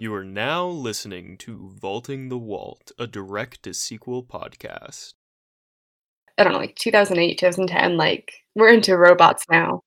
[0.00, 5.12] You are now listening to Vaulting the Walt, a direct to sequel podcast.
[6.38, 7.98] I don't know, like 2008, 2010.
[7.98, 9.82] Like we're into robots now.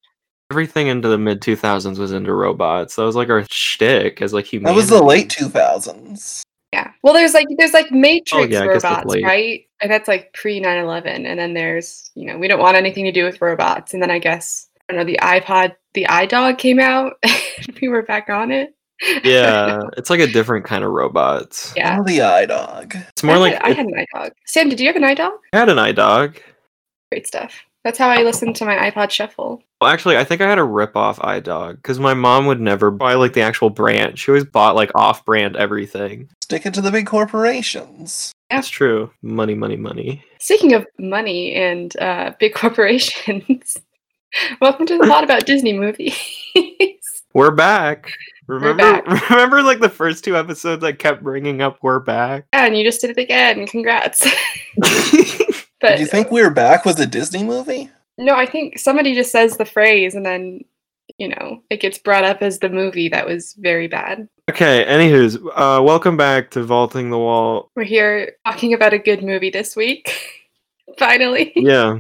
[0.52, 2.96] Everything into the mid 2000s was into robots.
[2.96, 6.44] That was like our shtick as like That was the late 2000s.
[6.72, 6.92] Yeah.
[7.02, 9.62] Well, there's like there's like Matrix Oh, yeah, I guess that's robots, right?
[9.82, 11.26] And that's like pre 9/11.
[11.26, 13.96] And then there's you know we don't want anything to do with robots.
[13.96, 17.14] And then I guess I don't know the iPod, the iDog came out.
[17.24, 18.76] and we were back on it.
[19.24, 21.74] Yeah, it's like a different kind of robots.
[21.76, 21.98] Yeah.
[22.00, 22.96] Oh, the iDog.
[23.10, 24.32] It's more I like had, I had an iDog.
[24.46, 25.32] Sam, did you have an iDog?
[25.54, 26.38] I had an iDog.
[27.12, 27.54] Great stuff.
[27.84, 29.62] That's how I listened to my iPod Shuffle.
[29.82, 33.16] Well, actually, I think I had a rip-off iDog because my mom would never buy
[33.16, 34.18] like the actual brand.
[34.18, 36.30] She always bought like off-brand everything.
[36.42, 38.32] Stick it to the big corporations.
[38.50, 39.12] That's true.
[39.22, 40.24] Money, money, money.
[40.40, 43.78] Speaking of money and uh, big corporations,
[44.62, 46.16] welcome to the pod about Disney movies.
[47.34, 48.14] We're back.
[48.48, 52.78] Remember, remember, like the first two episodes, I kept bringing up "We're back." Yeah, and
[52.78, 53.66] you just did it again.
[53.68, 54.22] Congrats.
[54.82, 57.90] Did but you think We're Back was a Disney movie?
[58.18, 60.62] no, I think somebody just says the phrase and then,
[61.18, 64.28] you know, it gets brought up as the movie that was very bad.
[64.52, 64.86] okay.
[64.86, 67.72] Anywho's, uh, welcome back to Vaulting the Walt.
[67.76, 70.14] We're here talking about a good movie this week.
[71.00, 71.54] Finally.
[71.56, 72.00] Yeah,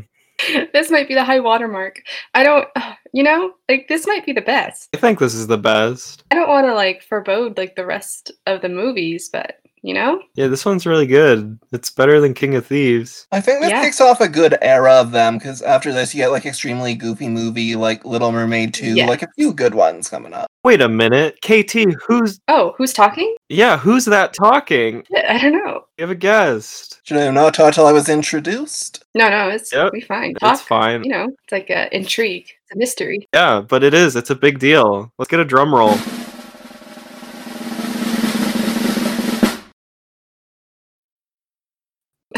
[0.74, 2.02] this might be the high watermark.
[2.36, 2.68] I don't,
[3.14, 4.90] you know, like this might be the best.
[4.94, 6.24] I think this is the best.
[6.32, 10.20] I don't want to like forebode like the rest of the movies, but you know,
[10.36, 11.60] Yeah, this one's really good.
[11.72, 13.28] It's better than King of Thieves.
[13.32, 13.84] I think this Yeah.
[13.84, 17.28] kicks off a good era of them because after this, you get like extremely goofy
[17.30, 19.08] movie like Little Mermaid 2, Yeah.
[19.08, 20.48] like a few good ones coming up.
[20.64, 21.86] Wait a minute, KT.
[22.08, 23.36] Who's oh, who's talking?
[23.50, 23.78] yeah?
[23.78, 25.04] Who's that talking?
[25.28, 25.84] I don't know.
[25.98, 27.02] You have a guest.
[27.04, 29.04] Should I have not talked till I was introduced?
[29.14, 30.34] No, no, it's Yep, we fine.
[30.42, 31.04] It's fine.
[31.04, 32.46] You know, it's like a intrigue.
[32.48, 33.28] It's a mystery.
[33.34, 34.16] Yeah, but it is.
[34.16, 35.12] It's a big deal.
[35.20, 35.96] Let's get a drum roll.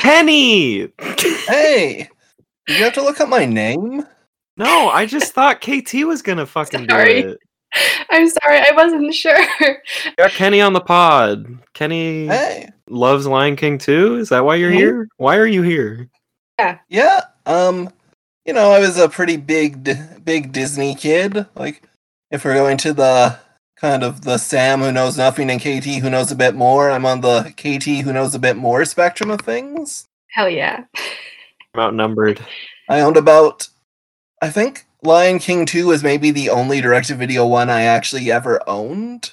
[0.06, 0.88] Kenny.
[1.48, 2.08] Hey,
[2.68, 4.06] did you have to look up my name?
[4.56, 7.24] No, I just thought KT was gonna fucking Sorry.
[7.24, 7.40] do it.
[8.12, 9.36] I'm sorry, I wasn't sure.
[10.18, 11.48] Got Kenny on the pod.
[11.74, 14.18] Kenny Hey, loves Lion King too.
[14.18, 15.08] Is that why you're here?
[15.18, 16.08] Why are you here?
[16.60, 16.78] yeah.
[16.88, 17.22] Yeah.
[17.48, 17.90] Um,
[18.46, 19.90] you know, I was a pretty big,
[20.24, 21.48] big Disney kid.
[21.56, 21.82] Like,
[22.30, 23.40] if we're going to the
[23.76, 27.06] kind of the Sam who knows nothing and KT who knows a bit more, I'm
[27.06, 30.08] on the KT who knows a bit more spectrum of things.
[30.30, 30.86] Hell yeah.
[31.74, 32.40] I'm outnumbered.
[32.90, 33.68] I owned about,
[34.42, 38.32] I think Lion King 2 was maybe the only direct to video one I actually
[38.32, 39.32] ever owned.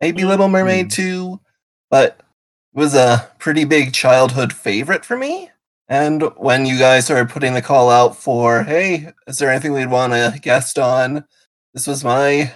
[0.00, 0.28] Maybe mm.
[0.28, 0.92] Little Mermaid mm.
[0.92, 1.40] 2,
[1.90, 2.18] but
[2.74, 5.50] it was a pretty big childhood favorite for me.
[5.88, 9.90] And when you guys started putting the call out for, hey, is there anything we'd
[9.90, 11.24] want to guest on?
[11.74, 12.52] This was my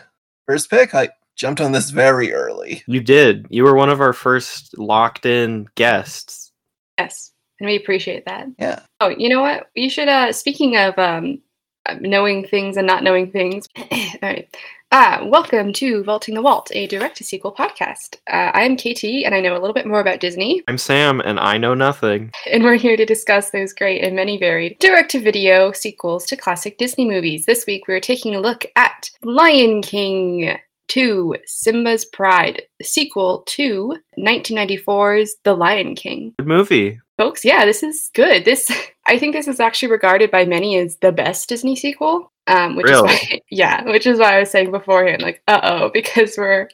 [0.47, 0.95] first pick.
[0.95, 2.83] I jumped on this very early.
[2.87, 3.47] You did.
[3.49, 6.53] You were one of our first locked in guests.
[6.99, 7.33] Yes.
[7.61, 8.49] And we appreciate that.
[8.59, 8.81] Yeah.
[9.01, 9.71] Oh, you know what?
[9.75, 11.41] You should uh speaking of um
[11.87, 13.67] uh, knowing things and not knowing things.
[13.79, 13.87] All
[14.23, 14.55] right.
[14.91, 18.17] Ah, welcome to Vaulting the Walt, a direct to sequel podcast.
[18.31, 21.21] Uh, I am KT, and I know a little bit more about Disney, I'm Sam,
[21.21, 22.33] and I know nothing.
[22.51, 26.39] and we're here to discuss those great and many varied direct to video sequels to
[26.39, 27.45] classic Disney movies.
[27.45, 35.37] This week, we're taking a look at Lion King 2 Simba's Pride, sequel to 1994's
[35.45, 36.35] The Lion King.
[36.39, 37.01] Good movie.
[37.17, 38.45] Folks, yeah, this is good.
[38.45, 38.71] This
[39.07, 42.31] I think this is actually regarded by many as the best Disney sequel.
[42.47, 43.13] Um, which Really?
[43.13, 46.69] is why, yeah, which is why I was saying beforehand, like, uh oh, because we're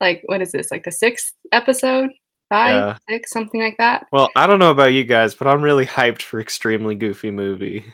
[0.00, 2.10] like, what is this, like the sixth episode,
[2.48, 2.98] five, Yeah.
[3.08, 4.06] six, something like that.
[4.12, 7.84] Well, I don't know about you guys, but I'm really hyped for Extremely Goofy movie.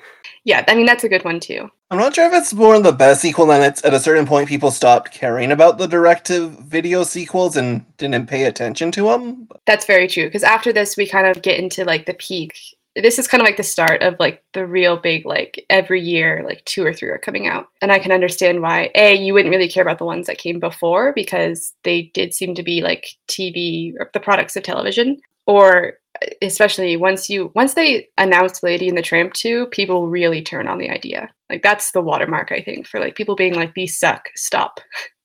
[0.45, 1.71] Yeah, I mean that's a good one too.
[1.91, 4.49] I'm not sure if it's more the best sequel than it's at a certain point
[4.49, 9.49] people stopped caring about the direct to video sequels and didn't pay attention to them.
[9.67, 10.25] That's very true.
[10.25, 12.59] Because after this, we kind of get into like the peak.
[12.97, 16.45] This is kind of like the start of like the real big like every year
[16.47, 19.53] like two or three are coming out, and I can understand why a you wouldn't
[19.53, 23.17] really care about the ones that came before because they did seem to be like
[23.29, 25.95] TV or the products of television, or
[26.43, 30.79] especially once you once they announced Lady and the Tramp 2, people really turn on
[30.79, 31.31] the idea.
[31.51, 34.81] Like that's the watermark I think for like people being like these suck, stop.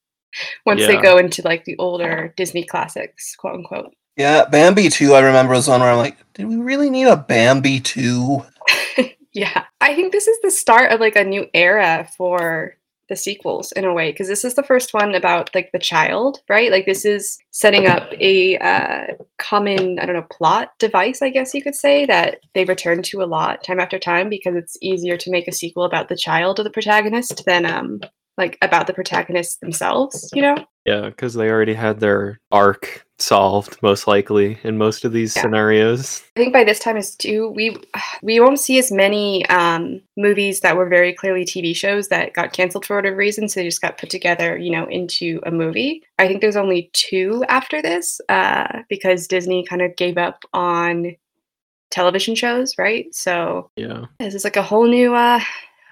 [0.65, 3.93] once they go into like the older Disney classics, quote unquote.
[4.17, 7.15] Yeah, Bambi 2, I remember, was one where I'm like, did we really need a
[7.15, 8.41] Bambi 2?
[9.33, 9.65] Yeah.
[9.79, 12.75] I think this is the start of like a new era for
[13.09, 16.41] the sequels in a way because this is the first one about like the child,
[16.47, 16.71] right?
[16.71, 21.53] Like this is setting up a uh, common, I don't know, plot device, I guess
[21.53, 25.17] you could say that they return to a lot time after time because it's easier
[25.17, 27.99] to make a sequel about the child of the protagonist than um
[28.39, 30.55] like about the protagonists themselves, you know?
[30.85, 35.43] Yeah, because they already had their arc solved, most likely, in most of these Yeah.
[35.43, 36.23] scenarios.
[36.35, 37.75] I think by this time is too we
[38.23, 42.53] we won't see as many um, movies that were very clearly TV shows that got
[42.53, 46.01] canceled for whatever reason, so they just got put together, you know, into a movie.
[46.17, 51.15] I think there's only two after this uh, because Disney kind of gave up on
[51.91, 53.13] television shows, right?
[53.13, 54.05] So Yeah.
[54.19, 55.41] this is like a whole new uh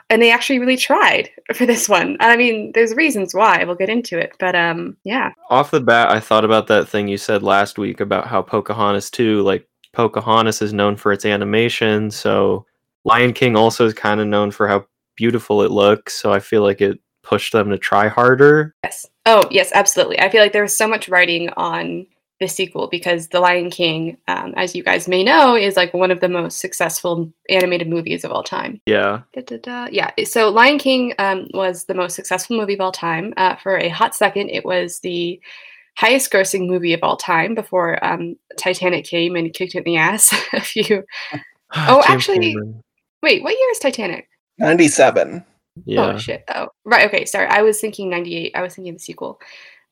[0.09, 2.17] and they actually really tried for this one.
[2.19, 3.63] I mean, there's reasons why.
[3.63, 5.31] We'll get into it, but um yeah.
[5.49, 9.09] Off the bat, I thought about that thing you said last week about how Pocahontas
[9.11, 12.65] 2, like, Pocahontas is known for its animation, so
[13.03, 16.61] Lion King also is kind of known for how beautiful it looks, so I feel
[16.61, 18.75] like it pushed them to try harder.
[18.83, 19.05] Yes.
[19.25, 20.19] Oh, yes, absolutely.
[20.19, 22.05] I feel like there was so much writing on
[22.39, 26.11] the sequel because The Lion King, um, as you guys may know, is like one
[26.11, 28.79] of the most successful animated movies of all time.
[28.85, 29.21] Yeah.
[29.33, 29.87] Da-da-da.
[29.91, 30.11] Yeah.
[30.25, 33.33] So Lion King um, was the most successful movie of all time.
[33.37, 35.39] Uh, for a hot second, it was the
[35.97, 39.97] highest grossing movie of all time before um, Titanic came and kicked it in the
[39.97, 41.03] ass a few.
[41.75, 42.81] Oh, James actually- Cameron.
[43.21, 44.29] Wait, what year is Titanic?
[44.59, 45.43] 97.
[45.85, 46.13] Yeah.
[46.13, 46.43] Oh shit.
[46.53, 47.07] Oh, right.
[47.07, 47.25] Okay.
[47.25, 47.47] Sorry.
[47.47, 48.55] I was thinking 98.
[48.55, 49.39] I was thinking the sequel.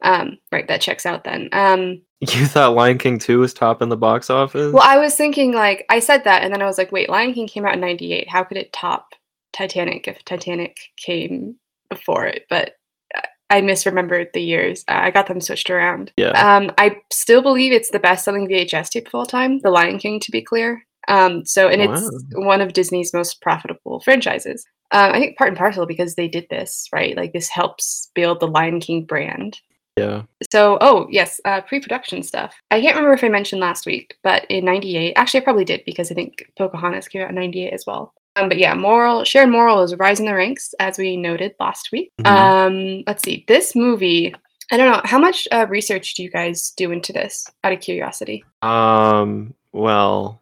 [0.05, 0.67] Um, right.
[0.67, 1.49] That checks out then.
[1.51, 4.71] Um, You thought Lion King 2 was top in the box office?
[4.73, 7.33] well, I was thinking like I said that, and then I was like, wait, Lion
[7.33, 8.29] King came out in 98.
[8.29, 9.09] How could it top
[9.51, 11.55] Titanic if Titanic came
[11.89, 12.45] before it?
[12.49, 12.77] But
[13.15, 14.85] uh, I misremembered the years.
[14.87, 16.11] Uh, I got them switched around.
[16.17, 16.31] yeah.
[16.31, 19.99] Um, I still believe it's the best selling VHS tape of all time, The Lion
[19.99, 20.85] King, to be clear.
[21.07, 24.65] Um, so, and it's one of Disney's most profitable franchises.
[24.91, 27.15] Um, I think part and parcel because they did this, right?
[27.15, 29.59] Like this helps build the Lion King brand.
[29.97, 30.23] Yeah.
[30.51, 32.55] So, oh, yes, uh, pre production stuff.
[32.69, 35.83] I can't remember if I mentioned last week, but in 98, actually, I probably did
[35.85, 38.13] because I think Pocahontas came out in 98 as well.
[38.35, 42.11] Um, but yeah, Morrill, Sharon Morrill is rising the ranks, as we noted last week.
[42.19, 42.27] Mhm.
[42.27, 44.35] Um, let's see, this movie,
[44.71, 47.79] I don't know, how much uh, research do you guys do into this out of
[47.79, 48.43] curiosity?
[48.61, 50.41] Um, well,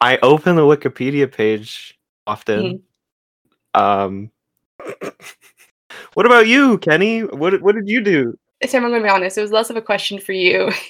[0.00, 1.96] I open the Wikipedia page
[2.26, 2.82] often.
[3.74, 4.32] Um,
[6.16, 7.20] what about you, Kenny?
[7.24, 8.38] What what did you do?
[8.66, 10.70] Sam, I'm going to be honest, it was less of a question for you.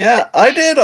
[0.00, 0.78] Yeah, I did.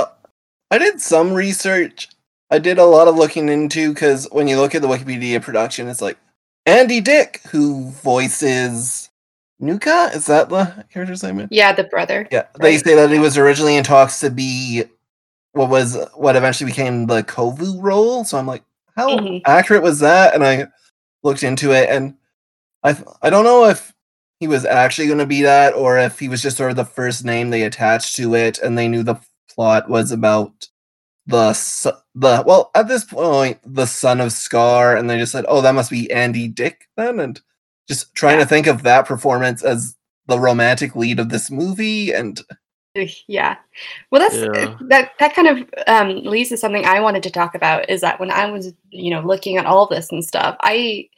[0.72, 2.08] I did some research.
[2.50, 5.86] I did a lot of looking into because when you look at the Wikipedia production,
[5.86, 6.18] it's like
[6.66, 9.10] Andy Dick, who voices
[9.60, 10.10] Nuka.
[10.14, 11.46] Is that the character's name?
[11.52, 12.26] yeah, the brother.
[12.32, 14.82] Yeah, they say that he was originally in talks to be
[15.52, 18.24] what was what eventually became the Kovu role.
[18.24, 18.64] So I'm like,
[18.96, 19.42] how Mhm.
[19.46, 20.34] accurate was that?
[20.34, 20.66] And I
[21.22, 22.14] looked into it, and
[22.84, 23.94] I I don't know if
[24.40, 26.84] he was actually going to be that, or if he was just sort of the
[26.84, 29.20] first name they attached to it, and they knew the
[29.50, 30.68] plot was about
[31.26, 35.46] the s- the well at this point the son of Scar, and they just said,
[35.48, 37.40] oh, that must be Andy Dick then, and
[37.88, 38.44] just trying Yeah.
[38.44, 39.96] to think of that performance as
[40.26, 42.40] the romantic lead of this movie and
[43.28, 43.56] Yeah.
[44.10, 44.76] Well, that's Yeah.
[44.88, 45.12] that.
[45.18, 47.90] That kind of um, leads to something I wanted to talk about.
[47.90, 51.08] Is that when I was, you know, looking at all this and stuff, I,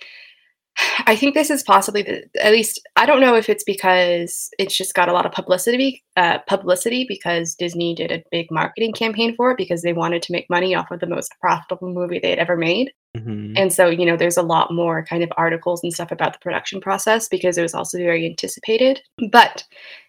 [1.06, 2.24] I think this is possibly the.
[2.42, 6.04] At least I don't know if it's because it's just got a lot of publicity.
[6.16, 10.32] Uh, publicity because Disney did a big marketing campaign for it because they wanted to
[10.32, 12.92] make money off of the most profitable movie they had ever made.
[13.16, 13.54] Mhm.
[13.56, 16.38] And so, you know, there's a lot more kind of articles and stuff about the
[16.40, 19.00] production process because it was also very anticipated.
[19.30, 19.64] But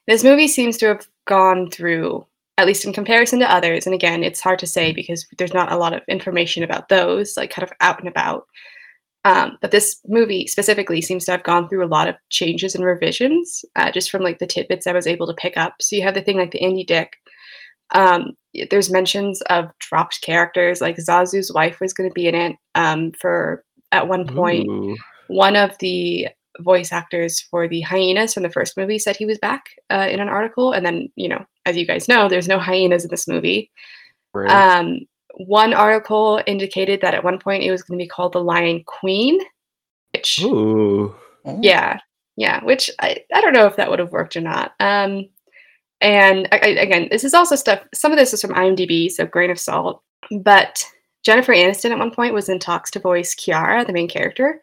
[0.08, 2.26] this movie seems to have gone through,
[2.58, 5.72] at least in comparison to others, and again, it's hard to say because there's not
[5.72, 8.48] a lot of information about those, like kind of out and about.
[9.28, 12.86] Um, but this movie specifically seems to have gone through a lot of changes and
[12.86, 15.76] revisions, uh, just from like the tidbits I was able to pick up.
[15.82, 17.18] So you have the thing like the Andy Dick.
[17.94, 18.38] Um,
[18.70, 23.12] there's mentions of dropped characters, like Zazu's wife was going to be in it um,
[23.20, 24.66] for at one point.
[24.70, 24.96] Ooh.
[25.28, 26.30] One of the
[26.62, 30.22] voice actors for the hyenas from the first movie said he was back uh, in
[30.22, 33.28] an article, and then you know, as you guys know, there's no hyenas in this
[33.28, 33.72] movie.
[34.34, 34.50] Right.
[34.50, 35.00] Um,
[35.38, 38.84] one article indicated that at one point it was going to be called the Lion
[38.86, 39.40] Queen,
[40.14, 41.16] which Ooh.
[41.62, 42.00] yeah,
[42.36, 44.74] yeah, which I, I don't know if that would have worked or not.
[44.80, 45.30] Um,
[46.02, 47.82] and I, I, again, this is also stuff.
[47.94, 50.02] Some of this is from IMDb, so grain of salt.
[50.42, 50.86] But
[51.24, 54.62] Jennifer Aniston at one point was in talks to voice Kiara, the main character,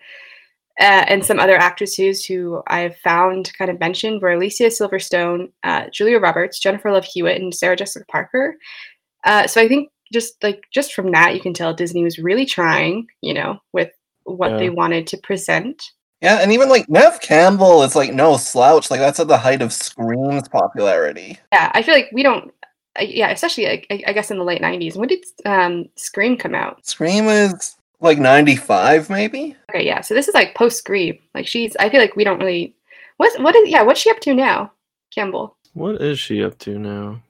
[0.80, 5.86] uh, and some other actresses who I've found kind of mentioned were Alicia Silverstone, uh,
[5.92, 8.56] Julia Roberts, Jennifer Love Hewitt, and Sarah Jessica Parker.
[9.24, 12.46] Uh, so I think just like just from that, you can tell Disney was really
[12.46, 13.90] trying, you know, with
[14.24, 14.56] what Yeah.
[14.56, 15.82] they wanted to present.
[16.22, 18.90] Yeah, and even like Neve Campbell is like no slouch.
[18.90, 21.38] Like that's at the height of Scream's popularity.
[21.52, 22.50] yeah i feel like we don't
[22.96, 26.38] I- yeah especially I, I I guess in the late 90s when did um scream
[26.38, 29.56] come out Scream is like 95 maybe.
[29.70, 30.00] Okay, yeah.
[30.02, 31.18] So this is like post Scream.
[31.34, 31.74] Like she's.
[31.76, 32.74] I feel like we don't really.
[33.16, 33.82] What's what is yeah?
[33.82, 34.72] What's she up to now,
[35.14, 35.56] Campbell?
[35.72, 37.20] What is she up to now?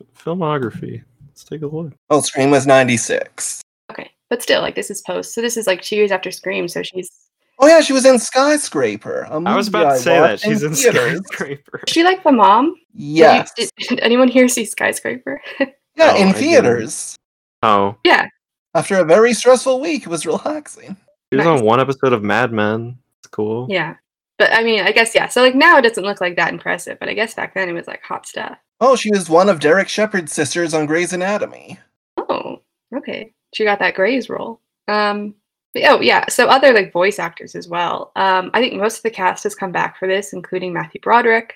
[0.00, 1.02] F- filmography.
[1.36, 1.92] Let's take a look.
[2.10, 3.60] Oh, Scream was 96.
[3.92, 5.34] Okay, but still, like this is post.
[5.34, 6.66] So this is like two years after Scream.
[6.66, 7.10] So she's.
[7.58, 9.26] Oh yeah, she was in Skyscraper.
[9.30, 11.20] I was about to say that she's in theaters.
[11.26, 11.80] skyscraper.
[11.86, 12.74] Is she like the mom?
[12.94, 15.40] Did you- Did, did anyone here see Skyscraper?
[15.98, 16.36] Yeah, Oh, I in didn't.
[16.42, 17.16] theaters.
[17.62, 18.26] Oh, yeah.
[18.74, 20.94] After a very stressful week, it was relaxing.
[21.32, 21.60] she was Nice.
[21.60, 22.98] on one episode of Mad Men.
[23.22, 23.66] It's cool.
[23.70, 23.94] Yeah.
[24.38, 25.28] But I mean, I guess yeah.
[25.28, 27.72] So like now it doesn't look like that impressive, but I guess back then it
[27.72, 28.58] was like hot stuff.
[28.80, 31.78] Oh, she was one of Derek Shepherd's sisters on Grey's Anatomy.
[32.16, 32.60] Oh,
[32.94, 33.32] okay.
[33.54, 34.60] She got that Grey's role.
[34.88, 35.34] Um,
[35.72, 36.26] but- oh yeah.
[36.28, 38.12] So other like voice actors as well.
[38.16, 41.54] Um, I think most of the cast has come back for this, including Matthew Broderick.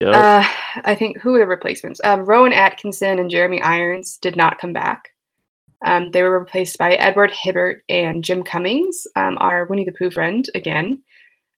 [0.00, 0.14] Yep.
[0.14, 0.48] Uh,
[0.84, 2.00] I think who are the replacements?
[2.04, 5.10] Um, Rowan Atkinson and Jeremy Irons did not come back.
[5.84, 10.10] Um, they were replaced by Edward Hibbert and Jim Cummings, um, our Winnie the Pooh
[10.10, 11.02] friend again,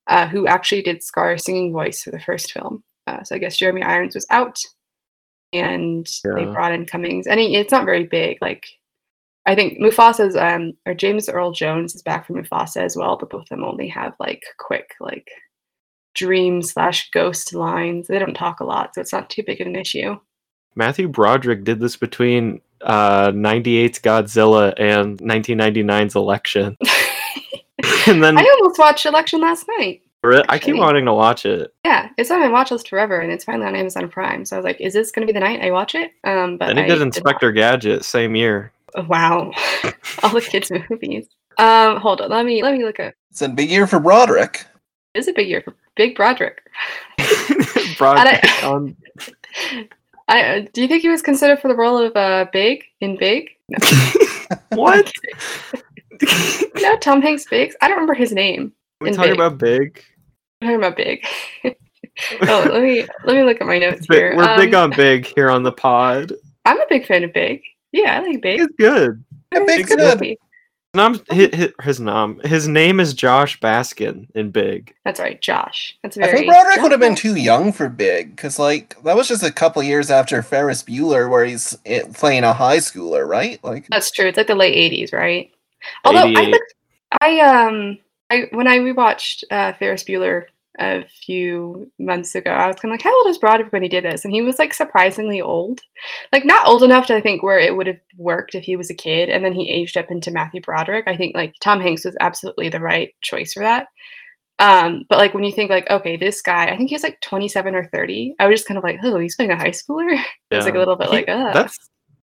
[0.06, 2.82] uh, who actually did Scar's singing voice for the first film.
[3.06, 4.58] Uh, so I guess Jeremy Irons was out,
[5.52, 7.26] and they brought in Cummings.
[7.26, 8.38] And he, it's not very big.
[8.40, 8.66] Like
[9.46, 13.30] I think Mufasa's um or James Earl Jones is back from Mufasa as well, but
[13.30, 15.28] both of them only have like quick like
[16.14, 18.08] dream slash ghost lines.
[18.08, 20.18] They don't talk a lot, so it's not too big of an issue.
[20.74, 26.76] Matthew Broderick did this between uh 98's Godzilla and 1999's election.
[28.06, 30.01] and then I almost watched Election last night.
[30.22, 31.74] Re- I keep wanting to watch it.
[31.84, 34.44] Yeah, it's on my watch list forever, and it's finally on Amazon Prime.
[34.44, 36.56] So I was like, "Is this going to be the night I watch it?" Um,
[36.58, 37.02] but And he did not.
[37.06, 38.72] Inspector Gadget same year.
[38.94, 39.50] Oh, wow,
[40.22, 41.26] all the kids' movies.
[41.58, 43.14] Um, hold on, let me let me look at.
[43.30, 44.64] It's a big year for Broderick.
[45.14, 46.62] It is a big year for Big Broderick.
[47.98, 48.96] Broderick on
[50.28, 53.16] I uh, do you think he was considered for the role of uh, Big in
[53.18, 53.50] Big?
[53.68, 53.78] No,
[54.70, 55.12] what?
[56.80, 57.74] no, Tom Hanks Biggs.
[57.80, 58.72] I don't remember his name.
[59.00, 59.40] we In talking Big.
[59.40, 60.04] about big?
[60.62, 61.24] I'm talking about Big.
[62.42, 64.36] oh, let me let me look at my notes Bi- here.
[64.36, 66.32] We're big Um, on big here on the pod.
[66.64, 67.62] I'm a big fan of Big.
[67.92, 68.60] Yeah, I like Big.
[68.60, 69.24] It's good.
[69.52, 70.36] Yeah, It's Big's a good.
[70.94, 74.94] Nom, his, his nom, his name is Josh Baskin in Big.
[75.06, 75.96] That's right, Josh.
[76.02, 76.28] That's very.
[76.28, 76.38] I very.
[76.46, 79.50] think Broderick would have been too young for Big, because like that was just a
[79.50, 83.58] couple years after Ferris Bueller, where he's eh, playing a high schooler, right?
[83.64, 84.26] Like, That's true.
[84.26, 85.50] It's like the late '80s, right?
[86.04, 86.48] Although I, 88.
[86.50, 86.74] looked,
[87.22, 87.98] I um,
[88.32, 90.46] I when I rewatched uh, Ferris Bueller
[90.78, 93.88] a few months ago, I was kind of like, how old is Broderick when he
[93.88, 94.24] did this?
[94.24, 95.80] And he was like surprisingly old,
[96.32, 98.90] like not old enough to I think where it would have worked if he was
[98.90, 101.06] a kid, and then he aged up into Matthew Broderick.
[101.06, 103.88] I think like Tom Hanks was absolutely the right choice for that.
[104.58, 107.74] Um, but like when you think like, okay, this guy, I think he's like 27
[107.74, 108.36] or 30.
[108.38, 110.22] I was just kind of like, oh, he's playing a high schooler.
[110.50, 111.78] It was like a little bit He- like, uh That's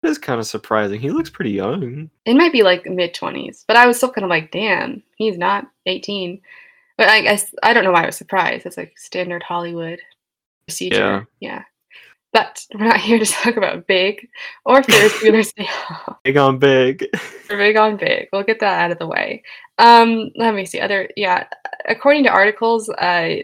[0.01, 0.99] that is kind of surprising.
[0.99, 2.09] He looks pretty young.
[2.25, 5.37] it might be like mid 20s, but I was still kind of like, damn, he's
[5.37, 6.41] not 18.
[6.97, 8.65] But I guess I don't know why I was surprised.
[8.65, 9.99] It's like standard Hollywood
[10.67, 11.27] procedure.
[11.39, 11.63] Yeah.
[12.33, 14.27] But we're not here to talk about Big
[14.65, 16.17] or Ferris Bueller's Day Off.
[16.23, 17.05] Big on big.
[17.49, 18.27] We're big on Big.
[18.33, 19.43] We'll get that out of the way.
[19.77, 20.79] Um, let me see.
[20.79, 21.47] Other yeah.
[21.87, 23.37] According to articles, uh,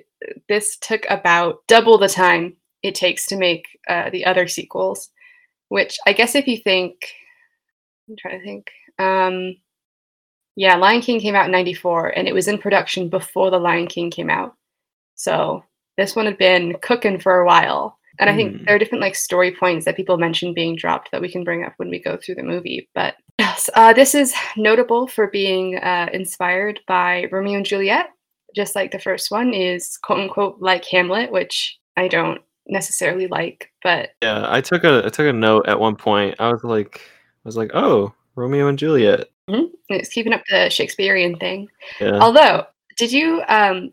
[0.49, 5.09] this took about double the time it takes to make uh, the other sequels.
[5.73, 6.93] Which I guess if you think,
[8.07, 8.69] I'm trying to think.
[8.99, 9.55] Um,
[10.55, 13.87] yeah, Lion King came out in '94, and it was in production before the Lion
[13.87, 14.53] King came out.
[15.15, 15.63] So
[15.97, 17.97] this one had been cooking for a while.
[18.19, 18.63] And I think Hmm.
[18.65, 21.63] there are different like story points that people mentioned being dropped that we can bring
[21.63, 22.87] up when we go through the movie.
[22.93, 28.11] But yes, uh, this is notable for being uh, inspired by Romeo and Juliet,
[28.55, 33.71] just like the first one is quote unquote like Hamlet, which I don't necessarily like,
[33.83, 36.35] but Yeah, I took a I took a note at one point.
[36.39, 39.29] I was like I was like, "Oh, Romeo and Juliet."
[39.89, 41.67] it's keeping up the Shakespearean thing.
[41.99, 42.19] Yeah.
[42.19, 42.65] Although,
[42.97, 43.43] did you?
[43.47, 43.91] Um,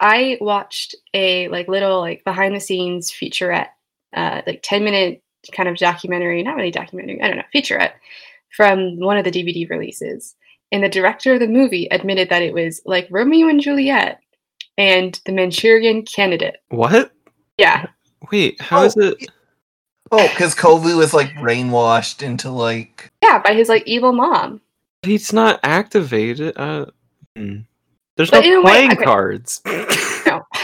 [0.00, 3.68] I watched a like little like behind the scenes featurette,
[4.14, 5.22] uh, like ten minute
[5.52, 7.92] kind of documentary, not really documentary, I don't know, featurette
[8.54, 10.34] from one of the DVD releases,
[10.72, 14.20] and the director of the movie admitted that it was like Romeo and Juliet
[14.76, 16.56] and the Manchurian Candidate.
[16.68, 17.12] what?
[17.58, 17.86] Yeah,
[18.30, 19.30] Wait, how Oh, is it?
[20.12, 24.60] oh, because Kovu was like brainwashed into like, yeah, by his like evil mom.
[25.02, 26.56] He's not activated.
[26.58, 26.86] Uh,
[27.36, 27.58] hmm.
[28.16, 29.04] There's But no a way- playing okay.
[29.04, 29.60] cards.
[30.26, 30.42] No,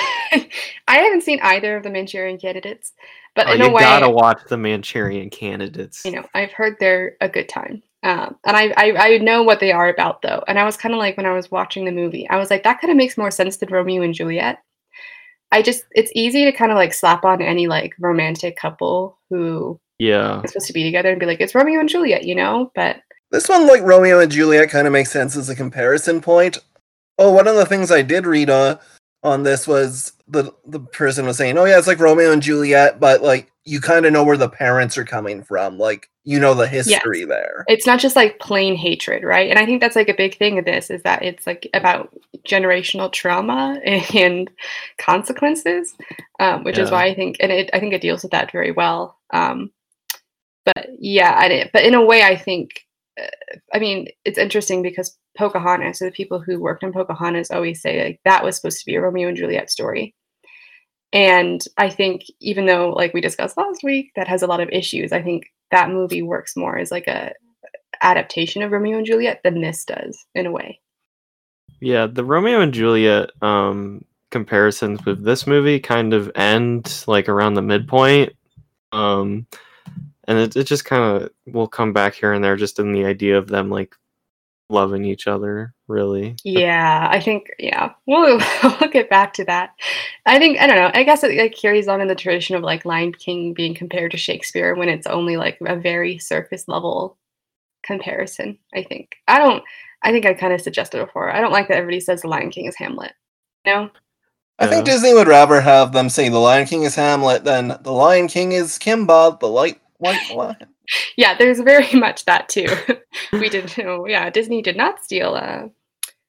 [0.87, 2.93] I haven't seen either of the Manchurian Candidates,
[3.35, 6.05] but oh, in you a way, gotta watch the Manchurian Candidates.
[6.05, 7.83] you know, I've heard they're a good time.
[8.03, 10.45] Um, and I, I I know what they are about though.
[10.47, 12.63] And I was kind of like when I was watching the movie, I was like,
[12.65, 14.63] that kind of makes more sense than Romeo and Juliet.
[15.53, 19.81] I just it's easy to kind of like slap on any like romantic couple who
[19.99, 22.71] yeah, is supposed to be together and be like, it's Romeo and Juliet, you know?
[22.75, 22.97] But
[23.31, 26.59] This one, like Romeo and Juliet, kind of makes sense as a comparison point.
[27.19, 28.79] Oh, one of the things I did read uh,
[29.27, 33.01] on this was the the person was saying, "Oh yeah, it's like Romeo and Juliet,
[33.01, 36.55] but like you kind of know where the parents are coming from, like you know
[36.55, 39.51] the history there." It's not just like plain hatred, right?
[39.51, 42.17] And I think that's like a big thing of this is that it's like about
[42.47, 43.81] generational trauma
[44.15, 44.49] and
[44.99, 45.95] consequences,
[46.39, 48.71] um, which is why I think, and it, I think it deals with that very
[48.71, 49.19] well.
[49.33, 49.73] Um,
[50.65, 52.86] but yeah, I did, but in a way, I think,
[53.73, 58.05] I mean, it's interesting because Pocahontas, so the people who worked on Pocahontas always say
[58.05, 60.15] like that was supposed to be a Romeo and Juliet story.
[61.13, 64.69] And I think even though like we discussed last week, that has a lot of
[64.71, 67.33] issues, I think that movie works more as like a
[68.03, 70.81] adaptation of Romeo and Juliet than this does in a way.
[71.81, 77.55] Yeah, the Romeo and Juliet um comparisons with this movie kind of end like around
[77.55, 78.33] the midpoint.
[78.93, 79.47] Um
[80.27, 83.05] and it, it just kind of will come back here and there just in the
[83.05, 83.95] idea of them like
[84.69, 86.37] loving each other, really.
[86.45, 87.93] Yeah, I think yeah.
[88.07, 89.71] We'll we'll get back to that.
[90.27, 90.91] I think I don't know.
[90.95, 94.11] I guess it like carries on in the tradition of like Lion King being compared
[94.13, 97.17] to Shakespeare when it's only like a very surface level
[97.85, 98.59] comparison.
[98.75, 99.63] I think I don't.
[100.03, 101.31] I think I kind of suggested before.
[101.31, 103.13] I don't like that everybody says the Lion King is Hamlet.
[103.65, 103.91] No,
[104.59, 107.93] I think Disney would rather have them say the Lion King is Hamlet than the
[107.93, 110.57] Lion King is Kimba, the light white lion.
[111.17, 112.69] yeah, there's very much that too.
[113.33, 114.07] we did know.
[114.07, 115.69] Yeah, Disney did not steal uh,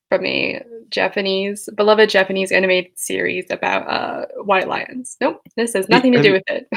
[0.09, 5.17] from a Japanese beloved Japanese animated series about uh, white lions.
[5.21, 6.67] Nope, this has nothing to have do with it.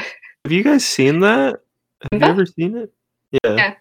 [0.45, 1.61] Have you guys seen that?
[2.11, 2.91] Have you ever seen it?
[3.43, 3.55] Yeah.
[3.55, 3.75] Yeah.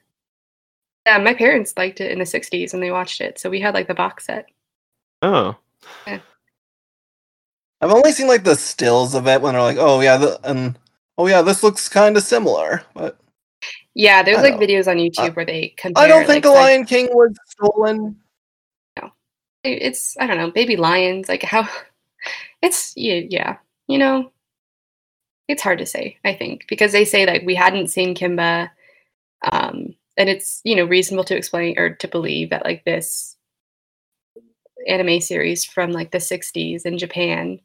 [1.06, 3.38] Yeah, my parents liked it in the 60s and they watched it.
[3.38, 4.46] So we had like the box set.
[5.22, 5.56] Oh.
[7.80, 10.78] I've only seen like the stills of it when they're like, oh yeah, the, and
[11.20, 12.82] oh yeah, this looks kind of similar.
[12.94, 13.18] But
[13.94, 16.02] Yeah, there's like don't- videos on YouTube I- where they compare.
[16.02, 18.16] I don't think like, the Lion King was stolen.
[19.00, 19.10] No,
[19.64, 21.28] it's I don't know, baby lions.
[21.28, 21.68] Like how,
[22.62, 23.56] it's yeah, yeah.
[23.86, 24.32] You know,
[25.48, 26.16] it's hard to say.
[26.24, 28.70] I think because they say like we hadn't seen Kimba,
[29.52, 33.36] um, and it's you know reasonable to explain or to believe that like this
[34.88, 37.60] anime series from like the 60s in Japan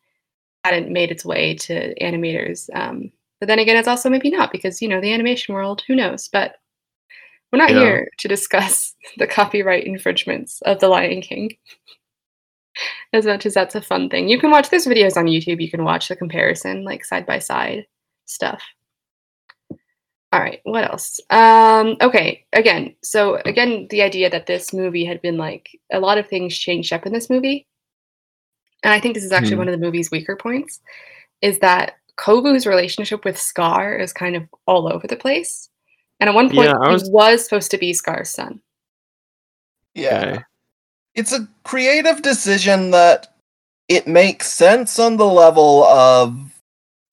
[0.65, 2.69] hadn't made its way to animators.
[2.75, 3.09] Um,
[3.45, 5.83] but then again, it's also maybe not because you know the animation world.
[5.87, 6.27] Who knows?
[6.33, 6.55] But
[7.53, 7.79] we're not Yeah.
[7.79, 11.55] here to discuss the copyright infringements of The Lion King.
[13.13, 14.71] as much as that's a fun thing, you can watch.
[14.71, 15.61] those videos on YouTube.
[15.61, 17.85] You can watch the comparison, like side by side
[18.25, 18.63] stuff.
[20.33, 21.19] All right, what else?
[21.29, 26.17] Um, okay, again, so again, the idea that this movie had been like a lot
[26.17, 27.67] of things changed up in this movie,
[28.83, 29.59] and I think this is actually Hmm.
[29.59, 30.81] one of the movie's weaker points,
[31.43, 35.69] is that Kovu's relationship with Scar is kind of all over the place,
[36.19, 38.61] and at one point Yeah, I he was- was supposed to be Scar's son.
[39.93, 40.31] Yeah.
[40.33, 40.43] Okay.
[41.15, 43.33] It's a creative decision that
[43.87, 46.37] it makes sense on the level of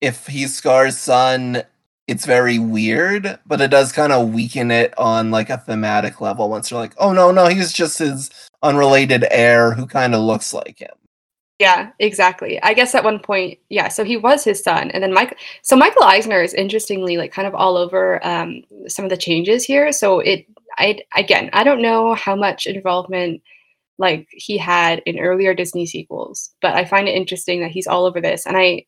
[0.01, 1.63] if he's Scar's son,
[2.07, 6.49] it's very weird, but it does kind of weaken it on like a thematic level
[6.49, 8.29] once you're like, oh no, no, he's just his
[8.61, 10.91] unrelated heir who kind of looks like him.
[11.59, 12.61] Yeah, exactly.
[12.63, 13.87] I guess at one point, yeah.
[13.87, 15.37] So he was his son, and then Mike.
[15.61, 19.63] So Michael Eisner is interestingly like kind of all over um, some of the changes
[19.63, 19.91] here.
[19.91, 20.45] So it,
[20.77, 23.41] I again, I don't know how much involvement
[23.99, 28.05] like he had in earlier Disney sequels, but I find it interesting that he's all
[28.05, 28.45] over this.
[28.47, 28.85] And I,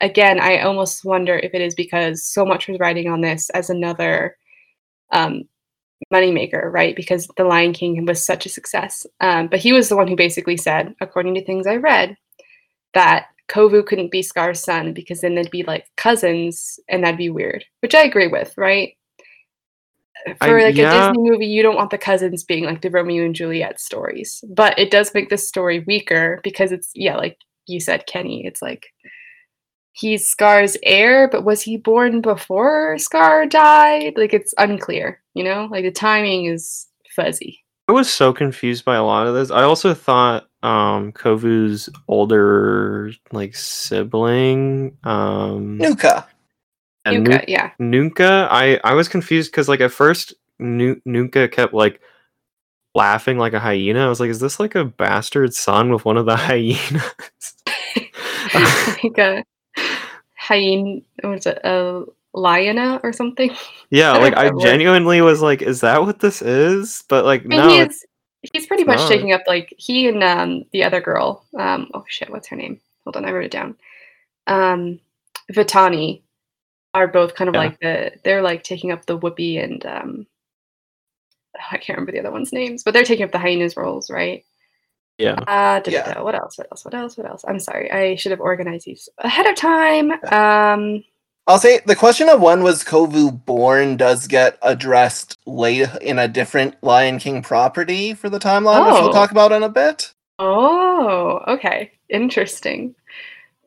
[0.00, 3.70] again, I almost wonder if it is because so much was riding on this as
[3.70, 4.36] another
[5.12, 5.42] um,
[6.12, 6.96] moneymaker, right?
[6.96, 9.06] Because The Lion King was such a success.
[9.20, 12.16] Um, but he was the one who basically said, according to things I read,
[12.94, 17.30] that Kovu couldn't be Scar's son because then they'd be like cousins and that'd be
[17.30, 18.96] weird, which I agree with, right?
[20.38, 21.08] For I- like yeah.
[21.08, 24.42] a Disney movie, you don't want the cousins being like the Romeo and Juliet stories,
[24.48, 27.36] but it does make this story weaker because it's, yeah, like
[27.66, 28.86] you said, Kenny, it's like
[29.92, 34.14] he's Scar's heir, but was he born before Scar died?
[34.16, 35.68] Like it's unclear, you know?
[35.70, 37.62] Like the timing is fuzzy.
[37.88, 39.50] I was so confused by a lot of this.
[39.50, 46.26] I also thought um Kovu's older like sibling um Nuka.
[47.04, 47.70] and Nuka, yeah.
[47.78, 52.00] Nuka, I I was confused because like at first Nu- Nuka kept like
[52.94, 54.04] laughing like a hyena.
[54.04, 57.54] I was like, is this like a bastard son with one of the hyenas?
[59.02, 59.44] like a
[60.36, 63.54] hyena, what is it, a liona or something?
[63.90, 67.04] yeah, I like I genuinely was like, is that what this is?
[67.08, 68.04] But like I mean, no, he it's-
[68.42, 69.08] is, he's pretty much not.
[69.08, 72.80] taking up like he and um the other girl, um oh shit, what's her name?
[73.04, 73.76] Hold on, I wrote it down.
[74.46, 74.98] Um
[75.52, 76.22] Vitani
[76.94, 77.60] are both kind of Yeah.
[77.60, 80.26] like the they're like taking up the Whoopi and um
[81.70, 84.44] I can't remember the other one's names, but they're taking up the hyenas roles, right?
[85.18, 85.34] Yeah.
[85.34, 86.04] Uh, Yeah.
[86.06, 86.24] da, da.
[86.24, 86.56] What else?
[86.58, 86.84] What else?
[86.84, 87.16] What else?
[87.18, 87.44] What else?
[87.46, 87.90] I'm sorry.
[87.92, 90.10] I should have organized these ahead of time.
[90.32, 91.04] Um,
[91.46, 96.28] I'll say the question of when was Kovu born does get addressed late in a
[96.28, 99.02] different Lion King property for the timeline, which Oh.
[99.02, 100.12] we'll talk about in a bit.
[100.38, 101.90] oh, okay.
[102.08, 102.94] Interesting.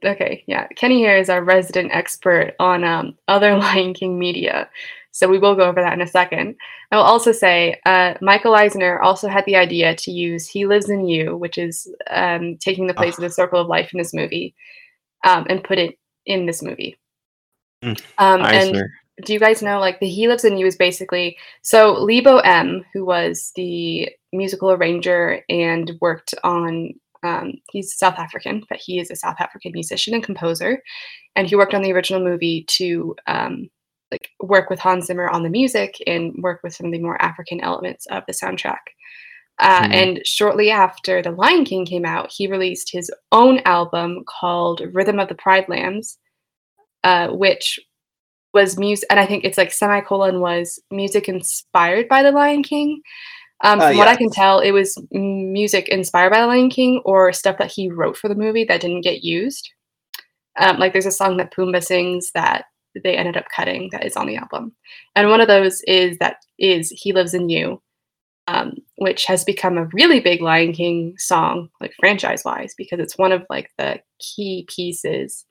[0.04, 0.68] Okay, yeah.
[0.76, 4.70] Kenny here is our resident expert on um, other Lion King media.
[5.12, 6.56] So we will go over that in a second.
[6.92, 10.90] I will also say uh, Michael Eisner also had the idea to use He Lives
[10.90, 14.14] in You, which is um, taking the place of the Circle of Life in this
[14.14, 14.54] movie,
[15.26, 16.98] um, and put it in this movie.
[17.86, 18.84] Mm, Um, and
[19.24, 22.84] do you guys know like the He Lives in You is basically so Lebo M,
[22.94, 26.94] who was the musical arranger and worked on
[27.24, 30.82] um, he's South African, but he is a South African musician and composer,
[31.36, 33.70] and he worked on the original movie to um,
[34.12, 37.20] like work with Hans Zimmer on the music and work with some of the more
[37.22, 38.78] African elements of the soundtrack.
[39.58, 39.94] Uh, Mhm.
[39.94, 45.20] And shortly after The Lion King came out, he released his own album called Rhythm
[45.20, 46.20] of the Pride Lands,
[47.06, 47.80] uh, which
[48.54, 53.02] was music, and I think it's like semicolon was music inspired by The Lion King.
[53.64, 57.02] Um, Uh, from what I can tell, it was music inspired by The Lion King
[57.06, 59.70] or stuff that he wrote for the movie that didn't get used.
[60.58, 62.66] Um, like there's a song that Pumbaa sings that
[63.04, 64.74] they ended up cutting that is on the album,
[65.16, 67.82] and one of those is that is "He Lives in You,"
[68.48, 73.18] um, which has become a really big Lion King song, like franchise wise, because it's
[73.18, 75.46] one of like the key pieces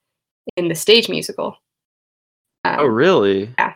[0.57, 1.57] in the stage musical.
[2.64, 3.50] Um, Oh, really?
[3.59, 3.74] Yeah.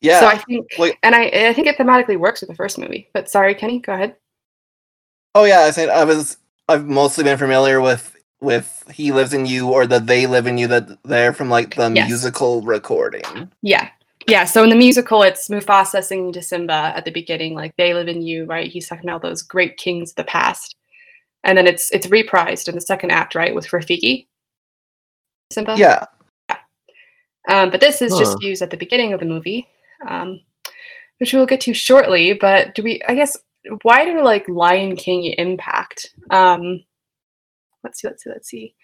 [0.00, 0.20] Yeah.
[0.20, 0.96] So I think, Wait.
[1.02, 3.08] and I, I think it thematically works with the first movie.
[3.12, 4.16] But sorry, Kenny, go ahead.
[5.34, 6.36] oh yeah, I said I was
[6.68, 10.58] I've mostly been familiar with with He Lives in You or the They Live in
[10.58, 12.08] You that they're from like the Yes.
[12.08, 13.50] musical recording.
[13.62, 13.88] Yeah.
[14.28, 14.44] Yeah.
[14.44, 18.08] So in the musical, it's Mufasa singing to Simba at the beginning, like "They live
[18.08, 18.70] in you," right?
[18.70, 20.76] He's talking about those great kings of the past,
[21.44, 24.26] and then it's it's reprised in the second act, right, with Rafiki.
[25.50, 25.76] Simba.
[25.76, 26.04] Yeah.
[27.48, 28.18] Um, but this is Huh.
[28.18, 29.66] just used at the beginning of the movie,
[30.06, 30.40] um,
[31.18, 32.34] which we'll get to shortly.
[32.34, 33.02] But do we?
[33.08, 33.36] I guess
[33.82, 36.14] why do like Lion King impact?
[36.30, 36.84] Um,
[37.82, 38.08] let's see.
[38.08, 38.30] Let's see.
[38.30, 38.74] Let's see.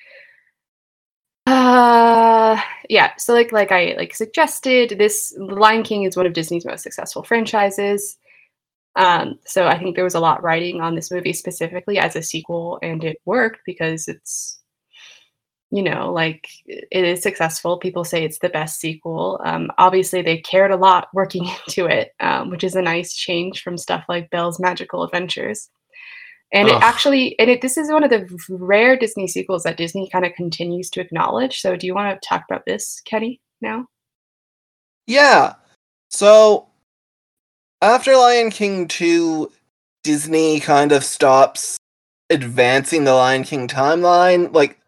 [1.46, 3.12] Uh, yeah.
[3.18, 7.22] So like like I like suggested, this Lion King is one of Disney's most successful
[7.22, 8.16] franchises.
[8.96, 12.22] Um, so I think there was a lot writing on this movie specifically as a
[12.22, 14.60] sequel, and it worked because it's
[15.74, 17.78] you know, like it is successful.
[17.78, 19.40] People say it's the best sequel.
[19.44, 23.60] Um, obviously, they cared a lot working into it, um, which is a nice change
[23.60, 25.68] from stuff like Belle's Magical Adventures.
[26.52, 30.08] And it actually, and it, this is one of the rare Disney sequels that Disney
[30.08, 31.60] kind of continues to acknowledge.
[31.60, 33.40] So, do you want to talk about this, Kenny?
[33.60, 33.86] Now,
[35.08, 35.54] Yeah.
[36.10, 36.68] So
[37.82, 39.50] after Lion King 2,
[40.04, 41.78] Disney kind of stops
[42.30, 44.54] advancing the Lion King timeline.
[44.54, 44.78] Like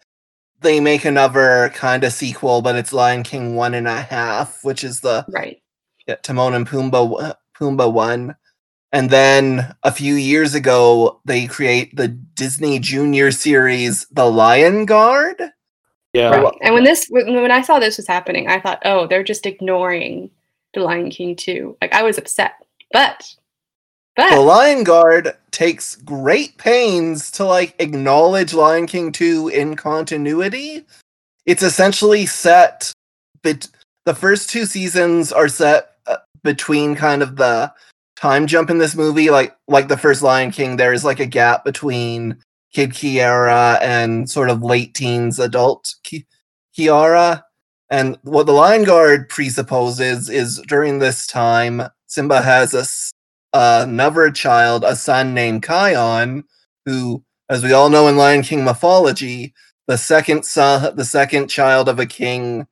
[0.60, 4.84] they make another kind of sequel, but it's Lion King one and a half, which
[4.84, 5.60] is the right?
[6.06, 8.36] yeah, Timon and Pumbaa w- Pumbaa one.
[8.92, 15.42] And then a few years ago, they create the Disney Junior series, The Lion Guard.
[16.12, 16.30] Yeah.
[16.30, 16.54] Right.
[16.62, 19.44] And when this, when, when I saw this was happening, I thought, oh, they're just
[19.44, 20.30] ignoring
[20.72, 21.76] the Lion King 2.
[21.82, 22.54] Like I was upset,
[22.92, 23.22] but,
[24.16, 30.84] but The Lion Guard takes great pains to like acknowledge Lion King 2 in continuity.
[31.44, 32.92] It's essentially set
[34.06, 37.72] the first two seasons are set uh, between kind of the
[38.16, 41.26] time jump in this movie like like the first Lion King there is like a
[41.26, 42.36] gap between
[42.72, 46.26] Kid Kiara and sort of late teens adult Ki-
[46.76, 47.42] Kiara
[47.90, 52.84] and what the Lion Guard presupposes is during this time Simba has a
[53.56, 56.44] another child, a son named Kion,
[56.84, 59.54] who, as we all know in Lion King mythology,
[59.86, 62.66] the second son, the second child of a king,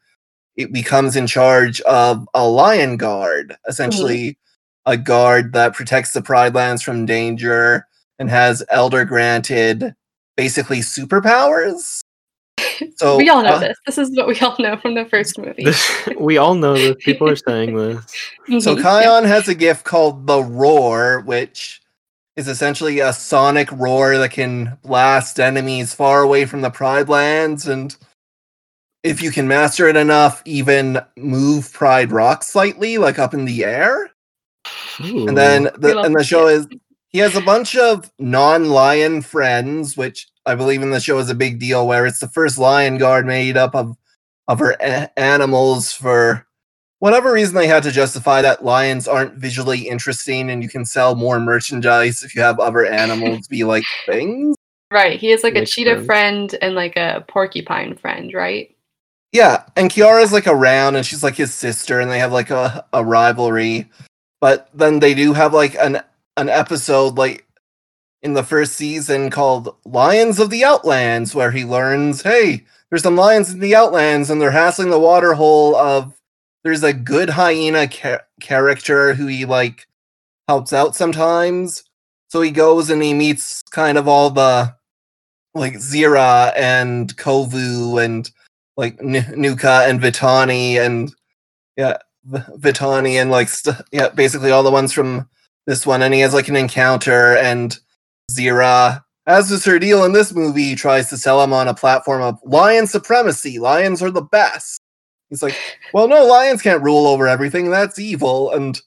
[0.57, 4.39] it becomes in charge of a lion guard, essentially
[4.87, 7.87] a guard that protects the Pride Lands from danger
[8.19, 9.95] and has elder granted
[10.37, 12.01] basically superpowers.
[12.97, 13.79] So we all know uh, this.
[13.87, 15.65] This is what we all know from the first movie.
[15.65, 16.97] This, we all know this.
[17.01, 18.05] People are saying this.
[18.65, 18.83] So Mhm.
[18.83, 21.81] Kion has a gift called the Roar, which
[22.37, 27.69] is essentially a sonic roar that can blast enemies far away from the Pride Lands,
[27.69, 27.97] and
[29.05, 33.65] if you can master it enough, even move Pride Rock slightly, like up in the
[33.65, 34.11] air.
[35.05, 35.29] Ooh.
[35.29, 36.55] And then the and the show it.
[36.55, 36.67] is
[37.09, 41.35] he has a bunch of non-lion friends, which I believe in the show is a
[41.35, 41.87] big deal.
[41.87, 43.97] Where it's the first lion guard made up of
[44.49, 46.47] of her a- animals for
[46.99, 51.15] whatever reason they had to justify that lions aren't visually interesting and you can sell
[51.15, 54.57] more merchandise if you have other animals be like things.
[54.91, 55.19] Right.
[55.19, 56.07] He has like a cheetah sense.
[56.07, 58.75] friend and like a porcupine friend, right?
[59.33, 62.87] Yeah, and Kiara's like around and she's like his sister and they have like a,
[62.93, 63.91] a rivalry.
[64.41, 66.01] But then they do have like an
[66.37, 67.47] an episode like
[68.25, 73.17] in the first season called Lions of the Outlands where he learns, hey, there's some
[73.17, 76.19] lions in the Outlands and they're hassling the water hole of
[76.65, 79.87] there's a good hyena cha- character who he like
[80.49, 81.85] helps out sometimes.
[82.29, 84.75] So he goes and he meets kind of all the
[85.55, 88.31] like Zira and Kovu and
[88.79, 91.15] like N- Nuka and Vitani and
[91.77, 95.29] yeah, Vitani and like st- yeah, basically all the ones from
[95.67, 96.01] this one.
[96.01, 97.79] And he has like an encounter and
[98.31, 101.75] Zira, as is her deal in this movie, he tries to sell him on a
[101.75, 103.59] platform of lion supremacy.
[103.59, 104.81] Lions are the best.
[105.31, 105.57] He's like,
[105.93, 107.71] well, no, lions can't rule over everything.
[107.71, 108.53] That's evil.
[108.53, 108.81] And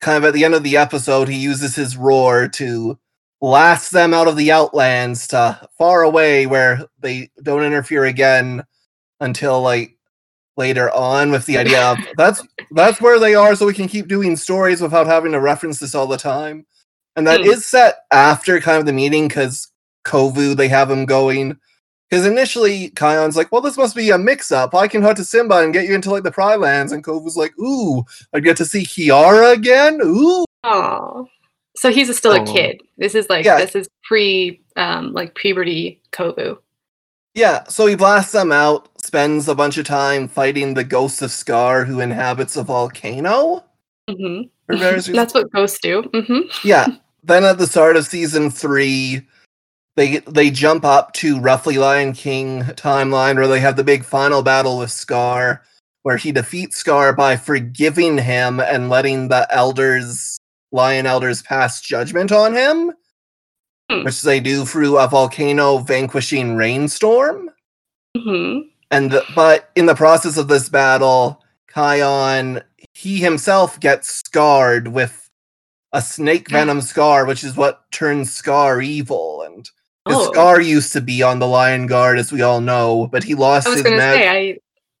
[0.00, 2.98] kind of at the end of the episode, he uses his roar to
[3.40, 8.64] blast them out of the outlands to far away where they don't interfere again
[9.20, 9.96] until like
[10.56, 14.08] later on with the idea of that's that's where they are so we can keep
[14.08, 16.64] doing stories without having to reference this all the time
[17.16, 17.46] and that Hmm.
[17.48, 19.68] is set after kind of the meeting because
[20.04, 21.56] kovu they have him going
[22.08, 25.58] because initially Kion's like well this must be a mix-up i can hunt to simba
[25.58, 28.64] and get you into like the pride lands and kovu's like ooh i'd get to
[28.64, 31.26] see kiara again ooh Oh.
[31.76, 32.80] So he's still a kid.
[32.96, 33.58] This is like Yeah.
[33.58, 36.58] this is pre um like puberty Kovu.
[37.34, 41.30] Yeah, so he blasts them out, spends a bunch of time fighting the ghost of
[41.30, 43.62] Scar who inhabits a volcano.
[44.08, 45.16] hmm for various reasons.
[45.16, 46.02] That's what ghosts do.
[46.14, 46.86] hmm yeah.
[47.26, 49.26] Then at the start of season three,
[49.96, 54.42] they they jump up to roughly Lion King timeline where they have the big final
[54.42, 55.62] battle with Scar,
[56.04, 60.38] where he defeats Scar by forgiving him and letting the elders,
[60.70, 62.92] lion elders, pass judgment on him,
[63.90, 64.04] Hmm.
[64.04, 67.50] which they do through a volcano vanquishing rainstorm.
[68.16, 68.58] hmm
[68.92, 72.62] and the, but in the process of this battle Kion
[72.94, 75.25] he himself gets scarred with
[75.96, 79.68] a snake venom scar which is what turns Scar evil And
[80.08, 80.30] Oh.
[80.30, 83.66] Scar used to be on the Lion Guard as we all know but he lost
[83.66, 84.58] I was his gonna mag- say I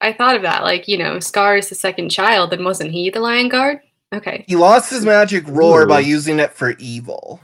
[0.08, 0.62] I thought of that.
[0.62, 3.78] Like, you know, Scar is the second child, then wasn't he the Lion Guard?
[4.14, 4.44] Okay.
[4.46, 7.40] he lost his magic roar by using it for evil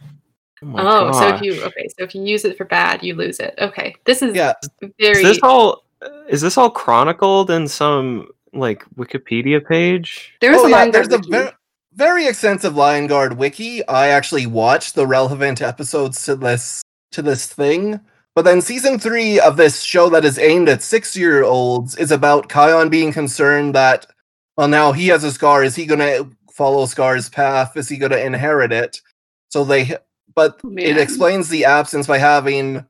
[0.65, 3.41] Oh, Oh, so if you okay, so if you use it for bad, you lose
[3.41, 3.55] it.
[3.59, 3.95] Okay.
[4.05, 4.53] This is yeah
[5.01, 5.85] very Is this all
[6.29, 10.35] is this all chronicled in some like Wikipedia page?
[10.41, 11.53] There is oh a yeah Lion there's Guard a wiki.
[11.95, 17.47] Very extensive Lion Guard wiki I actually watched the relevant episodes to this to this
[17.47, 18.01] thing
[18.35, 22.11] But then season three of this show that is aimed at six year olds is
[22.13, 24.07] about Kion being concerned that,
[24.57, 25.65] well, now he has a scar.
[25.65, 27.77] Is he going to follow Scar's path?
[27.77, 29.01] Is he going to inherit it?
[29.51, 29.97] So they,
[30.35, 32.87] but it explains the absence by having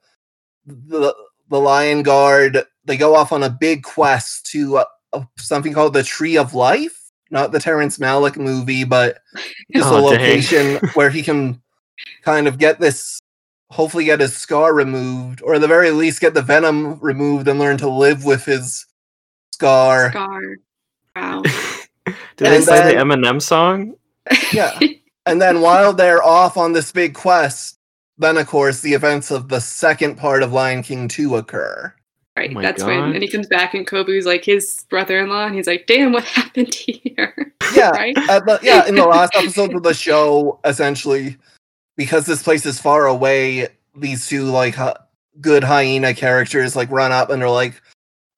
[0.66, 1.14] the
[1.50, 2.64] the Lion Guard.
[2.84, 7.01] They go off on a big quest to uh, something called the Tree of Life,
[7.33, 9.18] not the Terrence Malick movie, but
[9.75, 10.21] just a Oh, dang.
[10.21, 11.61] location where he can
[12.23, 13.18] kind of get this
[13.71, 17.59] hopefully get his scar removed or at the very least get the venom removed and
[17.59, 18.85] learn to live with his
[19.53, 20.40] scar Scar.
[21.16, 21.42] Wow.
[21.47, 23.95] Did they And play the then- Eminem song?
[24.53, 24.79] Yeah.
[25.27, 27.79] and then while they're off on this big quest
[28.18, 31.92] then of course the events of the second part of lion king 2 occur
[32.37, 32.51] Right.
[32.51, 35.66] Oh my that's when and he comes back and Kovu's like his brother-in-law and he's
[35.66, 38.14] like, "Damn, what happened here?" yeah right?
[38.14, 41.37] the, yeah in the last episode of the show essentially
[41.97, 44.97] because this place is far away these two like hy-
[45.40, 47.81] good hyena characters like run up and are like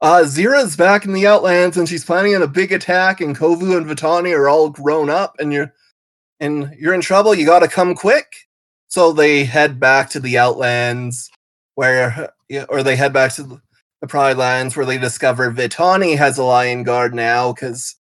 [0.00, 3.76] uh zira's back in the outlands and she's planning on a big attack and kovu
[3.76, 5.72] and vitani are all grown up and you're
[6.40, 8.48] and you're in trouble you gotta come quick
[8.88, 11.30] so they head back to the outlands
[11.74, 12.32] where
[12.68, 13.60] or they head back to
[14.04, 17.96] the the pride lands where they discover vitani has a lion guard now because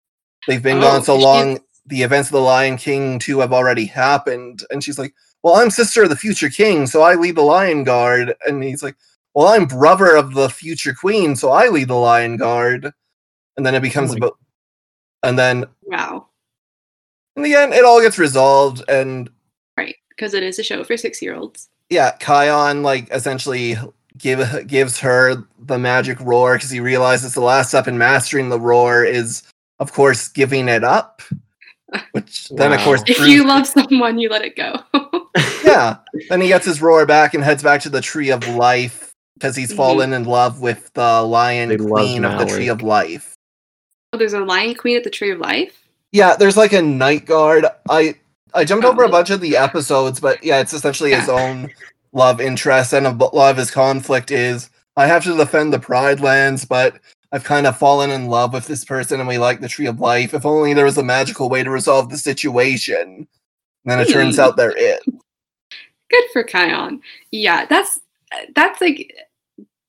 [0.46, 3.52] they've been Oh, gone so she's- long the events of the lion king 2 have
[3.52, 7.36] already happened and she's like well i'm sister of the future king so i lead
[7.36, 8.96] the lion guard and he's like
[9.34, 12.92] well i'm brother of the future queen so i lead the lion guard
[13.56, 14.38] and then it becomes oh my- about
[15.22, 16.28] and then Wow.
[17.36, 19.30] in the end it all gets resolved and
[19.76, 19.96] Right.
[20.10, 21.68] Because it is a show for six-year-olds.
[21.90, 23.76] yeah kion like essentially
[24.24, 28.58] give gives her the magic roar because he realizes the last step in mastering the
[28.58, 29.42] roar is
[29.78, 31.20] of course giving it up
[32.12, 34.74] which then of course If you love someone, you let it go.
[35.64, 35.98] yeah.
[36.28, 39.54] Then he gets his roar back and heads back to the Tree of Life because
[39.54, 39.76] he's Mhm.
[39.76, 43.34] fallen in love with the Lion They Queen of the Tree of Life.
[44.12, 45.72] Oh, there's a lion queen at the Tree of Life.
[46.10, 47.66] Yeah, there's like a night guard.
[47.88, 48.16] I
[48.54, 48.90] I jumped Oh.
[48.90, 51.70] over a bunch of the episodes, but yeah, it's essentially his own
[52.14, 56.20] love interest, and a lot of his conflict is I have to defend the Pride
[56.20, 56.98] Lands, but
[57.32, 60.00] I've kind of fallen in love with this person, and we like the Tree of
[60.00, 60.34] Life.
[60.34, 63.26] If only there was a magical way to resolve the situation.
[63.84, 65.00] And then it turns out there is.
[66.10, 67.00] Good for Kion.
[67.32, 67.98] Yeah, that's
[68.54, 69.12] that's like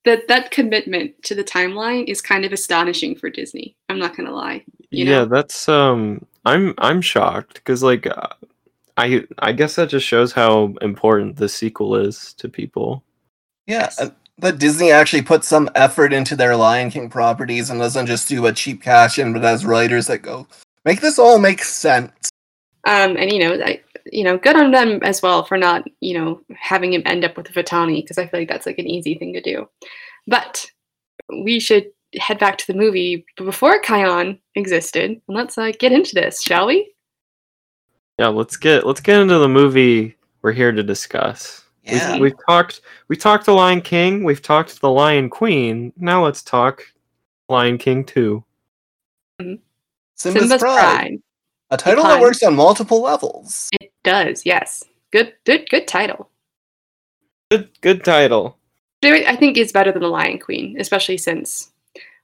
[0.04, 3.76] that that commitment to the timeline is kind of astonishing for Disney.
[3.88, 4.64] I'm not gonna lie.
[4.90, 5.26] You yeah, know?
[5.26, 8.28] that's um I'm I'm shocked because like uh,
[8.96, 13.04] I I guess that just shows how important the sequel is to people.
[13.66, 14.00] Yeah, Yes.
[14.00, 18.28] uh, that Disney actually puts some effort into their Lion King properties and doesn't just
[18.28, 20.46] do a cheap cash in, but has writers that go,
[20.84, 22.30] make this all make sense.
[22.86, 23.82] Um, and you know, I,
[24.12, 27.36] you know, good on them as well for not, you know, having him end up
[27.36, 29.68] with Vitani because I feel like that's like an easy thing to do.
[30.26, 30.66] But
[31.42, 36.14] we should head back to the movie before Kion existed, and let's uh, get into
[36.14, 36.92] this, shall we?
[38.18, 41.64] Yeah, let's get let's get into the movie we're here to discuss.
[41.82, 42.12] Yeah.
[42.12, 45.92] We've, we've talked we talked the Lion King, we've talked the Lion Queen.
[45.96, 46.82] Now let's talk
[47.48, 48.42] Lion King 2.
[50.14, 51.20] Simba's, Pride.
[51.70, 53.68] A title that works on multiple levels.
[53.80, 54.82] It does, yes.
[55.10, 56.30] Good, good, good title.
[57.50, 58.58] Good good title.
[59.04, 61.70] I think is better than the Lion Queen, especially since.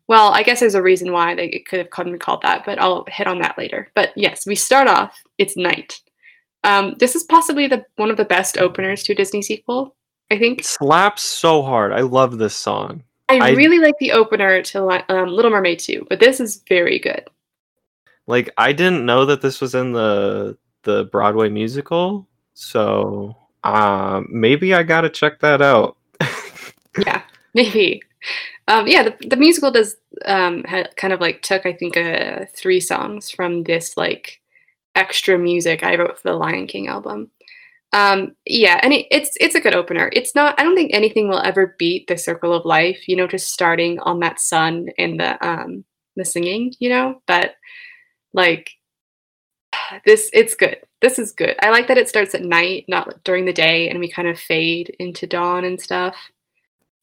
[0.08, 2.80] Well, I guess there's a reason why they it could have been called that, but
[2.80, 3.90] I'll hit on that later.
[3.94, 5.22] But yes, we start off.
[5.42, 6.00] It's night.
[6.64, 9.96] Um, this is possibly the one of the best openers to a Disney sequel.
[10.30, 11.92] I think It slaps so hard.
[11.92, 13.02] I love this song.
[13.28, 16.98] I, I- really like the opener to um, Little Mermaid 2, but this is very
[16.98, 17.28] good.
[18.26, 24.74] Like I didn't know that this was in the the Broadway musical, so uh, maybe
[24.74, 25.96] I gotta check that out.
[26.98, 27.22] yeah,
[27.54, 28.00] maybe.
[28.68, 30.62] Um, yeah, the, the musical does um,
[30.96, 34.40] kind of like took I think uh, three songs from this like
[34.94, 37.30] extra music I wrote for the Lion King album.
[37.94, 40.10] Um, yeah, and it, it's it's a good opener.
[40.14, 40.58] It's not.
[40.58, 43.06] I don't think anything will ever beat the Circle of Life.
[43.06, 45.84] You know, just starting on that sun and the um
[46.16, 46.72] the singing.
[46.78, 47.56] You know, but
[48.32, 48.70] like
[50.06, 50.78] this, it's good.
[51.02, 51.56] This is good.
[51.60, 54.38] I like that it starts at night, not during the day, and we kind of
[54.38, 56.16] fade into dawn and stuff.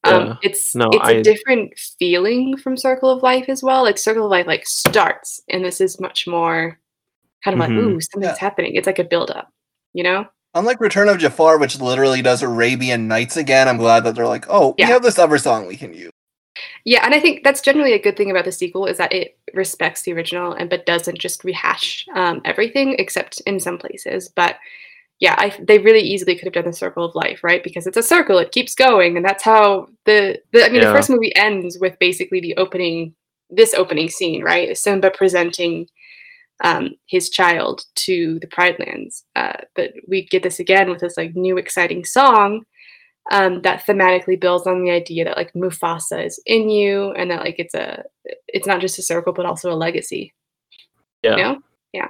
[0.06, 0.12] Yeah.
[0.14, 3.84] Um, it's No, it's I- a different feeling from Circle of Life as well.
[3.84, 6.80] Like Circle of Life like starts, and this is much more
[7.44, 7.76] kind of Mhm.
[7.76, 8.40] like ooh something's Yeah.
[8.40, 8.76] happening.
[8.76, 9.50] It's like a build up,
[9.94, 10.26] you know.
[10.56, 14.46] Unlike Return of Jafar, which literally does Arabian Nights again, I'm glad that they're like,
[14.50, 14.88] oh, Yeah.
[14.88, 16.12] we have this other song we can use.
[16.84, 19.38] Yeah, and I think that's generally a good thing about the sequel is that it
[19.54, 24.28] respects the original and but doesn't just rehash um, everything except in some places.
[24.30, 24.58] But
[25.20, 27.64] yeah, I, they really easily could have done the Circle of Life, right?
[27.64, 30.88] Because it's a circle, it keeps going, and that's how the, the I mean, Yeah.
[30.90, 33.14] the first movie ends with basically the opening,
[33.50, 34.76] this opening scene, right?
[34.78, 35.88] Simba presenting
[36.64, 41.18] um, his child to the Pride Lands, uh, but we get this again with this
[41.18, 42.64] like new exciting song
[43.32, 47.42] um, that thematically builds on the idea that like Mufasa is in you, and that
[47.42, 48.04] like it's a
[48.48, 50.34] it's not just a circle but also a legacy.
[51.24, 51.32] Yeah.
[51.36, 51.60] You know?
[51.94, 52.08] Yeah.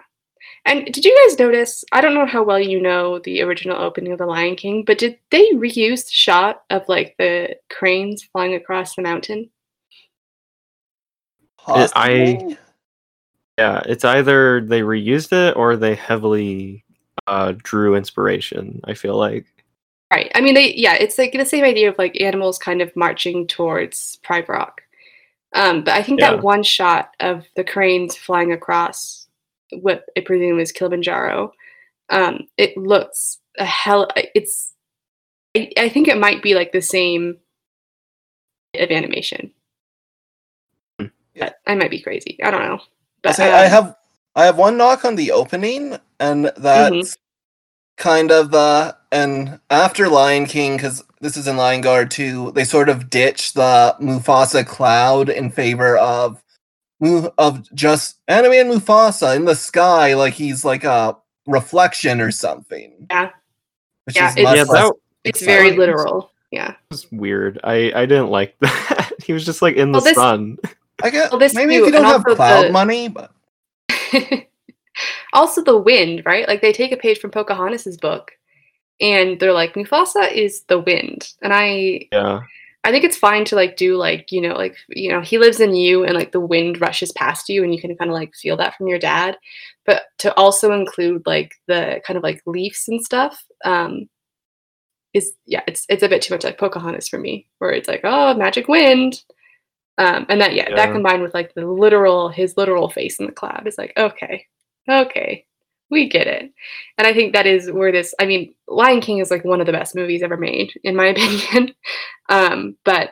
[0.66, 1.84] And did you guys notice?
[1.92, 4.98] I don't know how well you know the original opening of The Lion King, but
[4.98, 9.50] did they reuse the shot of like the cranes flying across the mountain?
[11.68, 12.58] It- I- Possibly?
[13.60, 16.86] Yeah, it's either they reused it or they heavily
[17.28, 18.80] uh, drew inspiration.
[18.86, 19.48] I feel like.
[20.14, 20.32] Right.
[20.34, 23.46] I mean, they yeah, it's like the same idea of like animals kind of marching
[23.48, 24.82] towards Pride Rock.
[25.54, 26.32] Um, but I think Yeah.
[26.36, 29.28] that one shot of the cranes flying across
[29.82, 31.52] what I presume is Kilimanjaro,
[32.12, 34.08] um, it looks a hell.
[34.36, 34.74] It's
[35.58, 37.40] I, I think it might be like the same
[38.74, 39.52] of animation.
[40.98, 41.08] Hmm.
[41.36, 41.50] Yeah.
[41.50, 42.40] But I might be crazy.
[42.42, 42.80] I don't know.
[43.24, 43.96] I But say I um, have
[44.36, 46.60] I have one knock on the opening, and that's
[46.96, 47.10] Mm-hmm.
[47.98, 52.64] kind of the and after Lion King, because this is in Lion Guard too, they
[52.64, 56.42] sort of ditch the Mufasa cloud in favor of
[57.38, 61.16] of just animated Mufasa in the sky, like he's like a
[61.48, 63.08] reflection or something.
[63.10, 63.32] Yeah.
[64.06, 64.94] which Yeah, is it's- yeah, that
[65.24, 66.32] it's very literal.
[66.52, 66.76] Yeah.
[66.92, 67.60] was weird.
[67.64, 69.12] I I didn't like that.
[69.24, 70.58] he was just like in the Well, this- sun.
[71.04, 73.32] I guess Well, this maybe too, if you don't have also cloud the- money, but
[75.34, 76.48] also the wind, right?
[76.48, 78.32] Like they take a page from Pocahontas's book
[79.00, 81.30] and they're like Mufasa is the wind.
[81.42, 82.42] And I Yeah.
[82.86, 85.60] I think it's fine to like do like, you know, like you know, he lives
[85.60, 88.34] in you and like the wind rushes past you and you can kind of like
[88.36, 89.38] feel that from your dad.
[89.86, 94.10] But to also include like the kind of like leaves and stuff um
[95.14, 98.02] is yeah, it's it's a bit too much like Pocahontas for me, where it's like,
[98.04, 99.22] oh, magic wind.
[100.00, 100.76] Um, and that yeah, Yeah.
[100.78, 104.48] that combined with like the literal his literal face in the cloud is like okay,
[104.90, 105.46] okay,
[105.92, 106.52] we get it.
[106.98, 108.16] And I think that is where this.
[108.20, 111.08] I mean, Lion King is like one of the best movies ever made, in my
[111.14, 111.74] opinion.
[112.30, 113.12] um, but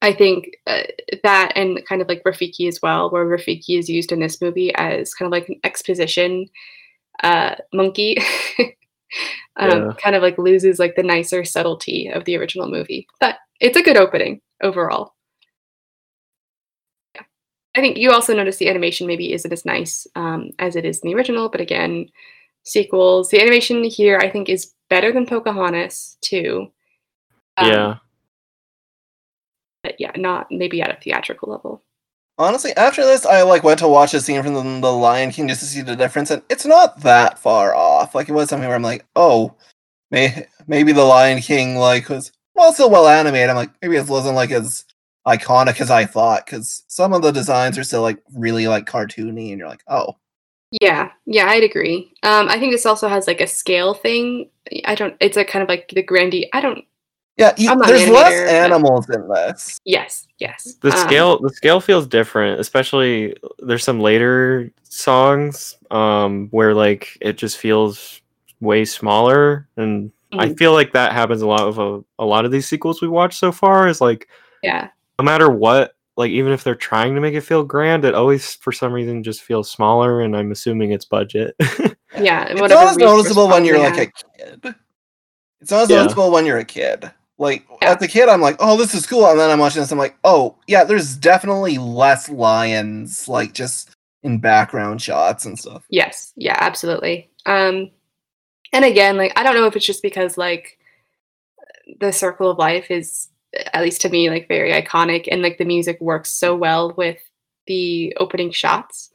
[0.00, 0.82] I think uh,
[1.24, 4.72] that and kind of like Rafiki as well, where Rafiki is used in this movie
[4.76, 6.46] as kind of like an exposition
[7.24, 8.16] uh, monkey.
[9.56, 9.92] um, Yeah.
[10.00, 13.82] Kind of like loses like the nicer subtlety of the original movie, but it's a
[13.82, 15.14] good opening overall.
[17.78, 20.84] Yeah, I think you also notice the animation maybe isn't as nice um, as it
[20.84, 22.08] is in the original, but again,
[22.64, 23.30] sequels.
[23.30, 26.72] The animation here I think is better than Pocahontas too.
[27.56, 27.96] Um, yeah.
[29.84, 31.82] but yeah, not maybe at a theatrical level.
[32.36, 35.48] Honestly, after this, I like went to watch a scene from the, the Lion King
[35.48, 38.14] just to see the difference, and it's not that far off.
[38.14, 39.54] Like it was something where I'm like, oh,
[40.10, 43.50] may, maybe the Lion King like was well still well animated.
[43.50, 44.84] I'm like, maybe it wasn't like as
[45.28, 49.50] iconic as I thought because some of the designs are still like really like cartoony,
[49.50, 50.16] and you're like, oh,
[50.80, 52.12] Yeah, yeah, I'd agree.
[52.22, 54.50] Um, I think this also has like a scale thing.
[54.84, 55.14] I don't.
[55.20, 56.48] It's a kind of like the grandee.
[56.52, 56.84] I don't.
[57.36, 59.78] yeah, you, I'm an there's less animator, but- animals in this.
[59.84, 60.74] Yes, yes.
[60.82, 67.16] The um, scale the scale feels different, especially there's some later songs um where like
[67.20, 68.20] it just feels
[68.60, 70.58] way smaller and I Mhm.
[70.58, 73.38] feel like that happens a lot of a, a lot of these sequels we watched
[73.38, 74.28] so far is like
[74.62, 74.88] Yeah,
[75.18, 78.54] no matter what like even if they're trying to make it feel grand it always
[78.56, 81.54] for some reason just feels smaller and I'm assuming it's budget.
[82.18, 82.42] yeah.
[82.42, 84.74] and It's whatever not as noticeable when you're problem like a kid.
[85.60, 85.96] It's not as Yeah.
[85.96, 87.10] noticeable when you're a kid.
[87.38, 87.92] Like Yeah.
[87.94, 89.98] as a kid, I'm like, oh, this is cool, and then I'm watching this, I'm
[89.98, 93.90] like, oh, yeah, there's definitely less lions, like just
[94.24, 95.84] in background shots and stuff.
[95.88, 97.30] Yes, yeah, absolutely.
[97.46, 97.90] Um,
[98.72, 100.78] and again, like I don't know if it's just because like
[102.00, 105.64] the circle of life is at least to me like very iconic and like the
[105.64, 107.18] music works so well with
[107.66, 109.10] the opening shots.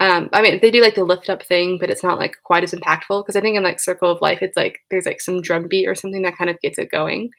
[0.00, 2.64] Um, I mean, they do like the lift up thing, but it's not like quite
[2.64, 5.40] as impactful because I think in like Circle of Life, it's like there's like some
[5.40, 7.30] drum beat or something that kind of gets it going.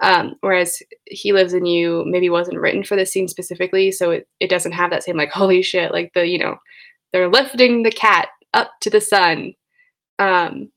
[0.00, 4.28] Um, whereas He Lives in You maybe wasn't written for this scene specifically, so it,
[4.40, 6.56] it doesn't have that same like holy shit, like the you know
[7.12, 9.54] they're lifting the cat up to the sun.
[10.18, 10.70] Um,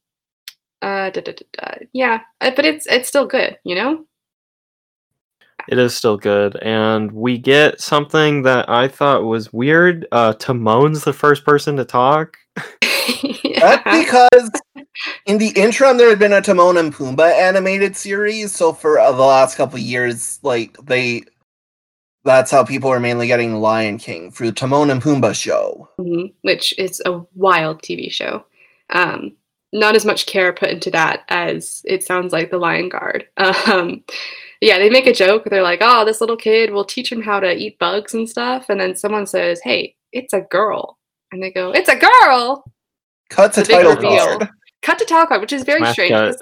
[0.82, 4.06] uh, da, da, da, yeah, but it's it's still good, you know.
[5.68, 10.08] It is still good, and we get something that I thought was weird.
[10.12, 12.38] Uh, Timon's the first person to talk.
[13.60, 14.52] That's because
[15.26, 19.12] in the interim there had been a Timon and Pumbaa animated series, so for uh,
[19.12, 21.24] the last couple years, like they,
[22.24, 25.90] that's how people are mainly getting Lion King through Timon and Pumbaa show.
[26.00, 28.46] Mhm, which is a wild TV show.
[28.92, 29.36] Um,
[29.74, 33.28] not as much care put into that as it sounds like the Lion Guard.
[33.68, 34.04] Um,
[34.66, 35.44] yeah, they make a joke.
[35.46, 38.66] They're like, "Oh, this little kid will teach him how to eat bugs and stuff,"
[38.70, 40.98] and then someone says, "Hey, it's a girl,"
[41.32, 42.64] and they go, "It's a girl."
[43.30, 44.50] Cut to The big title card.
[44.82, 46.36] Cut to title card, which is very Smash strange.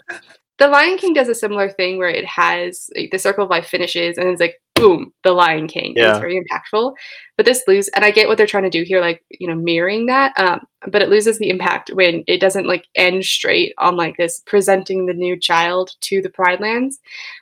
[0.59, 3.67] The Lion King does a similar thing where it has like, the Circle of Life
[3.67, 5.87] finishes and it's like boom, the Lion King.
[5.87, 6.09] and Yeah.
[6.11, 6.93] It's very impactful.
[7.37, 9.55] But this lose and I get what they're trying to do here, like, you know,
[9.55, 10.33] mirroring that.
[10.37, 14.41] Um, but it loses the impact when it doesn't like end straight on like this
[14.45, 16.99] presenting the new child to the Pride Lands,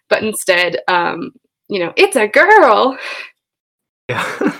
[0.09, 1.31] but instead, um,
[1.67, 2.97] you know, it's a girl.
[4.09, 4.25] Yeah.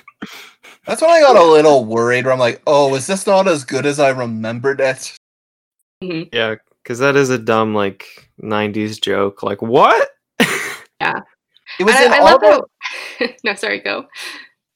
[0.88, 2.26] That's when I got a little worried.
[2.26, 5.16] Where I'm like, oh, is this not as good as I remembered it?
[6.04, 6.30] Mhm.
[6.34, 9.44] Yeah, because that is a dumb like '90s joke.
[9.44, 10.10] Like what?
[11.80, 12.66] It was I, I all love the,
[13.20, 14.06] how no, sorry, go.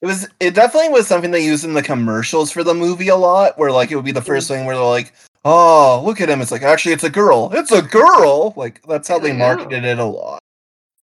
[0.02, 0.28] It was.
[0.40, 3.58] It definitely was something they used in the commercials for the movie a lot.
[3.58, 6.42] Where like it would be the first thing where they're like, "Oh, look at him!
[6.42, 7.52] It's like actually it's a girl.
[7.54, 9.56] It's a girl!" Like that's how they know.
[9.56, 10.40] marketed it a lot.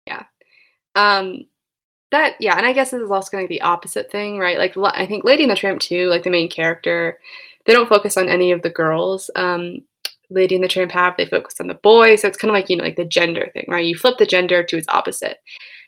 [0.07, 0.25] Yeah.
[0.95, 1.47] Um
[2.13, 4.77] that yeah and i guess this is also kind of the opposite thing right like
[4.95, 7.19] i think lady and the tramp 2 like the main character
[7.65, 9.79] they don't focus on any of the girls um
[10.31, 12.71] lady and the tramp have they focus on the boys so it's kind of like
[12.71, 15.39] you know like the gender thing right you flip the gender to its opposite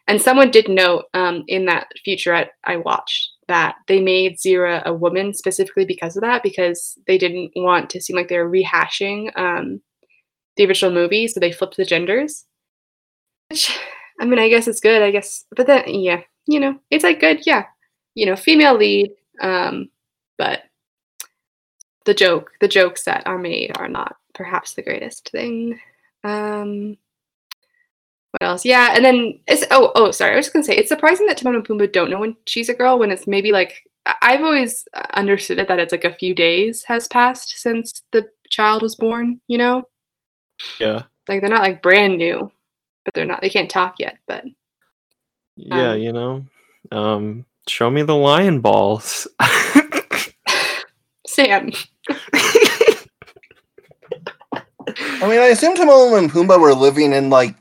[0.08, 4.92] and someone did note um, in that featurette i watched that they made zira a
[4.92, 9.30] woman specifically because of that because they didn't want to seem like they were rehashing
[9.38, 9.80] um,
[10.56, 12.44] the original movie so they flipped the genders
[13.50, 13.78] which
[14.20, 15.02] I mean, I guess it's good.
[15.02, 17.46] I guess, but then, yeah, you know, it's like good.
[17.46, 17.64] Yeah,
[18.14, 19.12] you know, female lead.
[19.40, 19.90] Um,
[20.36, 20.62] but
[22.04, 25.78] the joke, the jokes that are made are not perhaps the greatest thing.
[26.24, 26.96] Um,
[28.40, 28.64] what else?
[28.64, 31.38] Yeah, and then it's oh oh sorry, I was just gonna say it's surprising that
[31.38, 34.42] Timon and Pumbaa don't know when she's a girl when it's maybe like I- I've
[34.42, 38.94] always understood it that it's like a few days has passed since the child was
[38.96, 39.40] born.
[39.48, 39.82] You know,
[40.78, 41.02] yeah.
[41.28, 42.50] like they're not like brand new,
[43.04, 44.18] but they're not they can't talk yet.
[44.28, 44.44] But
[45.56, 46.46] Yeah, Um, you know.
[46.92, 49.26] Um, show me the lion balls.
[51.26, 51.72] Sam.
[55.20, 57.54] I mean, I assume Timon and Pumbaa were living in like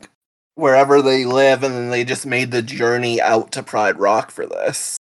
[0.57, 4.45] wherever they live, and then they just made the journey out to Pride Rock for
[4.45, 4.97] this.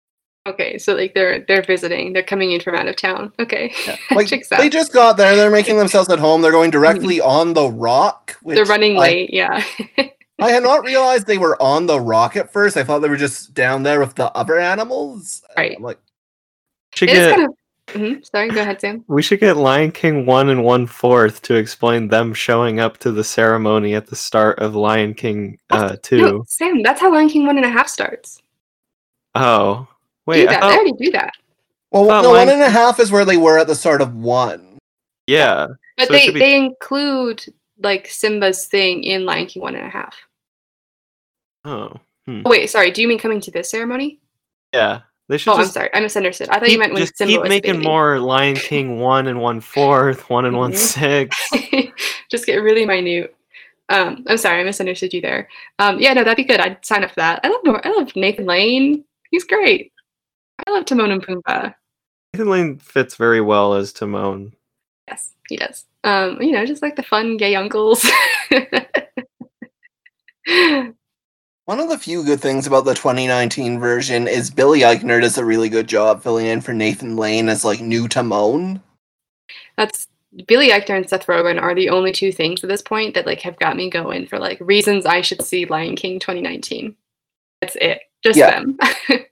[0.47, 2.14] Okay, so like they're they're visiting.
[2.14, 3.34] They're coming in from out of town.
[3.39, 3.74] Okay.
[4.12, 6.41] Like Checks they just got there, they're making themselves at home.
[6.41, 7.28] They're going directly mm-hmm.
[7.28, 8.38] on the rock.
[8.43, 9.64] Which They're running I- late, yeah.
[10.39, 12.76] I had not realized they were on the rock at first.
[12.76, 15.41] I thought they were just down there with the other animals.
[15.56, 15.76] Right.
[15.78, 15.97] I'm like,
[16.93, 17.56] should get, kind of
[17.89, 19.03] Mhm, sorry, go ahead, Sam.
[19.07, 23.11] we should get Lion King one and one fourth to explain them showing up to
[23.11, 26.17] the ceremony at the start of Lion King uh two.
[26.17, 28.41] No, Sam, that's how Lion King one and a half starts.
[29.36, 31.33] Oh, do wait, I thought- They already do that.
[31.91, 34.01] well, thought no, one Lion and a half is where they were at the start
[34.01, 34.77] of one.
[35.27, 35.67] yeah.
[35.97, 37.45] But So they be- they include
[37.81, 40.15] like Simba's thing in Lion King one and a half.
[41.65, 41.93] Oh,
[42.25, 42.41] hmm.
[42.45, 42.91] Oh, wait, sorry.
[42.91, 44.19] Do you mean coming to this ceremony?
[44.73, 45.01] yeah.
[45.28, 45.89] They should Oh, I'm sorry.
[45.93, 46.49] I misunderstood.
[46.49, 47.86] I thought you meant when just Simba keep making baby.
[47.86, 50.78] more Lion King one and one fourth, one and one Mhm.
[50.78, 51.49] six.
[52.30, 53.36] Just get really minute.
[53.89, 55.47] Um, I'm sorry, I misunderstood you there.
[55.80, 56.59] Um, yeah, no, that'd be good.
[56.59, 57.39] I'd sign up for that.
[57.43, 59.03] I love I love Nathan Lane.
[59.32, 59.91] He's great.
[60.67, 61.73] I love Timon and Pumbaa.
[62.34, 64.53] Nathan Lane fits very well as Timon.
[65.07, 65.86] Yes, he does.
[66.03, 68.05] Um, you know, just like the fun gay uncles.
[71.66, 75.45] One of the few good things about the 2019 version is Billy Eichner does a
[75.45, 78.84] really good job filling in for Nathan Lane as like new Timon.
[79.76, 80.07] That's
[80.47, 83.41] Billy Eichner and Seth Rogen are the only two things at this point that like
[83.41, 86.95] have got me going for like reasons I should see Lion King 2019.
[87.61, 88.01] That's it.
[88.24, 88.51] Just Yeah.
[88.51, 88.78] them.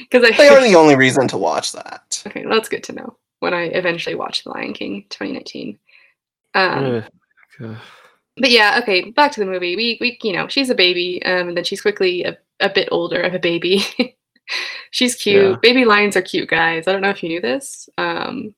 [0.00, 2.22] Because I They are the only reason to watch that.
[2.26, 5.78] Okay, well, that's good to know when I eventually watch The Lion King 2019.
[6.54, 7.04] Um, Ugh,
[7.62, 7.76] ugh.
[8.40, 9.76] But yeah, okay, back to the movie.
[9.76, 12.88] We, we you know, she's a baby, um, and then she's quickly a, a bit
[12.90, 13.84] older of a baby.
[14.90, 15.50] she's cute.
[15.50, 15.56] Yeah.
[15.62, 16.86] Baby lions are cute, guys.
[16.88, 17.88] I don't know if you knew this.
[17.98, 18.54] Um,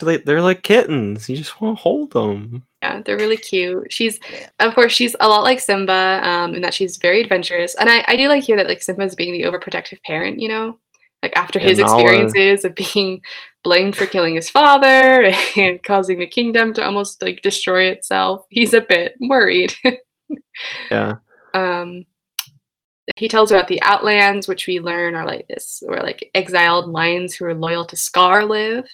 [0.00, 1.28] They- They're like kittens.
[1.28, 2.64] You just want to hold them.
[2.82, 3.92] yeah, they're really cute.
[3.92, 4.18] She's,
[4.58, 7.74] of course, she's a lot like Simba, um, in that she's very adventurous.
[7.76, 10.78] And I, I do like here that like Simba's being the overprotective parent, you know,
[11.26, 13.20] like after his experiences of being
[13.64, 18.72] blamed for killing his father and causing the kingdom to almost like destroy itself, he's
[18.74, 19.74] a bit worried.
[20.90, 21.16] Yeah.
[21.52, 22.06] um,
[23.14, 27.34] he tells about the Outlands, which we learn are like this, where like exiled lions
[27.34, 28.86] who are loyal to Scar live.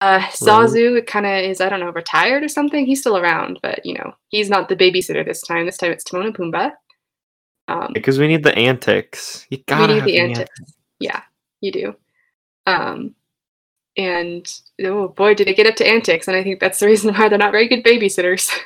[0.00, 2.84] Uh, Zazu kind of is, I don't know, retired or something.
[2.86, 5.64] He's still around, but you know, he's not the babysitter this time.
[5.66, 6.72] This time it's Timon and Pumbaa.
[7.66, 9.46] Um, Because we need the antics.
[9.50, 10.60] You we gotta need have the the antics.
[11.00, 11.22] Yeah,
[11.60, 11.96] you do.
[12.66, 13.14] Um,
[13.96, 16.28] and oh boy, did it get up to antics!
[16.28, 18.50] And I think that's the reason why they're not very good babysitters.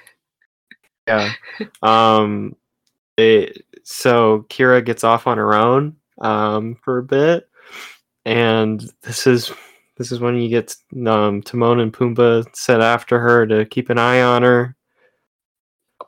[1.06, 1.32] Yeah.
[1.82, 2.56] Um
[3.18, 7.46] they, so Kiara gets off on her own um for a bit.
[8.24, 9.52] And this is
[9.98, 10.74] this is when you get
[11.06, 14.74] um Timon and Pumbaa set after her to keep an eye on her.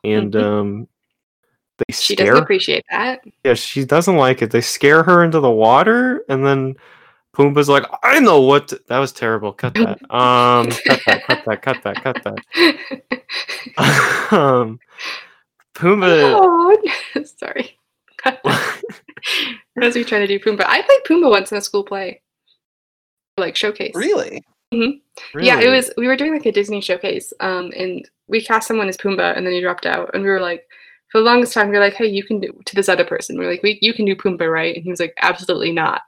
[0.02, 0.42] And Mhm.
[0.60, 0.88] um
[1.78, 3.20] they she doesn't appreciate that.
[3.44, 4.50] yeah, she doesn't like it.
[4.50, 6.76] They scare her into the water and then
[7.34, 9.52] Pumbaa's like, I know what to-" that was terrible.
[9.52, 9.98] Cut that.
[10.14, 13.22] Um cut that, cut that, cut that, cut that.
[14.32, 14.78] um
[15.74, 17.78] Pumbaa oh, sorry.
[19.82, 22.22] As we try to do Pumbaa, I played Pumbaa once in a school play,
[23.36, 23.94] like showcase.
[23.94, 24.42] Really?
[24.72, 25.90] Yeah, it was.
[25.96, 29.46] We were doing like a Disney showcase, um, and we cast someone as Pumbaa, and
[29.46, 30.66] then he dropped out, and we were like,
[31.16, 33.38] for the longest time, we are like, hey, you can do to this other person.
[33.38, 34.74] We are like, we, you can do Pumbaa, right?
[34.74, 36.02] And he was like, absolutely not.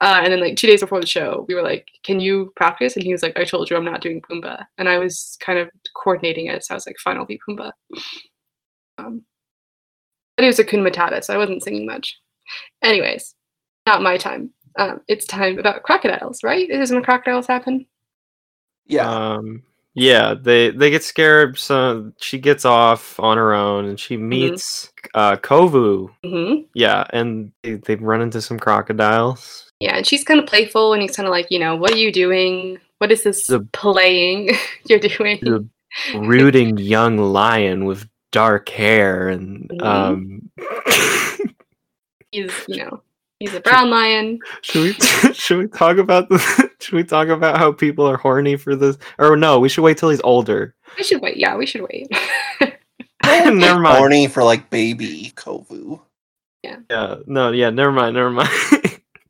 [0.00, 2.96] Uh, and then like two days before the show, we were like, can you practice?
[2.96, 5.60] And he was like, I told you I'm not doing Pumbaa, and I was kind
[5.60, 7.70] of coordinating it, so I was like, fine, I'll be Pumbaa.
[8.98, 9.22] Um,
[10.36, 12.18] but it was Hakuna Matata, so I wasn't singing much.
[12.82, 13.36] Anyways,
[13.86, 14.50] not my time.
[14.76, 16.66] Um, it's time about crocodiles, right?
[16.68, 17.86] This is when crocodiles happen.
[18.86, 19.08] Yeah.
[19.08, 19.62] Um,
[19.98, 21.58] yeah, they they get scared.
[21.58, 24.28] So she gets off on her own, and she Mm-hmm.
[24.28, 26.10] meets uh, Kovu.
[26.24, 29.70] hmm Yeah, and they, they run into some crocodiles.
[29.80, 31.96] Yeah, and she's kind of playful, and he's kind of like, you know, what are
[31.98, 32.78] you doing?
[32.98, 34.50] What is this The- playing
[34.88, 35.38] you're doing?
[35.42, 35.66] The
[36.12, 39.82] brooding young lion with dark hair, and Mhm.
[39.86, 40.50] um,
[42.32, 43.02] He's, you know,
[43.40, 44.38] he's a brown lion.
[44.62, 44.92] should we
[45.32, 46.38] should we talk about the
[46.80, 48.98] should we talk about how people are horny for this?
[49.18, 50.74] Or no, we should wait till he's older.
[50.96, 51.36] We should wait.
[51.36, 52.08] Yeah, we should wait.
[53.24, 53.98] never mind.
[53.98, 56.00] Horny for like baby Kovu.
[56.62, 57.16] Yeah, Yeah.
[57.26, 58.50] no, yeah, never mind, never mind.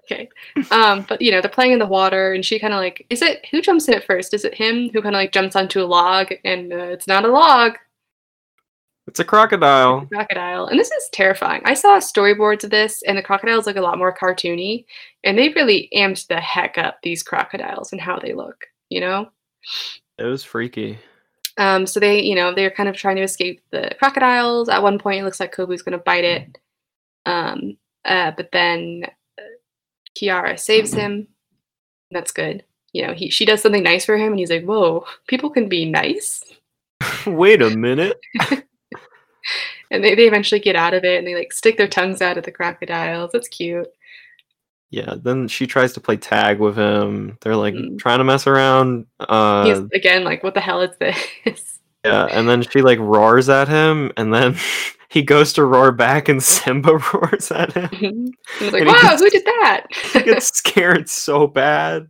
[0.05, 0.29] okay.
[0.71, 3.21] Um, but you know, they're playing in the water, and she kind of like, is
[3.23, 4.33] it who jumps in at first?
[4.33, 7.25] Is it him who kind of like jumps onto a log, and uh, it's not
[7.25, 7.75] a log?
[9.09, 10.07] It's a crocodile.
[10.07, 10.67] crocodile.
[10.67, 11.63] And this is terrifying.
[11.65, 14.85] I saw storyboards of this, and the crocodiles look a lot more cartoony,
[15.25, 19.31] and they really amped the heck up these crocodiles and how they look, you know?
[20.19, 20.99] It was freaky.
[21.57, 24.69] Um, so they, you know, they're kind of trying to escape the crocodiles.
[24.69, 26.59] At one point, it looks like Kovu's going to bite it.
[27.25, 29.05] Um, uh, but then
[29.39, 29.43] uh,
[30.17, 31.29] Kiara saves him.
[32.11, 32.63] That's good.
[32.93, 35.69] You know, he she does something nice for him, and he's like, "Whoa, people can
[35.69, 36.43] be nice."
[37.27, 38.19] Wait a minute.
[39.91, 42.39] and they, they eventually get out of it, and they like stick their tongues out
[42.39, 43.31] at the crocodiles.
[43.33, 43.89] That's cute.
[44.91, 47.37] Yeah, then she tries to play tag with him.
[47.43, 47.99] They're like Mm.
[47.99, 49.07] trying to mess around.
[49.21, 53.49] Uh, He's again like, "What the hell is this?" yeah, and then she like roars
[53.51, 54.57] at him, and then
[55.11, 57.91] he goes to roar back, and Simba roars at him.
[58.01, 62.09] And he's like, And he "Wow, gets- who did that?" He gets scared so bad.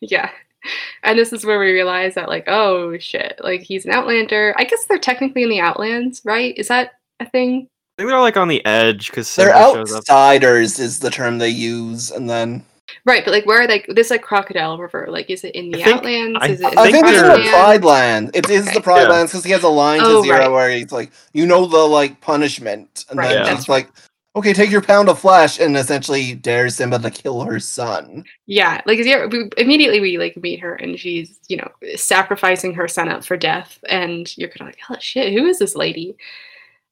[0.00, 0.30] yeah.
[1.04, 4.54] And this is where we realize that, like, oh shit, like he's an Outlander.
[4.58, 6.56] I guess they're technically in the Outlands, right?
[6.58, 7.68] Is that a thing?
[7.98, 9.88] I think they're like on the edge because They're Simba up.
[9.88, 12.64] outsiders is the term they use, and then
[13.04, 13.84] Right, but like, where are they?
[13.88, 15.06] This like Crocodile River.
[15.10, 16.38] Like, is it in the I think- Outlands?
[16.40, 18.30] I is it in I the think it's in they're- the Pride Pride Land.
[18.34, 18.74] It is Okay.
[18.74, 19.08] the Pride Yeah.
[19.08, 20.50] Lands because he has a line to Oh, Zira right.
[20.50, 23.88] where he's like, "You know the like punishment," and Right, then that's she's like,
[24.36, 28.24] "Okay, take your pound of flesh," and essentially dares Simba to kill her son.
[28.46, 32.88] Yeah, like yeah, we, immediately we like meet her and she's you know sacrificing her
[32.88, 36.16] son up for death, and you're kind of like, oh shit, who is this lady?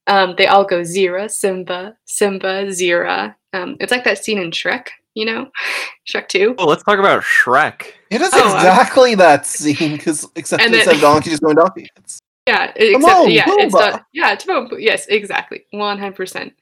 [0.09, 3.35] Um, they all go Zira, Simba, Simba, Zira.
[3.53, 5.51] Um, it's like that scene in Shrek, you know,
[6.09, 6.55] Shrek Two.
[6.59, 7.87] Oh, let's talk about Shrek.
[8.11, 11.43] It is Oh, I- exactly that scene because except And instead then- of donkey, just
[11.43, 11.89] going donkey.
[11.97, 14.05] It's, Yeah, except Timon, yeah, it's Pumbaa.
[14.13, 16.53] Yeah, Timon, Pu- yes, exactly, one hundred percent.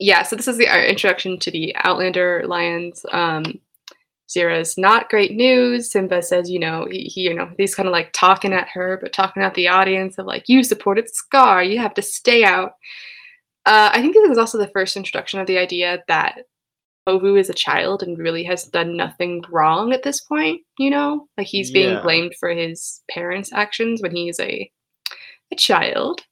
[0.00, 3.04] Yeah, so this is the our introduction to the Outlander lions.
[3.12, 3.60] Um,
[4.30, 5.90] Zira's not great news.
[5.90, 8.98] Simba says, you know, he, he you know, he's kind of like talking at her,
[9.02, 12.72] but talking at the audience of like, you supported Scar, you have to stay out.
[13.66, 16.44] Uh, I think this is also the first introduction of the idea that
[17.08, 20.62] Kovu is a child and really has done nothing wrong at this point.
[20.78, 22.02] You know, like he's being Yeah.
[22.02, 24.70] blamed for his parents' actions when he's a
[25.52, 26.22] a child.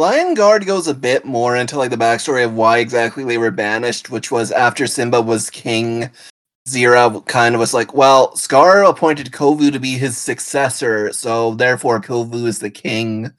[0.00, 3.50] Lion Guard goes a bit more into like the backstory of why exactly they were
[3.50, 6.08] banished, which was after Simba was king.
[6.66, 12.00] Zira kind of was like, well, Scar appointed Kovu to be his successor, so therefore
[12.00, 13.30] Kovu is the king.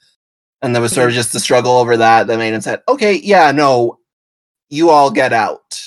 [0.62, 3.16] And there was sort of just a struggle over that that made him said, okay,
[3.16, 3.98] yeah, no,
[4.70, 5.82] you all get out.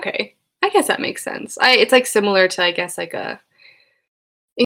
[0.00, 1.56] Okay, I guess that makes sense.
[1.60, 3.40] I it's like similar to I guess like a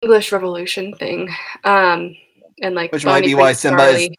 [0.02, 1.28] English Revolution thing,
[1.64, 2.16] um,
[2.62, 4.18] and like Which might be why Simba is- Charlie.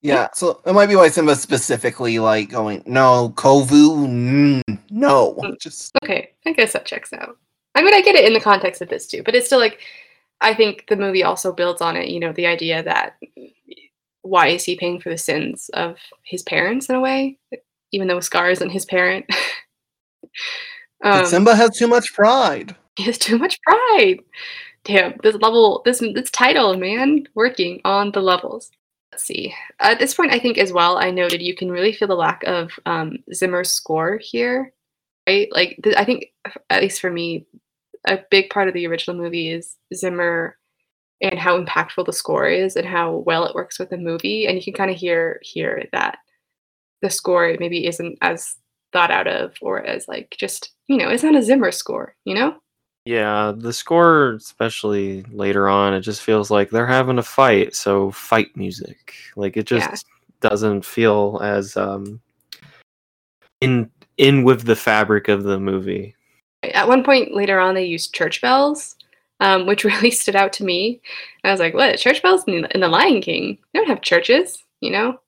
[0.00, 5.58] Yeah, so it might be why Simba specifically like going, no, Kovu, mm, no, Mm.
[5.60, 7.36] just Okay, I guess that checks out.
[7.74, 9.80] I mean, I get it in the context of this too, but it's still like
[10.40, 12.08] I think the movie also builds on it.
[12.08, 13.16] You know, the idea that
[14.22, 17.38] why is he paying for the sins of his parents in a way,
[17.92, 19.26] even though Scar isn't his parent.
[21.00, 22.76] but um, Simba has too much pride.
[22.96, 24.20] he has too much pride.
[24.84, 28.70] Damn, this level, this this title, man, working on the levels.
[29.18, 29.54] See.
[29.80, 32.44] At this point, I think as well, I noted you can really feel the lack
[32.44, 34.72] of um, Zimmer's score here,
[35.28, 35.48] right?
[35.50, 36.26] Like, th- I think,
[36.70, 37.46] at least for me,
[38.06, 40.56] a big part of the original movie is Zimmer
[41.20, 44.46] and how impactful the score is and how well it works with the movie.
[44.46, 46.18] And you can kind of hear here that
[47.02, 48.56] the score maybe isn't as
[48.92, 52.34] thought out of or as like just you know it's not a Zimmer score, you
[52.34, 52.56] know.
[53.08, 57.74] Yeah, the score, especially later on, it just feels like they're having a fight.
[57.74, 59.96] So fight music, like it just Yeah.
[60.42, 62.20] doesn't feel as um
[63.62, 66.16] in in with the fabric of the movie.
[66.62, 68.94] At one point later on, they used church bells,
[69.40, 71.00] um, which really stood out to me.
[71.44, 71.98] I was like, "What?
[71.98, 73.56] Church bells in the, in the Lion King?
[73.72, 75.18] They don't have churches, you know."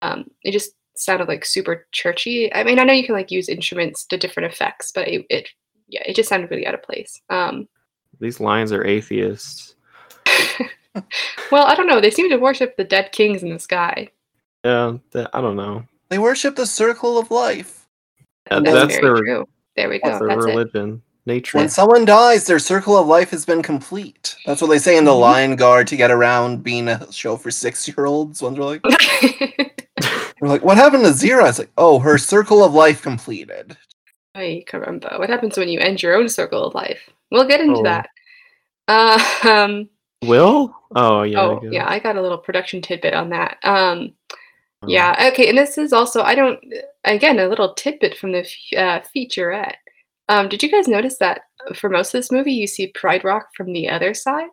[0.00, 2.50] Um, it just sounded like super churchy.
[2.54, 5.50] I mean, I know you can like use instruments to different effects, but it, it
[5.90, 7.20] yeah, it just sounded really out of place.
[7.30, 7.68] Um,
[8.20, 9.74] These lions are atheists.
[11.52, 12.00] well, I don't know.
[12.00, 14.08] They seem to worship the dead kings in the sky.
[14.64, 15.84] Yeah, th- I don't know.
[16.08, 17.86] They worship the circle of life.
[18.50, 19.48] Yeah, That's, that's very their true.
[19.76, 20.08] There we go.
[20.08, 20.48] that's their That's it.
[20.48, 21.58] religion, nature.
[21.58, 24.36] When someone dies, their circle of life has been complete.
[24.44, 25.20] That's what they say in the Mhm.
[25.20, 28.42] Lion Guard to get around being a show for six year olds.
[28.42, 28.82] Ones are like,
[30.40, 31.48] we're like, what happened to Zira?
[31.48, 33.76] It's like, oh, her circle of life completed.
[34.34, 35.18] Ay, caramba.
[35.18, 37.10] What happens when you end your own circle of life?
[37.30, 37.82] We'll get into Oh.
[37.82, 38.08] that.
[38.88, 39.88] Uh, um,
[40.24, 40.74] Will?
[40.94, 41.40] Oh yeah.
[41.40, 41.72] I oh, guess.
[41.72, 43.58] yeah, I got a little production tidbit on that.
[43.64, 44.12] Um,
[44.82, 46.58] Um, yeah, okay, and this is also, I don't,
[47.04, 49.74] again, a little tidbit from the f- uh, featurette.
[50.28, 51.42] Um, did you guys notice that
[51.74, 54.48] for most of this movie, you see Pride Rock from the other side?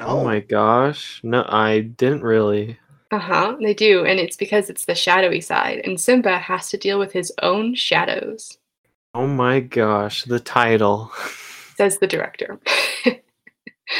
[0.00, 1.20] Oh my gosh.
[1.22, 2.78] No, I didn't really.
[3.12, 3.56] Uh huh.
[3.60, 7.12] They do, and it's because it's the shadowy side, and Simba has to deal with
[7.12, 8.56] his own shadows.
[9.14, 11.12] Oh my gosh, the title.
[11.76, 12.58] Says the director.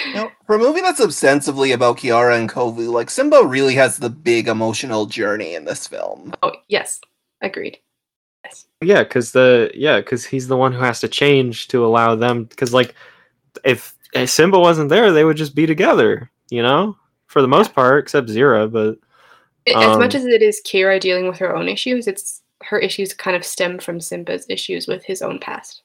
[0.07, 3.99] You know, for a movie that's ostensibly about Kiara and Kovu, like Simba really has
[3.99, 6.33] the big emotional journey in this film.
[6.43, 6.99] oh yes,
[7.43, 7.79] agreed.
[8.45, 8.67] Yes.
[8.81, 12.45] Yeah, because the yeah, because he's the one who has to change to allow them.
[12.45, 12.95] Because like,
[13.65, 16.31] if, if Simba wasn't there, they would just be together.
[16.49, 16.97] You know,
[17.33, 18.71] for the most part, except Zira.
[18.71, 18.99] But
[19.67, 23.15] as much Um, as it is Kiara dealing with her own issues, it's her issues
[23.15, 25.83] kind of stem from Simba's issues with his own past.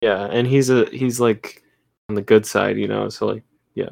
[0.00, 1.62] yeah, and he's a he's like
[2.08, 2.76] on the good side.
[2.78, 3.42] You know, so like
[3.74, 3.90] yeah,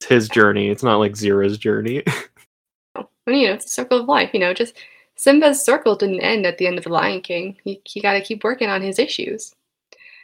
[0.00, 0.68] it's his journey.
[0.70, 2.02] It's not like Zira's journey.
[3.26, 4.30] And you know, it's a circle of life.
[4.32, 4.74] You know, just
[5.14, 7.56] Simba's circle didn't end at the end of the Lion King.
[7.64, 9.52] He he got to keep working on his issues.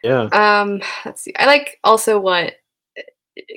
[0.03, 1.33] yeah, Um, let's see.
[1.37, 2.55] I like also what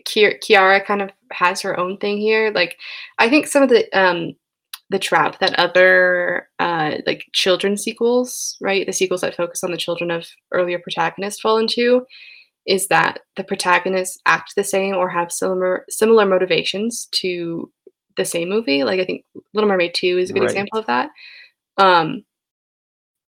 [0.07, 2.51] Kiara kind of has her own thing here.
[2.53, 2.77] Like,
[3.17, 4.35] I think some of the um
[4.91, 8.85] the trap that other uh like children sequels, right?
[8.85, 12.05] The sequels that focus on the children of earlier protagonists fall into
[12.67, 17.71] is that the protagonists act the same or have similar similar motivations to
[18.17, 18.83] the same movie.
[18.83, 20.51] Like I think Little Mermaid 2 is a good Right.
[20.51, 21.09] example of that.
[21.77, 22.23] Um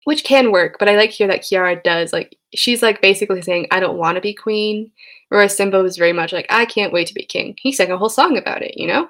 [0.04, 3.66] which can work, but I like here that Kiara does like she's like basically saying
[3.70, 4.90] I don't want to be queen,
[5.28, 7.56] whereas Simba was very much like I can't wait to be king.
[7.60, 9.08] He sang a whole song about it, you know.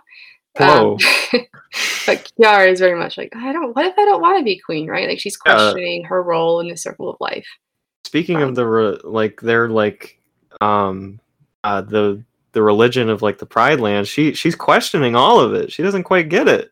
[0.56, 0.92] Whoa.
[0.92, 0.98] Um,
[2.06, 3.74] but Kiara is very much like I don't.
[3.74, 4.88] What if I don't want to be queen?
[4.88, 5.08] Right?
[5.08, 7.46] Like she's questioning her role in the circle of life.
[8.04, 10.20] Speaking Um, of the re- like, they're like,
[10.60, 11.18] um,
[11.64, 12.22] uh, the
[12.52, 14.06] the religion of like the Pride Land.
[14.06, 15.72] She she's questioning all of it.
[15.72, 16.70] She doesn't quite get it.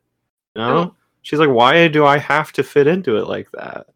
[0.55, 0.95] You know, No.
[1.23, 3.87] she's like, why do I have to fit into it like that?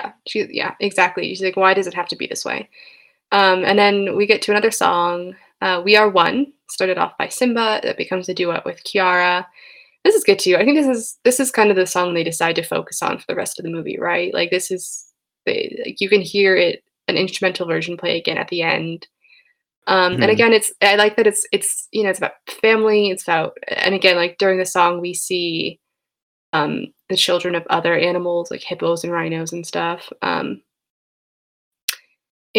[0.00, 0.46] Yeah, she.
[0.50, 1.28] Yeah, exactly.
[1.28, 2.68] She's like, why does it have to be this way?
[3.32, 5.36] Um, and then we get to another song.
[5.60, 6.52] Uh, we are one.
[6.70, 7.80] Started off by Simba.
[7.82, 9.46] That becomes a duet with Kiara.
[10.04, 10.56] This is good too.
[10.56, 13.18] I think this is this is kind of the song they decide to focus on
[13.18, 14.32] for the rest of the movie, right?
[14.34, 15.06] Like this is
[15.46, 19.08] they, like you can hear it an instrumental version play again at the end.
[19.86, 20.32] Um, and Mhm.
[20.32, 23.10] again, it's I like that it's it's you know it's about family.
[23.10, 25.80] It's about and again like during the song we see
[26.52, 30.10] um, the children of other animals like hippos and rhinos and stuff.
[30.22, 30.62] Um,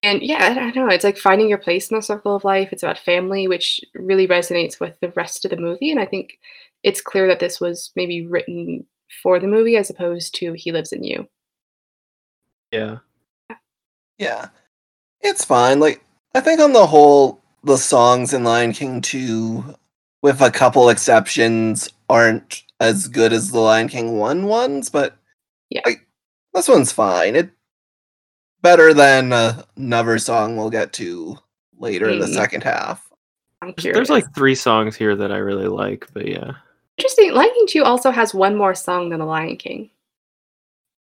[0.03, 0.87] and yeah, I don't know.
[0.87, 2.69] It's like finding your place in the circle of life.
[2.71, 5.91] It's about family, which really resonates with the rest of the movie.
[5.91, 6.39] And I think
[6.83, 8.85] it's clear that this was maybe written
[9.21, 11.27] for the movie as opposed to He Lives in You.
[12.71, 12.99] Yeah,
[14.17, 14.47] Yeah.
[15.19, 15.79] It's fine.
[15.79, 19.75] Like I think on the whole, the songs in Lion King 2,
[20.21, 25.15] with a couple exceptions, aren't as good as the Lion King 1 ones, but
[25.69, 25.81] Yeah.
[25.85, 26.05] like,
[26.53, 27.35] this one's fine.
[27.35, 27.51] It
[28.61, 31.37] better than uh, another song we'll get to
[31.77, 33.07] later in the second half.
[33.61, 36.53] There's, there's like three songs here that I really like, but yeah,
[36.97, 37.31] interesting.
[37.33, 39.89] Lion King 2 also has one more song than The Lion King.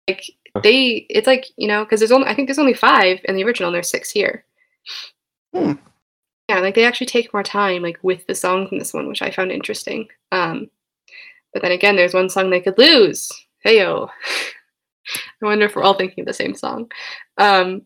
[0.08, 0.24] Like
[0.54, 0.60] Huh.
[0.64, 3.44] they, it's like you know, because there's only I think there's only five in the
[3.44, 4.44] original, and there's six here.
[5.54, 5.72] Hmm.
[6.48, 9.20] Yeah, like they actually take more time like with the songs in this one, which
[9.20, 10.08] I found interesting.
[10.32, 10.70] Um,
[11.52, 13.30] but then again, there's one song they could lose.
[13.64, 14.08] Heyo.
[15.42, 16.90] I wonder if we're all thinking of the same song.
[17.38, 17.82] Um,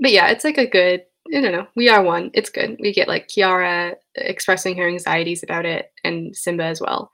[0.00, 1.02] but yeah, it's like a good.
[1.34, 1.66] I don't know.
[1.74, 2.30] We are one.
[2.34, 2.76] It's good.
[2.80, 7.10] We get like Kiara expressing her anxieties about it, and Simba as well.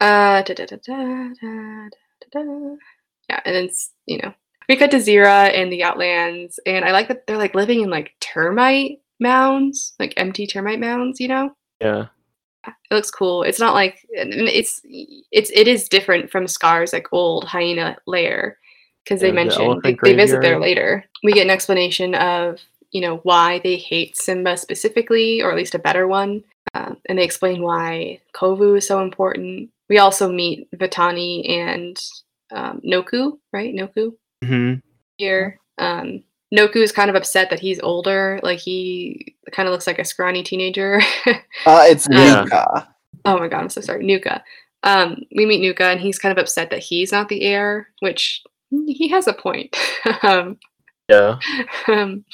[0.00, 0.42] Uh.
[3.28, 3.68] Yeah, and then
[4.06, 4.32] you know
[4.68, 7.90] we cut to Zira and the Outlands, and I like that they're like living in
[7.90, 11.20] like termite mounds, like empty termite mounds.
[11.20, 12.06] You know, yeah,
[12.66, 13.42] it looks cool.
[13.42, 18.58] It's not like it's it's it is different from Scar's like old hyena lair
[19.04, 21.04] because they Yeah, the they, they visit there later.
[21.22, 22.60] We get an explanation of
[22.90, 26.44] you know why they hate Simba specifically, or at least a better one,
[26.74, 29.70] uh, and they explain why Kovu is so important.
[29.88, 32.00] We also meet Vitani and
[32.52, 33.74] um, Noku, right?
[33.74, 34.12] Noku
[34.44, 34.74] hmm
[35.18, 35.58] here.
[35.78, 38.38] Um, Noku is kind of upset that he's older.
[38.42, 41.00] Like he kind of looks like a scrawny teenager.
[41.66, 42.42] Uh, it's Yeah.
[42.42, 42.88] Nuka.
[43.24, 44.04] Oh my god, I'm so sorry.
[44.04, 44.42] Nuka.
[44.82, 48.42] Um, we meet Nuka and he's kind of upset that he's not the heir, which
[48.70, 49.76] he has a point.
[50.22, 50.58] um,
[51.08, 51.38] yeah,
[51.88, 52.24] um,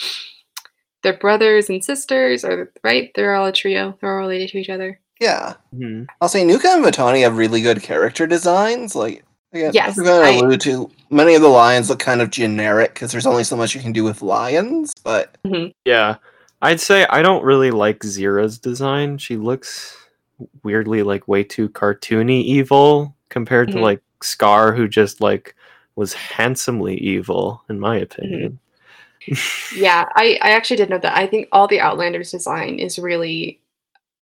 [1.02, 3.10] they're brothers and sisters, or right?
[3.14, 3.98] They're all a trio.
[4.00, 5.00] They're all related to each other.
[5.20, 5.54] Yeah.
[5.74, 8.94] hmm I'll say Nuka and Vitani have really good character designs.
[8.94, 11.98] Like, again, Yes, as we're going I- to allude to, many of the lions look
[11.98, 14.94] kind of generic because there's only so much you can do with lions.
[15.02, 15.36] But
[15.84, 16.16] yeah.
[16.60, 19.18] I'd say I don't really like Zira's design.
[19.18, 19.96] She looks
[20.64, 23.72] weirdly like way too cartoony evil compared Mhm.
[23.74, 25.54] to like Scar, who just like
[25.94, 28.58] was handsomely evil, in my opinion.
[29.76, 31.14] Yeah, I, I actually did know that.
[31.16, 33.60] I think all the Outlanders design is really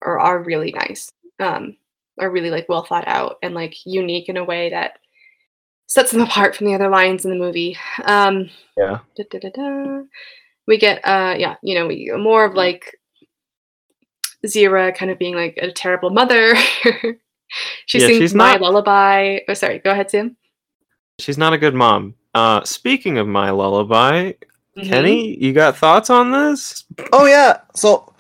[0.01, 1.11] or are really nice.
[1.39, 1.75] Um,
[2.19, 4.99] are really like well thought out and like unique in a way that
[5.93, 7.77] sets them apart from the other lions in the movie.
[8.05, 8.99] Um, Yeah.
[9.15, 10.01] da, da, da, da.
[10.65, 12.97] We get uh yeah, you know, we more of like
[14.45, 16.55] Zira kind of being like a terrible mother.
[17.85, 19.39] she Yeah, sings she's my not- lullaby.
[19.47, 20.35] Oh sorry, go ahead, Sam.
[21.19, 22.15] She's not a good mom.
[22.33, 24.33] Uh, speaking of my lullaby,
[24.75, 24.89] Mhm.
[24.89, 26.85] Kenny, you got thoughts on this?
[27.11, 27.59] Oh yeah.
[27.75, 28.11] So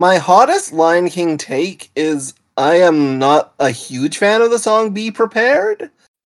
[0.00, 4.90] my hottest Lion King take is I am not a huge fan of the song
[4.92, 5.90] Be Prepared.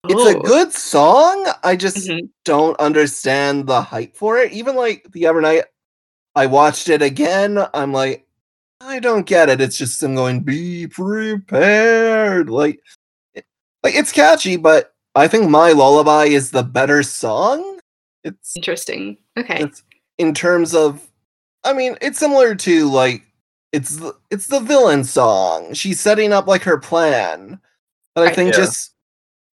[0.08, 0.40] It's a Oh.
[0.42, 1.48] good song.
[1.62, 2.28] I just Mhm.
[2.44, 4.52] don't understand the hype for it.
[4.52, 5.64] Even like the other night
[6.34, 8.26] I watched it again, I'm like,
[8.80, 9.60] I don't get it.
[9.60, 12.50] It's just them going, be prepared.
[12.50, 12.80] Like
[13.34, 13.46] it-
[13.84, 17.80] like it's catchy, but I think My Lullaby is the better song.
[18.24, 19.18] It's Interesting.
[19.38, 19.62] Okay.
[19.62, 19.82] it's
[20.18, 21.00] in terms of
[21.64, 23.22] i mean it's similar to like
[23.72, 27.58] it's the, it's the villain song she's setting up like her plan
[28.14, 28.58] but i think Yeah.
[28.60, 28.90] just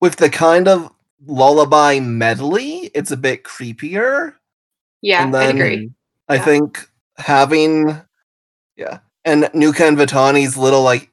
[0.01, 0.90] with the kind of
[1.26, 4.34] lullaby medley it's a bit creepier
[5.03, 5.90] Yeah, I agree.
[6.28, 6.44] i Yeah.
[6.44, 6.88] think
[7.18, 8.01] having
[8.76, 11.11] yeah and nuka and vitani's little like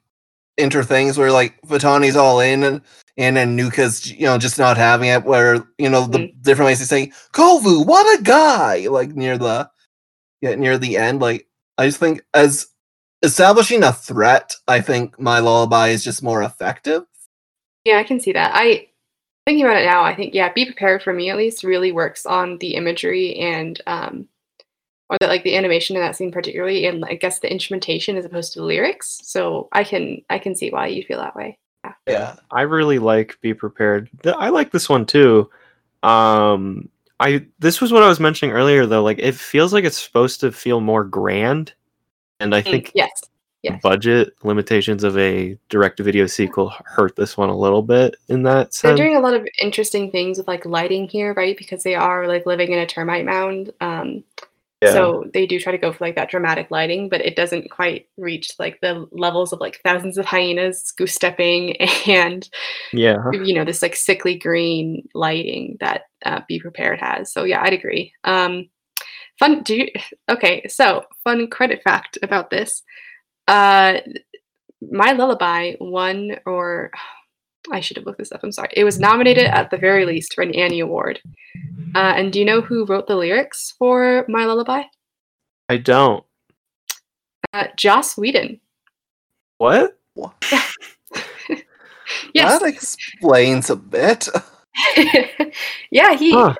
[0.57, 2.81] inter things where like vitani's all in and
[3.17, 6.41] and then nuka's you know just not having it where you know the Mm.
[6.43, 9.69] different ways to say kovu what a guy like near the
[10.41, 12.67] yeah near the end like i just think as
[13.23, 17.03] establishing a threat i think my lullaby is just more effective
[17.85, 18.51] Yeah, I can see that.
[18.53, 18.87] I
[19.45, 22.25] thinking about it now, I think yeah, be prepared for me at least really works
[22.25, 24.27] on the imagery and um
[25.09, 28.25] or that like the animation in that scene particularly and I guess the instrumentation as
[28.25, 29.19] opposed to the lyrics.
[29.23, 31.59] So I can I can see why you feel that way.
[32.07, 34.09] yeah I really like Be Prepared.
[34.25, 35.49] I like this one too.
[36.03, 39.03] Um, I this was what I was mentioning earlier though.
[39.03, 41.73] Like it feels like it's supposed to feel more grand,
[42.39, 43.11] and I Mm, think yes.
[43.71, 43.81] Yes.
[43.81, 48.97] budget limitations of a direct-to-video sequel hurt this one a little bit in that sense.
[48.97, 51.57] They're doing a lot of interesting things with like lighting here, right?
[51.57, 53.71] Because they are like living in a termite mound.
[53.81, 54.23] Um
[54.81, 54.91] Yeah.
[54.91, 58.07] So they do try to go for like that dramatic lighting, but it doesn't quite
[58.17, 61.75] reach like the levels of like thousands of hyenas goose stepping
[62.07, 62.49] and
[62.93, 63.17] yeah.
[63.31, 67.31] you know this like sickly green lighting that uh, Be Prepared has.
[67.31, 68.13] So yeah, I'd agree.
[68.25, 68.69] Um,
[69.39, 69.63] fun.
[69.63, 69.87] Do you?
[70.29, 72.83] Okay, so fun credit fact about this.
[73.47, 73.99] Uh,
[74.81, 76.91] my lullaby won, or
[77.71, 78.41] I should have looked this up.
[78.43, 78.69] I'm sorry.
[78.73, 81.19] It was nominated at the very least for an Annie Award.
[81.95, 84.83] Uh, and do you know who wrote the lyrics for My Lullaby?
[85.69, 86.23] I don't.
[87.53, 88.59] Uh, Joss Whedon.
[89.57, 89.97] What?
[92.33, 92.59] Yes.
[92.59, 94.27] that explains a bit
[95.91, 96.33] yeah, he.
[96.33, 96.55] Huh.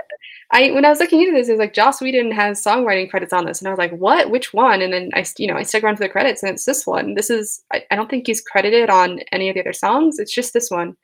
[0.55, 3.33] I when I was looking into this, it was like Joss Whedon has songwriting credits
[3.33, 4.31] on this, and I was like, "What?
[4.31, 6.63] Which one?" And then I, you know, I stuck around to the credits, and it's
[6.63, 7.13] this one.
[7.13, 10.17] This is I, I don't think he's credited on any of the other songs.
[10.17, 10.95] It's just this one.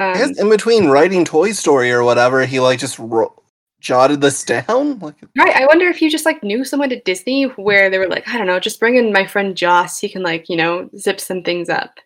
[0.00, 3.42] Um, in between writing toy story or whatever he like just ro-
[3.80, 5.56] jotted this down like right.
[5.56, 8.38] I wonder if you just like knew someone at Disney where they were like, I
[8.38, 9.98] don't know, just bring in my friend Joss.
[9.98, 11.98] He can like you know zip some things up.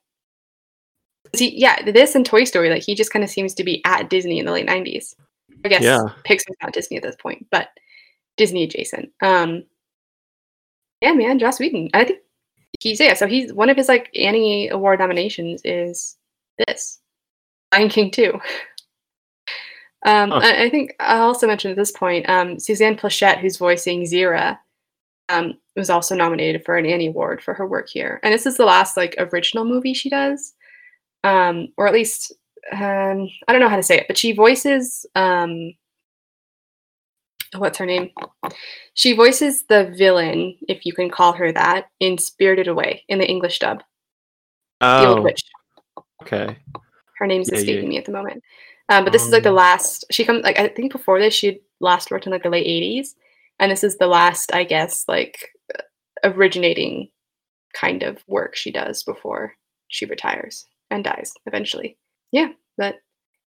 [1.36, 4.10] See, yeah, this and Toy Story, like he just kind of seems to be at
[4.10, 5.14] Disney in the late '90s.
[5.64, 6.00] I guess Yeah.
[6.24, 7.68] Pixar's not Disney at this point, but
[8.36, 9.10] Disney adjacent.
[9.22, 9.64] Um,
[11.00, 11.90] yeah, man, Joss Whedon.
[11.94, 12.20] I think
[12.80, 13.14] he's yeah.
[13.14, 16.16] So he's one of his like Annie Award nominations is
[16.66, 17.00] this
[17.72, 18.40] Lion King two.
[20.04, 20.40] Um, Huh.
[20.42, 24.58] I, I think I also mentioned at this point, um, Suzanne Pleshette, who's voicing Zira,
[25.28, 28.18] um, was also nominated for an Annie Award for her work here.
[28.24, 30.54] And this is the last like original movie she does,
[31.22, 32.32] um, or at least
[32.70, 35.74] um, I don't know how to say it, but she voices um,
[37.56, 38.10] what's her name?
[38.94, 43.28] She voices the villain, if you can call her that, in Spirited Away in the
[43.28, 43.82] English dub.
[44.80, 45.42] The old Oh, witch.
[46.22, 46.56] okay.
[47.18, 47.60] Her name's Yeah, yeah.
[47.60, 48.42] escaping me at the moment.
[48.88, 50.04] Um, but this is like the Um, last.
[50.10, 52.66] She comes like I think before this she had last worked in like the late
[52.66, 53.14] '80s,
[53.58, 55.50] and this is the last, I guess, like
[56.24, 57.10] originating
[57.74, 59.54] kind of work she does before
[59.88, 61.96] she retires and dies eventually.
[62.32, 62.96] Yeah, but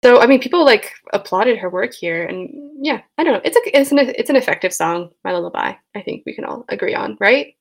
[0.03, 2.49] so I mean, people like applauded her work here, and
[2.85, 3.41] yeah, I don't know.
[3.43, 5.73] It's a it's an it's an effective song, My Lullaby.
[5.95, 7.55] I think we can all agree on, right?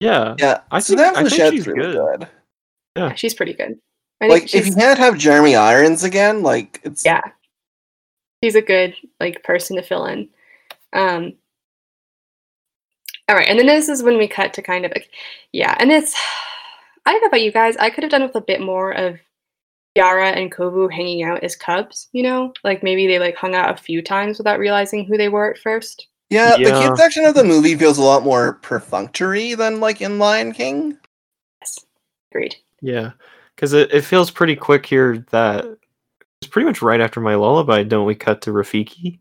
[0.00, 0.34] Yeah.
[0.38, 2.20] yeah I so think- that I think she's really good.
[2.20, 2.28] good,
[2.96, 3.14] Yeah.
[3.14, 3.78] she's pretty good.
[4.20, 7.20] I like if you can't have jeremy irons again like it's yeah
[8.40, 10.28] he's a good like person to fill in
[10.92, 11.34] um
[13.28, 15.10] all right and then this is when we cut to kind of like
[15.52, 16.14] yeah and it's
[17.04, 19.18] i don't know about you guys i could have done with a bit more of
[19.96, 23.70] kiara and kovu hanging out as cubs you know like maybe they like hung out
[23.70, 27.34] a few times without realizing who they were at first Yeah, the kid section of
[27.34, 30.98] the movie feels a lot more perfunctory than like in Lion King.
[31.60, 31.78] yes
[32.32, 32.56] Agreed.
[32.80, 33.12] Yeah,
[33.54, 35.64] because it, it feels pretty quick here that
[36.40, 37.84] it's pretty much right after my lullaby.
[37.84, 39.20] Don't we cut to Rafiki?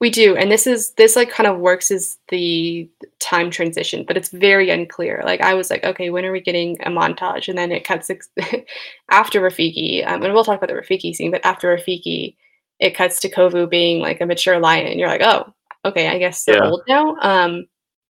[0.00, 2.88] We do, and this is this like kind of works as the
[3.20, 5.22] time transition, but it's very unclear.
[5.24, 7.48] Like I was like, okay, when are we getting a montage?
[7.48, 8.28] And then it cuts ex-
[9.10, 11.30] after Rafiki, um, and we'll talk about the Rafiki scene.
[11.30, 12.36] But after Rafiki,
[12.80, 15.52] it cuts to Kovu being like a mature lion, and you're like, oh,
[15.84, 16.70] okay, I guess they're Yeah.
[16.70, 17.16] old now.
[17.20, 17.66] Um,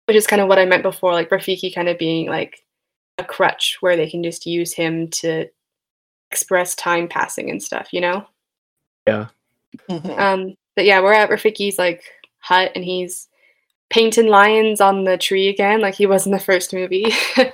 [0.06, 2.64] which is kind of what I meant before, like Rafiki kind of being like
[3.18, 5.48] a crutch where they can just use him to
[6.32, 8.26] express time passing and stuff, you know.
[9.90, 10.18] Mhm.
[10.18, 12.04] Um, but yeah, we're at Rafiki's like
[12.38, 13.28] hut, and he's
[13.90, 17.12] painting lions on the tree again, like he was in the first movie.
[17.38, 17.50] uh,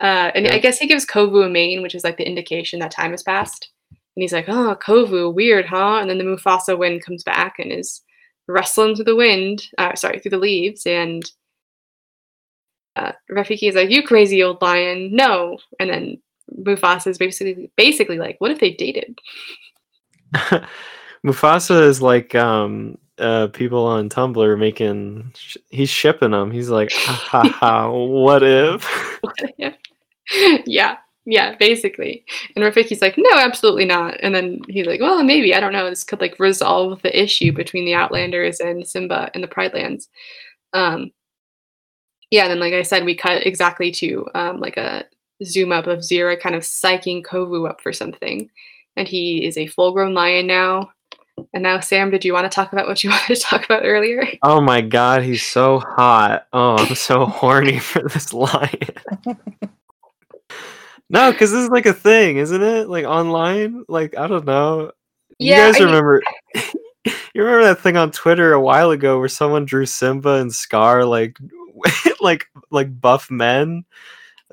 [0.00, 0.52] and Yeah.
[0.52, 3.22] I guess he gives Kovu a mane, which is like the indication that time has
[3.22, 3.70] passed.
[3.90, 7.72] And he's like, "Oh, Kovu, weird, huh?" And then the Mufasa wind comes back and
[7.72, 8.02] is
[8.46, 9.62] rustling through the wind.
[9.78, 11.24] Uh, sorry, through the leaves, and
[12.96, 16.22] uh, Rafiki is like, "You crazy old lion, no!" And then
[16.54, 19.18] Mufasa is basically basically like, "What if they dated?"
[21.24, 26.50] Mufasa is like um uh people on Tumblr making sh- he's shipping them.
[26.50, 27.90] He's like, ha ha ha.
[27.90, 29.20] What if?
[30.66, 32.24] yeah, yeah, basically.
[32.56, 34.16] And Rafiki's like, no, absolutely not.
[34.22, 35.88] And then he's like, well, maybe I don't know.
[35.88, 40.08] This could like resolve the issue between the Outlanders and Simba and the Pride Lands.
[40.72, 41.12] Um,
[42.30, 45.04] yeah, then like I said, we cut exactly to um, like a
[45.44, 48.48] zoom up of Zira kind of psyching Kovu up for something,
[48.96, 50.90] and he is a full-grown lion now.
[51.54, 53.82] And now, Sam, did you want to talk about what you wanted to talk about
[53.84, 54.26] earlier?
[54.42, 56.46] Oh my god, he's so hot.
[56.52, 58.70] Oh, I'm so horny for this lion.
[61.08, 62.88] no, because this is like a thing, isn't it?
[62.88, 63.84] Like online?
[63.88, 64.92] Like, I don't know.
[65.38, 66.22] Yeah, You guys I mean- remember
[67.34, 71.04] you remember that thing on Twitter a while ago where someone drew Simba and Scar
[71.04, 71.36] like
[72.20, 73.84] like like buff men?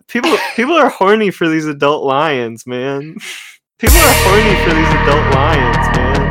[0.07, 3.17] People people are horny for these adult lions, man.
[3.77, 6.28] People are horny for these adult lions, man.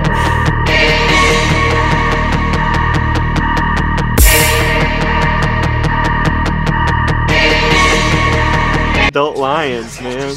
[9.19, 10.33] Adult lions, man.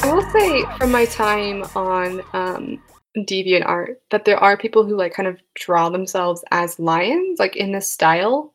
[0.00, 2.82] I will say from my time on um,
[3.18, 7.70] DeviantArt that there are people who like kind of draw themselves as lions, like in
[7.70, 8.54] this style,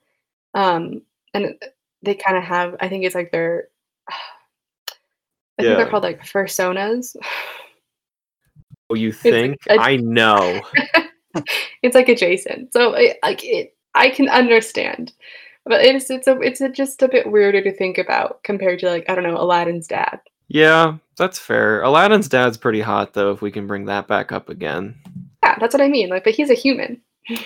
[0.55, 1.03] um,
[1.36, 1.53] and
[2.01, 2.78] they kind of have.
[2.80, 3.68] I think it's like their.
[4.10, 7.16] I think they're called like fursonas.
[8.89, 9.57] Oh, you like think?
[9.70, 10.64] a- I know.
[11.84, 13.76] it's like adjacent, so it, like it.
[13.96, 15.14] I can understand,
[15.66, 18.90] but it's it's a it's a, just a bit weirder to think about compared to
[18.90, 20.20] like I don't know Aladdin's dad.
[20.48, 21.82] Yeah, that's fair.
[21.84, 24.96] Aladdin's dad's pretty hot though, if we can bring that back up again.
[25.44, 26.10] Yeah, that's what I mean.
[26.10, 27.02] Like, but he's a human.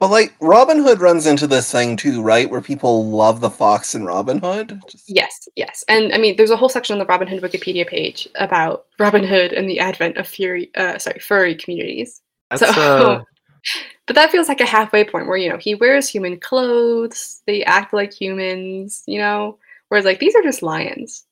[0.00, 2.50] But like Robin Hood runs into this thing too, right?
[2.50, 4.80] Where people love the fox and Robin Hood.
[4.90, 5.84] Just- Yes, yes.
[5.88, 9.24] And I mean, there's a whole section on the Robin Hood Wikipedia page about Robin
[9.24, 12.20] Hood and the advent of fury, uh, sorry, furry communities.
[12.50, 13.22] That's So- uh
[14.06, 17.64] But that feels like a halfway point where, you know, he wears human clothes, they
[17.64, 19.58] act like humans, you know?
[19.88, 21.24] Whereas, like, these are just lions,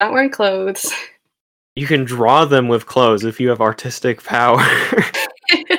[0.00, 0.92] not wearing clothes.
[1.74, 4.64] you can draw them with clothes if you have artistic power.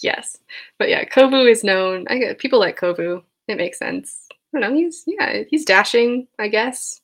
[0.00, 0.38] yes.
[0.78, 2.06] But yeah, Kovu is known.
[2.08, 3.24] I get people like Kovu.
[3.48, 4.28] It makes sense.
[4.30, 4.76] I don't know.
[4.76, 7.00] He's, yeah, he's dashing, I guess.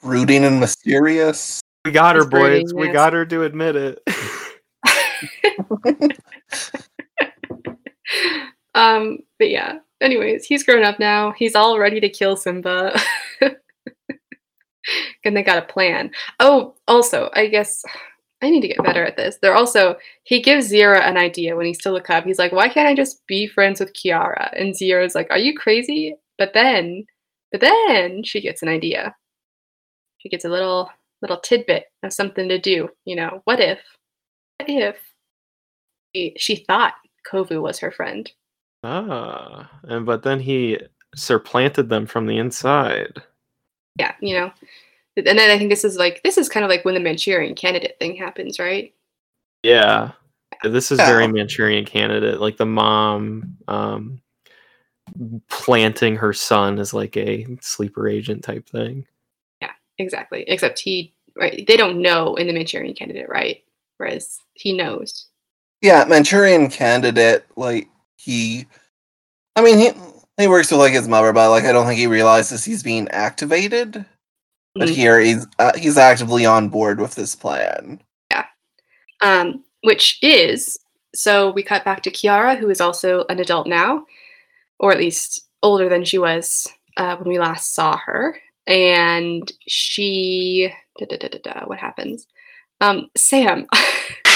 [0.00, 1.60] brooding and mysterious.
[1.84, 2.74] we got her, He's brooding, boys.
[2.74, 2.92] We yes.
[2.92, 4.00] got her to admit it.
[8.74, 9.78] um, but yeah.
[10.00, 11.32] Anyways, he's grown up now.
[11.32, 12.96] He's all ready to kill Simba.
[15.24, 16.10] and they got a plan.
[16.38, 17.82] Oh, also, I guess
[18.42, 19.38] I need to get better at this.
[19.40, 22.24] They're also he gives Zira an idea when he's still a cub.
[22.24, 25.56] He's like, "Why can't I just be friends with Kiara?" And Zira's like, "Are you
[25.56, 27.04] crazy?" But then,
[27.50, 29.14] but then she gets an idea.
[30.18, 30.90] She gets a little
[31.22, 32.88] little tidbit of something to do.
[33.04, 33.80] You know, what if?
[34.58, 34.96] What if
[36.14, 36.94] she, she thought
[37.30, 38.30] Kovu was her friend?
[38.84, 40.78] ah, and but then he
[41.14, 43.22] supplanted them from the inside.
[43.98, 44.52] Yeah, you know.
[45.16, 47.54] And then I think this is like this is kind of like when the Manchurian
[47.56, 48.94] candidate thing happens, right?
[49.62, 50.12] Yeah.
[50.62, 51.32] This is very Yeah.
[51.32, 52.40] Manchurian candidate.
[52.40, 54.20] Like the mom um
[55.48, 59.06] planting her son as like a sleeper agent type thing.
[59.60, 60.44] Yeah, exactly.
[60.46, 63.64] Except he right they don't know in the Manchurian candidate, right?
[63.96, 65.27] Whereas he knows.
[65.80, 68.66] Yeah, Manchurian candidate, like he
[69.56, 69.90] I mean he
[70.36, 73.08] he works with like his mother, but like I don't think he realizes he's being
[73.08, 74.04] activated.
[74.74, 74.94] But Mhm.
[74.94, 78.00] here he's uh, he's actively on board with this plan.
[78.30, 78.44] Yeah,
[79.20, 80.78] um, which is
[81.14, 84.04] so we cut back to Kiara, who is also an adult now.
[84.80, 86.68] or at least older than she was
[86.98, 88.38] uh, when we last saw her.
[88.68, 92.26] And she, da, da, da, da, da, what happens?
[92.80, 93.66] Um, Sam.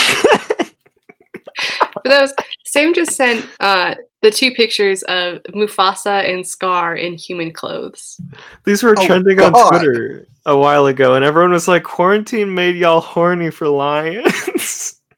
[1.92, 2.32] For those,
[2.64, 8.18] Sam just sent uh, the two pictures of Mufasa and Scar in human clothes.
[8.64, 12.76] These were Oh, trending on Twitter a while ago, and everyone was like, "Quarantine made
[12.76, 14.98] y'all horny for lions."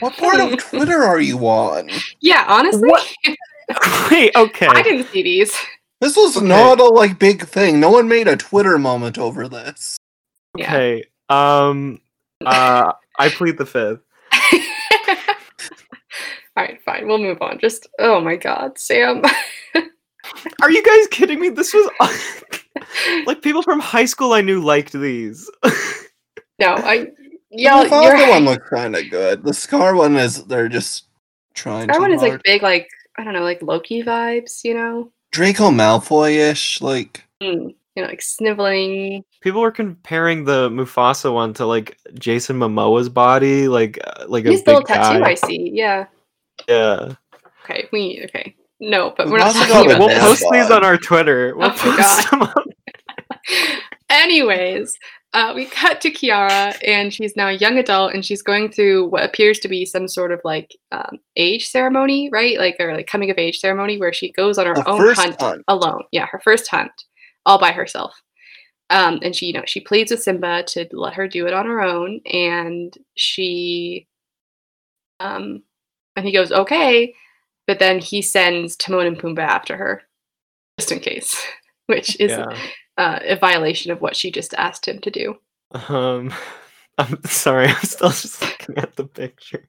[0.00, 1.88] What part of Twitter are you on?
[2.20, 3.14] Yeah, honestly, What?
[4.10, 4.66] Wait, okay.
[4.66, 5.56] I didn't see these.
[6.00, 6.46] This was Okay.
[6.46, 7.78] not a like big thing.
[7.78, 9.96] No one made a Twitter moment over this.
[10.58, 10.74] Yeah.
[10.74, 11.04] Okay.
[11.28, 12.00] Um.
[12.44, 12.92] Uh.
[13.18, 14.00] I plead the fifth.
[16.56, 17.06] All right, fine.
[17.08, 17.58] We'll move on.
[17.58, 19.22] Just oh my god, Sam.
[20.62, 21.48] Are you guys kidding me?
[21.50, 21.90] This was
[23.26, 25.50] like people from high school I knew liked these.
[26.58, 27.08] no, I
[27.50, 27.82] yeah.
[27.82, 28.02] The y'all.
[28.02, 29.42] Mufasa Your one looked kind of good.
[29.42, 31.06] The Scar one is they're just
[31.54, 31.88] trying.
[31.88, 32.32] That too one is hard.
[32.32, 32.88] like big, like
[33.18, 34.62] I don't know, like Loki vibes.
[34.64, 36.80] You know, Draco Malfoy-ish.
[36.80, 39.24] Like Mm, you know, like sniveling.
[39.40, 44.60] people were comparing the Mufasa one to like Jason Momoa's body, like uh, like He's
[44.60, 45.18] a still big tattoo.
[45.20, 45.30] guy.
[45.30, 45.70] I see.
[45.74, 46.06] Yeah.
[46.68, 47.14] Yeah.
[47.64, 47.88] Okay.
[47.92, 48.54] We need, okay.
[48.80, 50.18] No, but we're not Mufasa talking got about a We'll this.
[50.24, 51.54] post these on our Twitter.
[51.56, 52.64] We'll Oh my post them on
[54.10, 54.96] Anyways,
[55.32, 59.06] uh, we cut to Kiara, and she's now a young adult, and she's going through
[59.08, 62.58] what appears to be some sort of like um, age ceremony, right?
[62.58, 65.20] Like or like coming of age ceremony, where she goes on her the own first
[65.20, 65.62] hunt hunt.
[65.68, 66.04] alone.
[66.12, 66.92] Yeah, her first hunt,
[67.46, 68.14] all by herself.
[68.90, 71.66] Um, and she, you know, she pleads with Simba to let her do it on
[71.66, 74.06] her own, and she,
[75.20, 75.62] um,
[76.16, 77.14] and he goes okay,
[77.66, 80.02] but then he sends Timon and Pumbaa after her,
[80.78, 81.40] just in case,
[81.86, 82.56] which is Yeah.
[82.98, 85.36] uh, a violation of what she just asked him to do.
[85.88, 86.32] Um
[86.98, 89.66] I'm sorry, I'm still just looking at the pictures.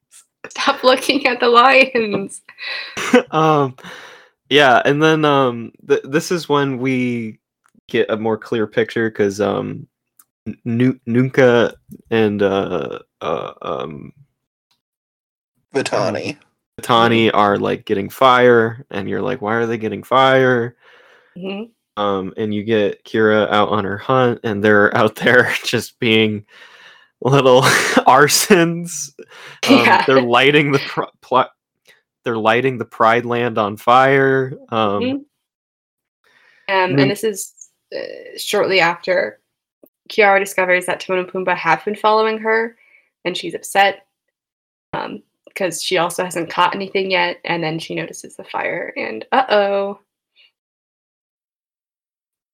[0.49, 2.41] Stop looking at the lions.
[3.31, 3.75] um
[4.49, 7.39] yeah and then um th- this is when we
[7.87, 9.87] get a more clear picture because um
[10.67, 11.73] N- Nunca
[12.11, 14.13] and uh uh um
[15.75, 16.37] Vitani.
[16.81, 20.75] Tani are like getting fire and you're like why are they getting fire
[21.37, 21.69] Mhm.
[21.97, 26.45] um and you get Kiara out on her hunt and they're out there just being
[27.21, 27.61] little
[28.07, 29.13] arsons
[29.69, 30.03] um, Yeah.
[30.05, 31.49] they're lighting the pr- pl-
[32.25, 35.11] they're lighting the pride land on fire um Mhm.
[36.67, 37.01] Um, Mm.
[37.03, 39.39] and this is uh, shortly after
[40.09, 42.75] Kiara discovers that Timon and Pumbaa have been following her,
[43.23, 44.05] and she's upset
[45.55, 47.39] because she also hasn't caught anything yet.
[47.45, 49.99] And then she notices the fire, and uh oh,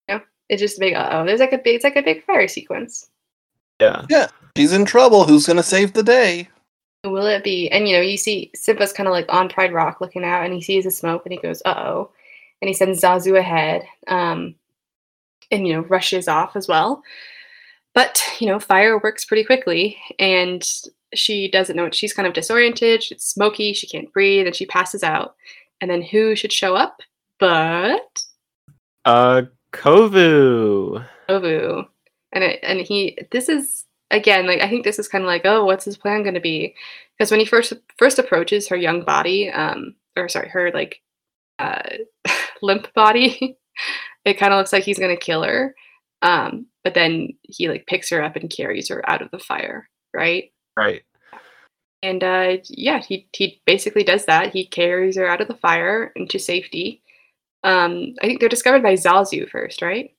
[0.07, 1.25] you know, it's just a big uh oh.
[1.25, 3.09] There's like a big, it's like a big fire sequence.
[3.81, 4.27] yeah Yeah.
[4.55, 5.25] She's in trouble.
[5.25, 6.49] Who's gonna save the day?
[7.03, 7.69] Will it be?
[7.69, 10.53] And you know, you see Simba's kind of like on Pride Rock looking out, and
[10.53, 12.11] he sees the smoke, and he goes, "Uh oh,"
[12.61, 14.53] and he sends Zazu ahead, um,
[15.49, 17.01] and you know, rushes off as well.
[17.95, 20.63] But you know, fire works pretty quickly, and
[21.13, 21.89] she doesn't know.
[21.91, 23.05] She's kind of disoriented.
[23.11, 23.73] It's smoky.
[23.73, 25.35] She can't breathe, and she passes out.
[25.81, 27.01] And then who should show up?
[27.39, 28.21] But
[29.05, 29.43] uh
[29.73, 31.85] kovu Kovu,
[32.33, 35.45] And it, and he this is again like I think this is kind of like
[35.45, 36.75] oh what's his plan going to be
[37.17, 41.01] because when he first first approaches her young body um or sorry her like
[41.57, 41.81] uh
[42.61, 43.57] limp body
[44.25, 45.73] it kind of looks like he's going to kill her
[46.21, 49.89] um but then he like picks her up and carries her out of the fire
[50.13, 51.03] right right
[52.03, 56.11] and uh yeah he he basically does that he carries her out of the fire
[56.15, 57.01] into safety
[57.63, 60.13] um I think they're discovered by Zazu first right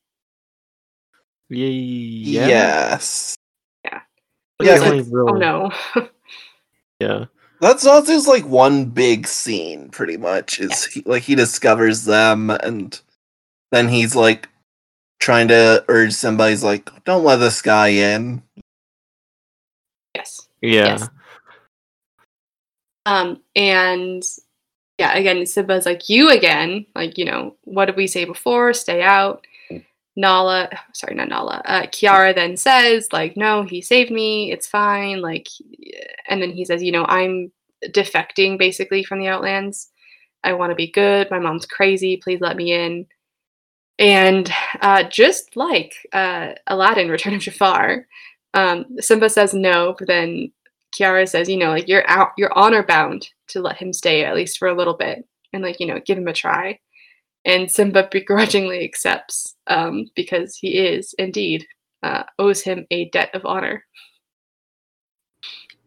[1.48, 2.48] yeah, yeah.
[2.48, 3.36] Yes.
[4.62, 5.70] But Yeah, it's only oh no
[7.00, 7.24] yeah
[7.60, 10.60] That's Zazu's like one big scene, pretty much.
[10.60, 10.84] Is Yes.
[10.86, 13.00] he, like he discovers them, and
[13.70, 14.48] then he's like
[15.20, 18.42] trying to urge somebody's like, "Don't let this guy in."
[20.14, 21.09] Yes yeah Yes.
[23.06, 24.22] Um, and
[24.98, 26.86] yeah, again, Simba's like, you again.
[26.94, 28.72] Like, you know, what did we say before?
[28.72, 29.44] Stay out.
[30.14, 31.62] Nala, sorry, not Nala.
[31.64, 34.52] Uh, Kiara then says, like, no, he saved me.
[34.52, 35.22] It's fine.
[35.22, 35.48] Like,
[36.28, 37.51] and then he says, you know, I'm
[37.86, 39.89] defecting basically from the Outlands.
[40.44, 41.30] I want to be good.
[41.30, 42.18] My mom's crazy.
[42.18, 43.06] Please let me in.
[43.98, 48.06] And uh, just like uh, Aladdin, Return of Jafar,
[48.54, 50.52] um, Simba says no, but then
[50.94, 54.34] Kiara says, you know, like you're out, you're honor bound to let him stay at
[54.34, 56.78] least for a little bit, and like you know, give him a try.
[57.44, 61.66] And Simba begrudgingly accepts um, because he is indeed
[62.02, 63.84] uh, owes him a debt of honor.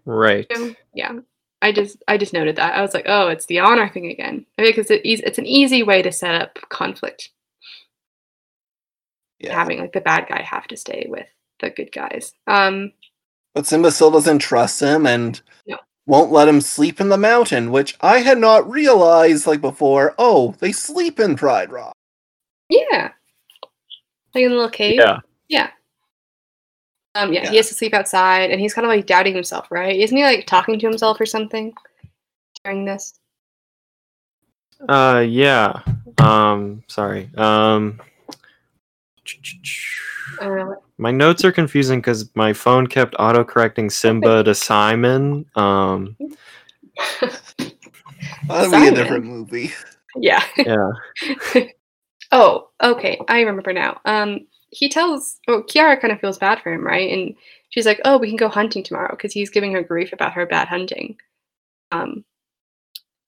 [0.06, 1.20] right So, yeah,
[1.62, 2.76] I just I just noted that.
[2.76, 4.46] I was like, oh, it's the honor thing again.
[4.58, 7.30] I mean, because it, it's an easy way to set up conflict.
[9.40, 9.54] Yeah.
[9.54, 11.28] Having like the bad guy have to stay with
[11.60, 12.34] the good guys.
[12.48, 12.92] Um,
[13.54, 15.78] But Simba still doesn't trust him and No.
[16.06, 20.14] won't let him sleep in the mountain, which I had not realized like before.
[20.18, 21.94] Oh, they sleep in Pride Rock.
[22.70, 23.12] yeah,
[24.34, 24.96] like in a little cave.
[25.00, 25.20] Yeah.
[25.48, 25.72] Yeah.
[27.14, 27.50] Um, yeah, Yeah.
[27.52, 29.96] he has to sleep outside, and he's kind of like doubting himself, right?
[29.98, 31.74] Isn't he like talking to himself or something
[32.66, 33.18] during this?
[34.90, 35.80] Uh, yeah.
[36.18, 37.30] Um, sorry.
[37.38, 38.02] Um,
[40.42, 45.46] Uh, my notes are confusing because my phone kept autocorrecting Simba to Simon.
[45.56, 46.16] Um,
[48.48, 49.72] That'd be a different movie.
[50.16, 50.44] yeah.
[50.58, 50.92] yeah.
[52.32, 53.20] Oh, okay.
[53.30, 54.02] I remember now.
[54.04, 57.10] Um, he tells, well, Kiara kind of feels bad for him, right?
[57.12, 57.36] And
[57.70, 60.46] she's like, "Oh, we can go hunting tomorrow," because he's giving her grief about her
[60.46, 61.18] bad hunting.
[61.92, 62.26] Um,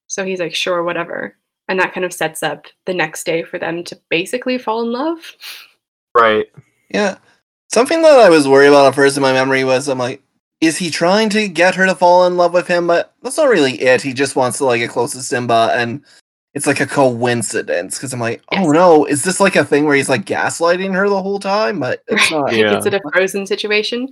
[0.08, 1.38] so he's like, "Sure, whatever,"
[1.70, 4.92] and that kind of sets up the next day for them to basically fall in
[4.92, 5.20] love.
[6.14, 6.48] Right.
[6.90, 7.18] Yeah.
[7.70, 10.22] Something that I was worried about at first in my memory was I'm like,
[10.62, 12.88] is he trying to get her to fall in love with him?
[12.88, 14.02] But that's not really it.
[14.02, 16.04] He just wants to like get close to Simba and
[16.54, 18.66] it's like a coincidence because I'm like, Yes.
[18.66, 21.80] oh no, is this like a thing where he's like gaslighting her the whole time?
[21.80, 22.52] But it's not.
[22.54, 22.78] Yeah.
[22.78, 24.10] it's a frozen situation.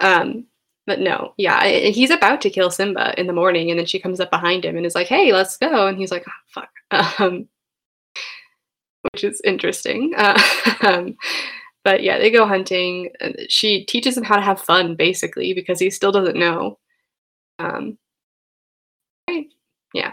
[0.00, 0.46] Um,
[0.86, 4.20] but no, yeah, he's about to kill Simba in the morning, and then she comes
[4.20, 6.70] up behind him and is like, "Hey, let's go," and he's like, oh, "Fuck,"
[7.20, 7.46] um,
[9.12, 10.14] which is interesting.
[10.16, 10.40] Uh,
[10.82, 11.16] um,
[11.88, 13.08] but yeah, they go hunting.
[13.18, 16.78] and She teaches him how to have fun, basically, because he still doesn't know.
[17.58, 17.96] Um?
[19.94, 20.12] Yeah.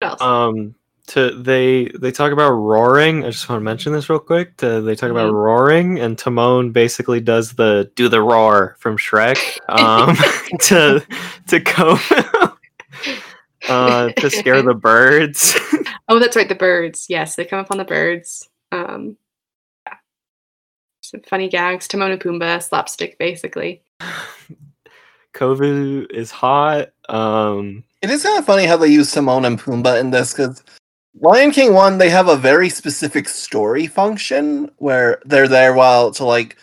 [0.00, 0.20] What else?
[0.20, 0.74] Um,
[1.06, 3.24] to they they talk about roaring.
[3.24, 4.58] I just want to mention this real quick.
[4.58, 5.42] To, they talk about Mhm.
[5.42, 9.38] roaring, and Timon basically does the do the roar from Shrek.
[9.70, 10.16] Um,
[10.68, 11.02] to
[11.48, 11.98] to go
[13.70, 15.56] uh to scare the birds.
[16.08, 17.06] Oh, that's right, the birds.
[17.08, 18.46] Yes, they come up on the birds.
[18.70, 19.16] Um,
[21.24, 21.88] funny gags.
[21.88, 23.82] Timon and Pumbaa, slapstick, basically.
[25.34, 26.88] Kovu is hot.
[27.08, 30.62] Um, It is kind of funny how they use Simone and Pumbaa in this because
[31.20, 36.24] Lion King one they have a very specific story function where they're there while to
[36.24, 36.56] like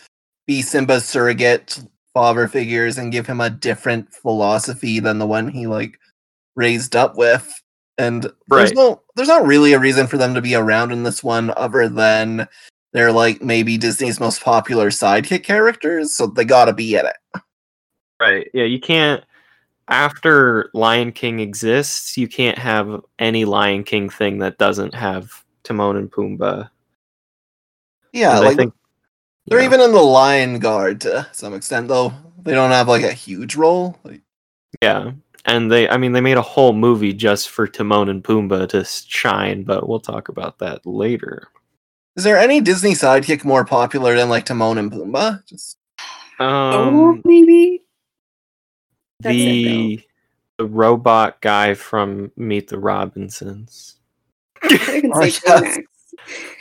[0.48, 1.80] be Simba's surrogate
[2.14, 6.00] father figures and give him a different philosophy than the one he like
[6.56, 7.62] raised up with.
[7.98, 11.24] And there's no there's not really a reason for them to be around in this
[11.24, 12.48] one other than
[12.94, 17.41] they're like maybe Disney's most popular sidekick characters, so they gotta be in it.
[18.20, 18.48] right.
[18.53, 19.24] Yeah, you can't.
[19.90, 25.98] After Lion King exists, you can't have any Lion King thing that doesn't have Timon
[25.98, 26.70] and Pumbaa.
[28.14, 28.74] Yeah, And like I think
[29.48, 32.14] They're even in the Lion Guard to some extent, though.
[32.44, 33.98] They don't have like a huge role.
[34.03, 34.22] Like,
[34.82, 35.11] Yeah.
[35.45, 38.86] And they, I mean, they made a whole movie just for Timon and Pumbaa to
[38.86, 41.49] shine, but we'll talk about that later.
[42.15, 45.45] Is there any Disney sidekick more popular than like Timon and Pumbaa?
[45.48, 45.77] Just
[46.40, 46.45] oh,
[46.90, 47.84] Um, maybe?
[49.19, 50.02] That's it, the
[50.57, 53.95] the robot guy from Meet the Robinsons.
[54.61, 55.80] I can Oh, yes.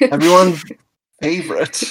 [0.01, 0.63] Everyone's
[1.21, 1.83] favorite.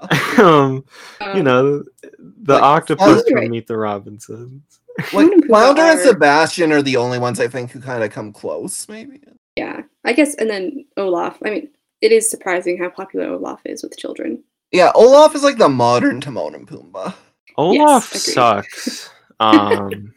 [0.38, 0.84] um,
[1.20, 1.84] you Um, know,
[2.18, 3.42] the Like, octopus Flounder.
[3.42, 4.62] from Meet the Robinsons.
[4.98, 8.10] Like Timon and Flounder and Sebastian are the only ones I think who kind of
[8.10, 9.20] come close, maybe.
[9.56, 11.38] Yeah, I guess, and then Olaf.
[11.44, 11.68] I mean,
[12.02, 14.42] it is surprising how popular Olaf is with children.
[14.70, 17.14] Yeah, Olaf is like the modern Timon and Pumbaa.
[17.56, 18.20] Olaf agreed.
[18.20, 19.10] sucks.
[19.40, 20.14] Um,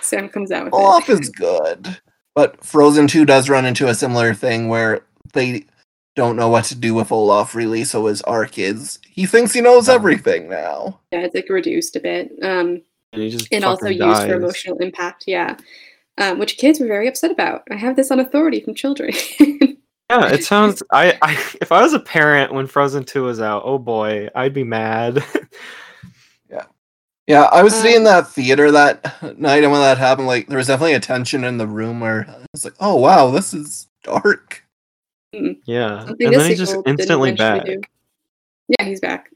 [0.00, 1.20] Sam comes out with Olaf it.
[1.20, 1.98] is good,
[2.34, 5.00] but Frozen Two does run into a similar thing where
[5.34, 5.66] they
[6.16, 7.84] don't know what to do with Olaf really.
[7.84, 9.94] So his arc is he thinks he knows No.
[9.94, 11.00] everything now.
[11.12, 12.30] Yeah, it's like reduced a bit.
[12.42, 12.80] Um,
[13.12, 15.24] and he just and also fucking used for emotional impact.
[15.26, 15.56] Yeah,
[16.18, 17.62] um, which kids were very upset about.
[17.70, 19.12] I have this on authority from children.
[20.10, 20.82] Yeah, it sounds.
[20.92, 24.52] I, I if I was a parent when Frozen Two was out, oh boy, I'd
[24.54, 25.24] be mad.
[26.50, 26.64] Yeah,
[27.28, 27.42] yeah.
[27.44, 30.58] I was sitting in Um, that theater that night, and when that happened, like there
[30.58, 33.86] was definitely a tension in the room where I was like, "Oh wow, this is
[34.02, 34.64] dark."
[35.32, 37.64] yeah, Something and then he's just instantly back.
[37.66, 37.80] do.
[38.66, 39.30] Yeah, he's back.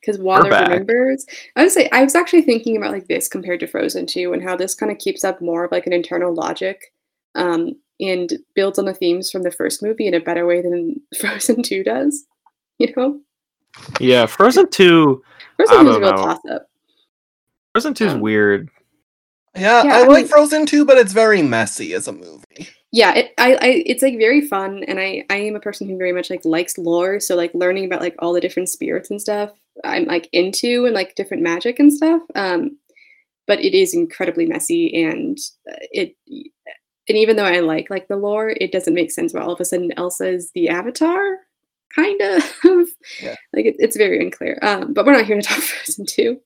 [0.00, 0.68] Because Water back.
[0.68, 1.24] remembers.
[1.56, 4.42] I would say I was actually thinking about like this compared to Frozen 2 and
[4.42, 6.92] how this kind of keeps up more of like an internal logic
[7.34, 11.00] um, and builds on the themes from the first movie in a better way than
[11.20, 12.24] Frozen 2 does.
[12.78, 13.20] You know?
[14.00, 15.22] Yeah, Frozen Two.
[15.56, 16.66] Frozen 2 is a don't real toss up.
[17.72, 18.70] Frozen Two is Um, weird.
[19.56, 22.68] Yeah, Yeah, I, I like mean- Frozen 2, but it's very messy as a movie.
[22.92, 25.98] yeah it, I, I it's like very fun and i i am a person who
[25.98, 29.20] very much like likes lore so like learning about like all the different spirits and
[29.20, 29.50] stuff
[29.84, 32.78] i'm like into and like different magic and stuff um
[33.46, 35.36] but it is incredibly messy and
[35.70, 36.16] uh, it
[37.08, 39.60] and even though I like like the lore, it doesn't make sense why all of
[39.60, 41.38] a sudden Elsa is the Avatar,
[41.94, 42.44] kind of.
[43.22, 43.34] Yeah.
[43.52, 44.58] Like it, it's very unclear.
[44.62, 46.40] Um, but we're not here to talk Frozen two.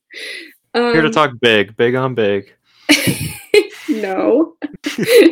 [0.74, 2.52] Um, Here to talk big, big on big.
[3.88, 4.54] no.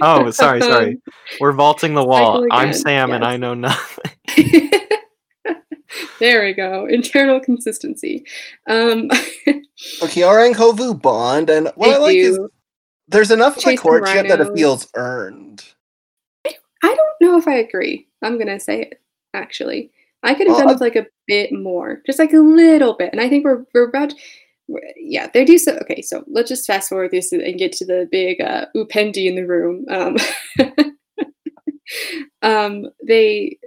[0.03, 0.99] Oh, sorry, sorry.
[1.39, 2.47] We're vaulting the Walt.
[2.51, 4.71] I'm again, Sam and I know nothing.
[6.19, 6.87] there we go.
[6.87, 8.27] Internal consistency.
[8.69, 9.11] Um,
[9.81, 12.51] So Kiara and Kovu bond, and what they I like is do.
[13.11, 15.65] There's enough of some courtship that it feels earned.
[16.47, 16.53] I
[16.95, 18.09] don't know if I agree.
[18.23, 19.01] I'm gonna say it
[19.35, 19.91] actually.
[20.23, 22.95] I could have Well, done I- with like a bit more, just like a little
[22.97, 23.11] bit.
[23.13, 24.15] And I think we're we're about.
[24.69, 25.77] we're- yeah, they do so.
[25.83, 29.35] Okay, so let's just fast forward this and get to the big uh, upendi in
[29.35, 29.85] the room.
[29.91, 30.17] Um,
[32.43, 33.59] um, they,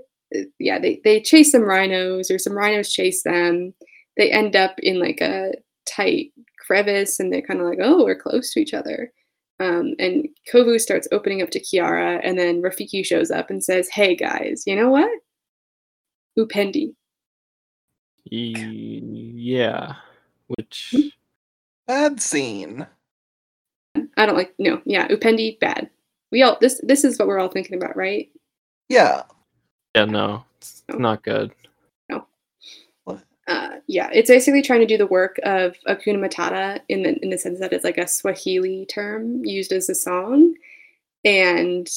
[0.59, 3.73] yeah, they they chase some rhinos, or some rhinos chase them.
[4.17, 5.53] They end up in like a
[5.85, 6.31] tight
[6.65, 9.11] crevice, and they're kind of like, oh, we're close to each other.
[9.63, 13.87] Um, and Kovu starts opening up to Kiara, and then Rafiki shows up and says,
[13.89, 15.09] "Hey guys, you know what?
[16.37, 16.93] Upendi."
[18.25, 19.95] Yeah.
[20.47, 20.93] Which
[21.87, 22.85] Bad scene.
[24.17, 25.89] I don't like no, yeah, Upendi bad.
[26.31, 28.29] We all this this is what we're all thinking about, right?
[28.89, 29.23] Yeah.
[29.95, 30.43] yeah, no.
[30.57, 30.97] It's Oh.
[30.97, 31.51] not good.
[33.53, 37.29] Uh, yeah, it's basically trying to do the work of Hakuna Matata in the in
[37.29, 40.55] the sense that it's like a Swahili term used as a song,
[41.23, 41.87] and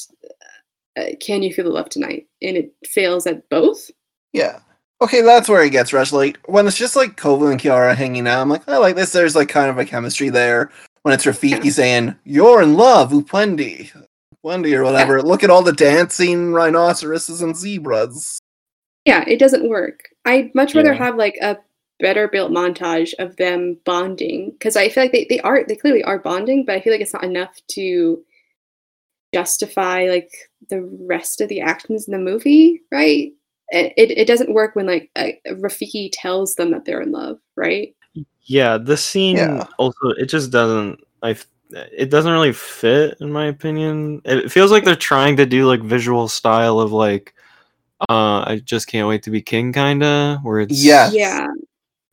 [0.99, 2.27] uh, can you feel the love tonight?
[2.43, 3.91] And it fails at both.
[4.35, 4.59] Yeah.
[5.01, 6.13] Okay, that's where it gets rushed.
[6.13, 9.13] Like when it's just like Kovu and Kiara hanging out, I'm like, I like this.
[9.13, 10.71] There's like kind of a chemistry there.
[11.03, 11.71] When it's Rafiki Yeah.
[11.71, 13.93] saying, You're in love, Uplendi.
[14.45, 15.23] Uplendi or whatever.
[15.23, 18.39] Look at all the dancing rhinoceroses and zebras.
[19.07, 20.09] Yeah, it doesn't work.
[20.27, 20.99] I'd much rather Yeah.
[20.99, 21.57] have like a
[22.01, 26.03] better built montage of them bonding because I feel like they, they are they clearly
[26.05, 28.23] are bonding, but I feel like it's not enough to
[29.33, 30.31] justify like
[30.69, 33.33] the rest of the actions in the movie, right?
[33.69, 37.39] It, it, it doesn't work when like uh, Rafiki tells them that they're in love,
[37.57, 37.95] right?
[38.43, 39.67] Yeah, this scene Yeah.
[39.79, 41.37] also it just doesn't I
[41.71, 44.23] it doesn't really fit in my opinion.
[44.25, 47.35] It feels like they're trying to do like visual style of like
[48.09, 51.11] uh I just can't wait to be king kinda where it's Yeah.
[51.13, 51.47] Yeah.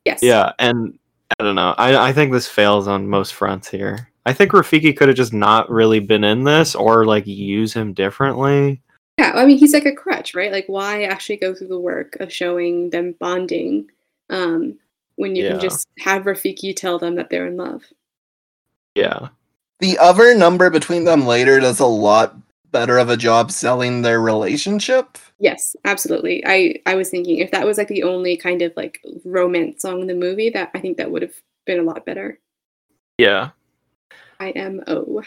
[0.06, 0.20] Yes.
[0.22, 0.98] Yeah, and
[1.40, 1.74] I don't know.
[1.78, 4.10] I I think this fails on most fronts here.
[4.26, 7.94] I think Rafiki could have just not really been in this or like use him
[7.94, 8.82] differently.
[9.18, 10.52] Yeah, I mean he's like a crutch, right?
[10.52, 13.90] Like why actually go through the work of showing them bonding
[14.30, 14.78] um
[15.16, 15.52] when you Yeah.
[15.52, 17.84] can just have Rafiki tell them that they're in love.
[18.96, 19.30] Yeah.
[19.80, 22.36] The other number between them later does a lot
[22.74, 25.18] better of a job selling their relationship.
[25.40, 26.44] Yes, absolutely.
[26.45, 30.02] I I was thinking if that was like the only kind of like romance song
[30.02, 31.36] in the movie, that I think that would have
[31.66, 32.40] been a lot better.
[33.18, 33.52] Yeah.
[34.40, 35.22] IMO.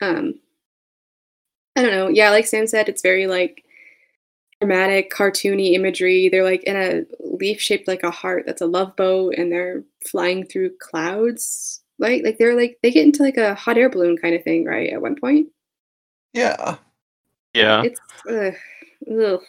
[0.00, 0.34] Um
[1.76, 2.08] I don't know.
[2.08, 3.64] Yeah, like Sam said, it's very like
[4.60, 6.28] dramatic, cartoony imagery.
[6.28, 9.82] They're like in a leaf shaped like a heart that's a love boat and they're
[10.06, 11.82] flying through clouds.
[11.98, 12.24] Right?
[12.24, 14.92] Like they're like they get into like a hot air balloon kind of thing, right?
[14.92, 15.48] At one point.
[16.32, 16.76] Yeah.
[17.54, 17.82] Yeah.
[17.82, 18.54] It's ugh,
[19.10, 19.40] ugh.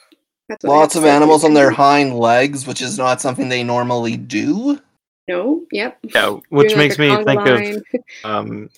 [0.49, 3.47] That's what I have Lots of animals on their hind legs, which is not something
[3.49, 4.80] they normally do.
[5.27, 5.97] No, yep.
[6.13, 7.81] Yeah, which Doing, like, makes a me think line.
[7.95, 8.69] of um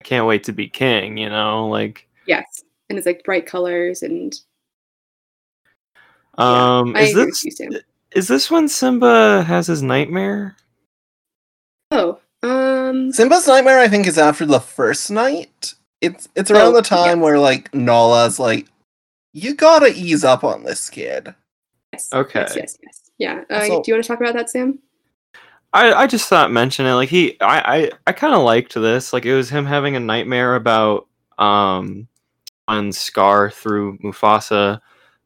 [0.00, 2.44] I can't wait to be king, you know, like Yes,
[2.88, 4.38] and it's like bright colors and
[6.36, 7.80] um I is this with you,
[8.12, 10.56] is this when Simba has his nightmare?
[11.90, 15.74] Oh, um, Simba's nightmare, I think, is after the first night.
[16.00, 17.24] It's it's around Oh, the time yes.
[17.24, 18.66] where like Nala's like,
[19.32, 21.34] you gotta ease up on this kid.
[21.92, 22.40] yes, Okay.
[22.40, 23.10] yes, yes, yes.
[23.18, 23.42] Yeah.
[23.50, 24.78] Uh, So- do you want to talk about that, Sam?
[25.72, 26.94] I, I just thought mention it.
[26.94, 29.12] Like he I I, I kinda liked this.
[29.12, 31.06] Like it was him having a nightmare about
[31.38, 32.08] um
[32.66, 34.80] when Scar threw Mufasa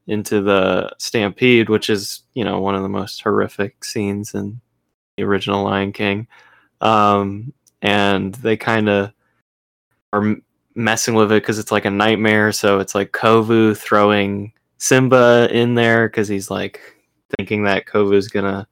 [0.09, 4.61] into the stampede, which is, you know, one of the most horrific scenes in
[5.17, 6.27] the original Lion King.
[6.81, 9.13] Um and they kind of
[10.13, 10.43] are m-
[10.75, 12.53] messing with it because it's like a nightmare.
[12.53, 16.81] So it's like Kovu throwing Simba in there because he's like
[17.37, 18.67] thinking that Kovu's gonna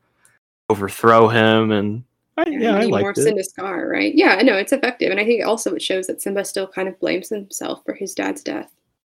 [0.69, 2.05] overthrow him, and
[2.37, 3.23] I, yeah, I more liked it.
[3.23, 4.15] Simba Scar, right?
[4.15, 6.89] Yeah, I know it's effective, and I think also it shows that Simba still kind
[6.89, 8.71] of blames himself for his dad's death.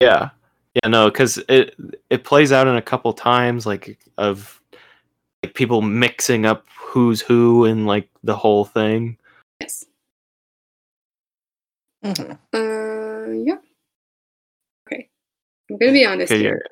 [0.01, 0.29] Yeah,
[0.75, 1.75] yeah, no, because it
[2.09, 4.61] it plays out in a couple times, like of
[5.43, 9.17] like people mixing up who's who and like the whole thing.
[9.59, 9.85] Yes.
[12.03, 12.37] Mhm.
[12.53, 13.57] Uh, yeah.
[14.87, 15.09] Okay.
[15.69, 16.49] I'm gonna be honest Okay, yeah.
[16.49, 16.65] here.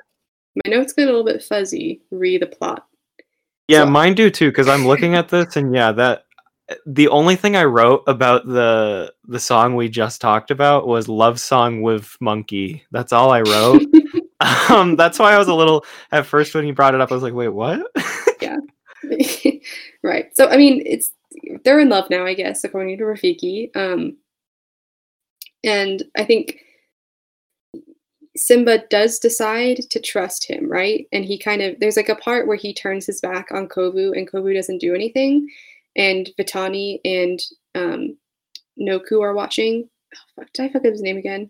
[0.65, 2.01] My notes get a little bit fuzzy.
[2.11, 2.85] Re the plot.
[3.68, 4.49] Yeah, So- mine do too.
[4.49, 6.23] Because I'm looking at this, and yeah, that
[6.85, 11.39] the only thing I wrote about the the song we just talked about was love
[11.39, 12.84] song with monkey.
[12.91, 13.84] That's all I wrote.
[14.69, 17.11] um, that's why I was a little at first when you brought it up.
[17.11, 17.85] I was like, wait, what?
[18.41, 18.56] Yeah,
[20.01, 20.30] right.
[20.34, 21.11] So I mean, it's
[21.65, 23.69] they're in love now, I guess, according to Rafiki.
[23.76, 24.15] Um,
[25.64, 26.60] and I think
[28.38, 31.06] Simba does decide to trust him, right?
[31.11, 34.18] And he kind of there's like a part where he turns his back on Kovu
[34.18, 35.49] and Kovu doesn't do anything.
[35.95, 37.40] And Vitani and
[37.76, 38.18] um,
[38.80, 39.90] Noku are watching.
[40.15, 41.49] Oh, fuck, did I fuck up his name again?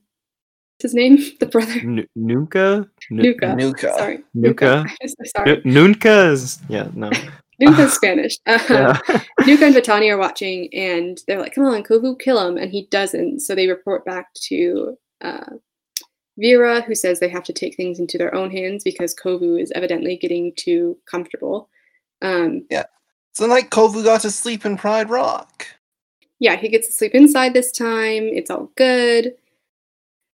[0.77, 1.17] What's his name?
[1.39, 1.73] The brother?
[1.73, 2.89] N- Nuka?
[3.11, 3.55] Nuka.
[3.55, 3.93] Nuka.
[3.93, 4.19] Sorry.
[4.33, 4.85] Nuka.
[5.01, 5.51] I'm sorry.
[5.51, 6.37] N- Nunca
[6.69, 7.11] yeah, no.
[7.59, 8.37] Nuka's Spanish.
[8.47, 9.21] Uh, Yeah.
[9.45, 12.87] Nuka and Vitani are watching, and they're like, "Come on, Kovu, kill him!" And he
[12.91, 13.41] doesn't.
[13.41, 15.45] So they report back to uh,
[16.37, 19.71] Vera, who says they have to take things into their own hands because Kovu is
[19.75, 21.69] evidently getting too comfortable.
[22.21, 22.65] Um,
[23.33, 25.65] So like Kovu got to sleep in Pride Rock.
[26.39, 28.23] yeah, he gets to sleep inside this time.
[28.23, 29.33] It's all good.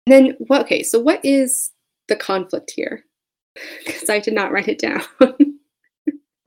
[0.07, 0.61] And then what?
[0.61, 1.72] Okay, so what is
[2.07, 3.03] the conflict here?
[3.85, 5.03] Because I did not write it down.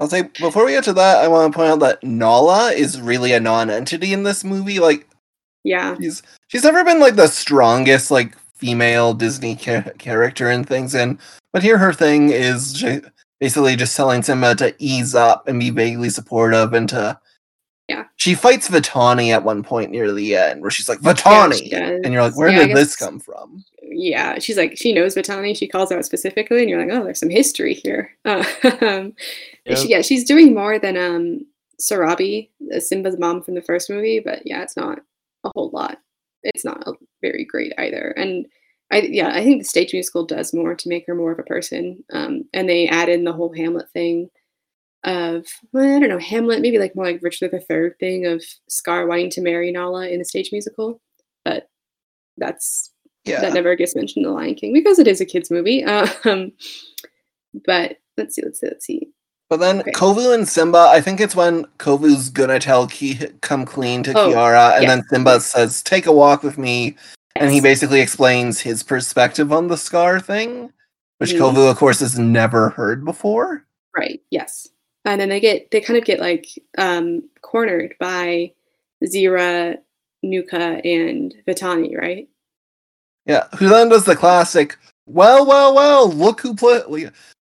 [0.04, 3.00] I'll say before we get to that, I want to point out that Nala is
[3.00, 4.78] really a non-entity in this movie.
[4.78, 5.08] Like
[5.62, 10.94] yeah, she's she's never been like the strongest like female Disney cha- character and things,
[10.94, 11.18] and
[11.54, 12.84] but here her thing is
[13.40, 17.18] basically just telling Simba to ease up and be vaguely supportive and to
[17.88, 18.04] Yeah.
[18.16, 21.72] She fights Vitani at one point near the end, where she's like Yeah, Vitani, she
[21.72, 23.62] and you're like, where Yeah, I did this come from?
[23.82, 25.56] yeah, she's like, she knows Vitani.
[25.56, 28.10] She calls out specifically, and you're like, oh, there's some history here.
[28.24, 28.44] Uh,
[28.80, 29.12] um,
[29.66, 29.78] Yep.
[29.78, 31.46] she, yeah, she's doing more than um,
[31.80, 35.00] Sarabi, uh, Simba's mom from the first movie, but yeah, it's not
[35.44, 35.98] a whole lot.
[36.42, 36.92] It's not a-
[37.22, 38.10] very great either.
[38.16, 38.46] And
[38.92, 41.42] I, yeah, I think the stage musical does more to make her more of a
[41.44, 42.02] person.
[42.12, 44.28] Um, and they add in the whole Hamlet thing
[45.04, 49.06] of, well, I don't know, Hamlet, maybe like more like Richard III thing of Scar
[49.06, 51.00] wanting to marry Nala in the stage musical.
[51.44, 51.68] But
[52.38, 52.90] that's
[53.24, 55.84] Yeah, that never gets mentioned in The Lion King because it is a kids movie.
[56.24, 56.52] Um,
[57.66, 59.08] but let's see, let's see, let's see.
[59.50, 59.92] But then Okay.
[59.92, 64.30] Kovu and Simba, I think it's when Kovu's gonna tell Ki come clean to Oh,
[64.30, 66.96] Kiara, and then Simba says, "Take a walk with me,"
[67.36, 70.72] and he basically explains his perspective on the scar thing,
[71.18, 71.38] which Mhm.
[71.38, 73.64] Kovu, of course, has never heard before.
[73.96, 74.66] right, yes,
[75.04, 76.46] and then they get they kind of get like
[76.78, 78.52] um, cornered by
[79.04, 79.76] Zira,
[80.22, 82.28] Nuka, and Vitani, right?
[83.26, 84.76] Yeah, who then does the classic?
[85.06, 86.10] Well, well, well!
[86.10, 86.86] Look who put.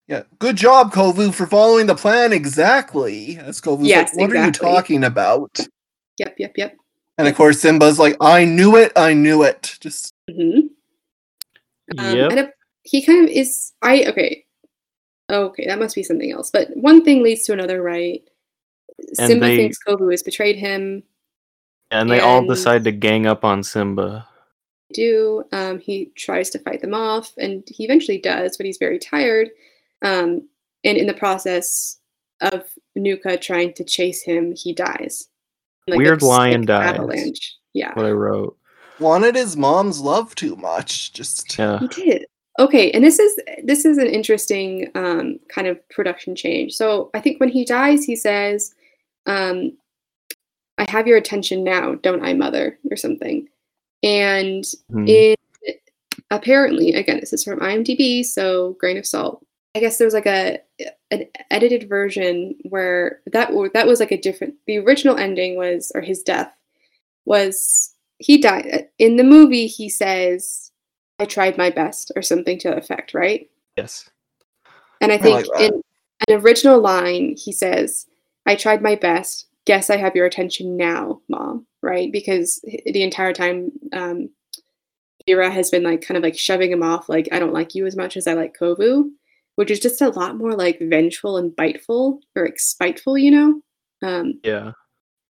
[0.07, 3.37] Yeah, good job, Kovu, for following the plan exactly.
[3.37, 4.39] As Kovu's Yes, like, "What exactly.
[4.39, 5.59] are you talking about?"
[6.17, 6.77] Yep, yep, yep.
[7.17, 8.91] And of course, Simba's like, "I knew it!
[8.95, 10.67] I knew it!" Just Mm-hmm.
[11.99, 12.31] Um, Yep.
[12.31, 13.73] And it- he kind of is.
[13.83, 14.43] I okay.
[15.31, 16.51] Okay, that must be something else.
[16.51, 18.21] But one thing leads to another, right?
[19.17, 21.03] And Simba they- thinks Kovu has betrayed him.
[21.89, 24.27] And they all decide to gang up on Simba.
[24.93, 25.43] do.
[25.53, 29.49] Um, he tries to fight them off, and he eventually does, but he's very tired.
[30.01, 30.47] Um,
[30.83, 31.97] and in the process
[32.41, 35.29] of Nuka trying to chase him, he dies.
[35.87, 36.93] Like Weird lion sick dies.
[36.95, 37.55] Avalanche.
[37.73, 38.57] Yeah, What I wrote.
[38.99, 41.13] wanted his mom's love too much.
[41.13, 41.79] Just Yeah.
[41.79, 42.25] he did.
[42.59, 46.73] Okay, and this is this is an interesting um, kind of production change.
[46.73, 48.75] So I think when he dies, he says,
[49.25, 49.77] um,
[50.77, 53.47] "I have your attention now, don't I, mother?" or something.
[54.03, 54.65] And
[55.07, 55.35] in
[56.31, 59.45] apparently again this is from imdb so grain of salt
[59.75, 60.57] i guess there's like a
[61.11, 66.01] an edited version where that that was like a different the original ending was or
[66.01, 66.51] his death
[67.25, 70.70] was he died in the movie he says
[71.21, 74.09] i tried my best or something to that effect right Yes.
[74.99, 75.81] and i I think like in
[76.27, 78.07] an original line he says
[78.45, 83.33] i tried my best guess i have your attention now mom right because the entire
[83.33, 84.29] time um
[85.27, 87.85] Vera has been like kind of like shoving him off, like I don't like you
[87.85, 89.11] as much as I like Kovu,
[89.55, 93.61] which is just a lot more like vengeful and biteful or like spiteful, you know.
[94.01, 94.71] Um, Yeah.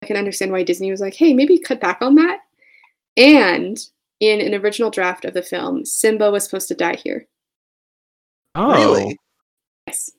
[0.02, 2.38] I can understand why Disney was like, hey, maybe cut back on that.
[3.18, 3.78] And
[4.30, 7.26] in an original draft of the film, Simba was supposed to die here.
[8.54, 8.72] Oh.
[8.72, 9.18] really,
[9.86, 10.10] Yes,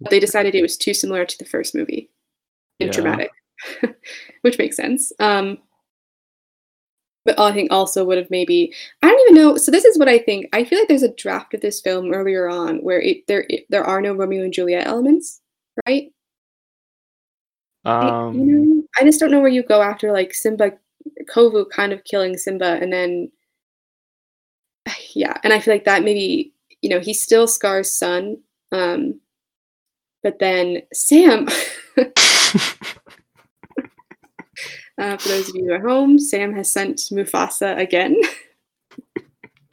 [0.00, 2.10] but they decided it was too similar to the first movie
[2.80, 2.92] and Yeah.
[2.92, 3.30] dramatic,
[4.42, 5.12] which makes sense.
[5.18, 5.58] Um,
[7.24, 8.72] but I think also would have maybe
[9.02, 9.56] I don't even know.
[9.56, 10.46] So this is what I think.
[10.52, 13.66] I feel like there's a draft of this film earlier on where it, there it,
[13.68, 15.40] there are no Romeo and Juliet elements,
[15.86, 16.12] right?
[17.84, 18.34] I- Um.
[18.38, 20.72] you know, I just don't know where you go after like Simba,
[21.32, 23.30] Kovu kind of killing Simba, and then
[25.14, 28.38] yeah, and I feel like that maybe you know he's still Scar's son,
[28.72, 29.20] um,
[30.22, 31.48] but then Sam.
[34.98, 38.20] Uh, for those of you at home, Sam has sent Mufasa again.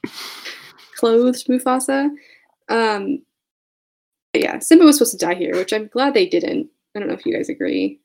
[0.98, 2.10] Clothed Mufasa.
[2.70, 3.22] Um,
[4.34, 6.70] yeah, Simba was supposed to die here, which I'm glad they didn't.
[6.96, 8.00] I don't know if you guys agree.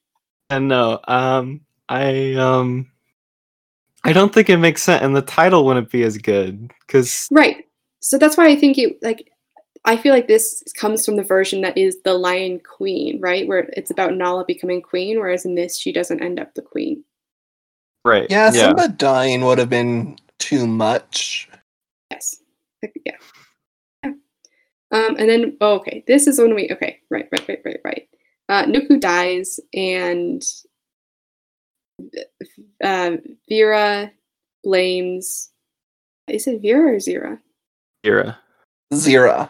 [0.50, 2.90] And no, um, I um,
[4.04, 7.64] I don't think it makes sense, and the title wouldn't be as good because Right.
[8.00, 9.30] So that's why I think it like
[9.86, 13.46] I feel like this comes from the version that is the Lion Queen, right?
[13.46, 17.04] Where it's about Nala becoming queen, whereas in this she doesn't end up the queen.
[18.04, 21.48] right, Yeah, Simba dying would have been too much.
[22.10, 22.36] Yes.
[22.82, 23.16] Like, Yeah.
[24.04, 24.10] Yeah.
[24.90, 28.08] Um, and then oh, okay, this is when we okay, right, right, right, right, right.
[28.48, 30.42] Uh, Nuku dies, and
[32.82, 33.16] uh,
[33.48, 34.10] Vera
[34.62, 35.50] blames.
[36.28, 37.38] Is it Vera or Zira?
[38.04, 38.38] era.
[38.92, 39.48] Zira.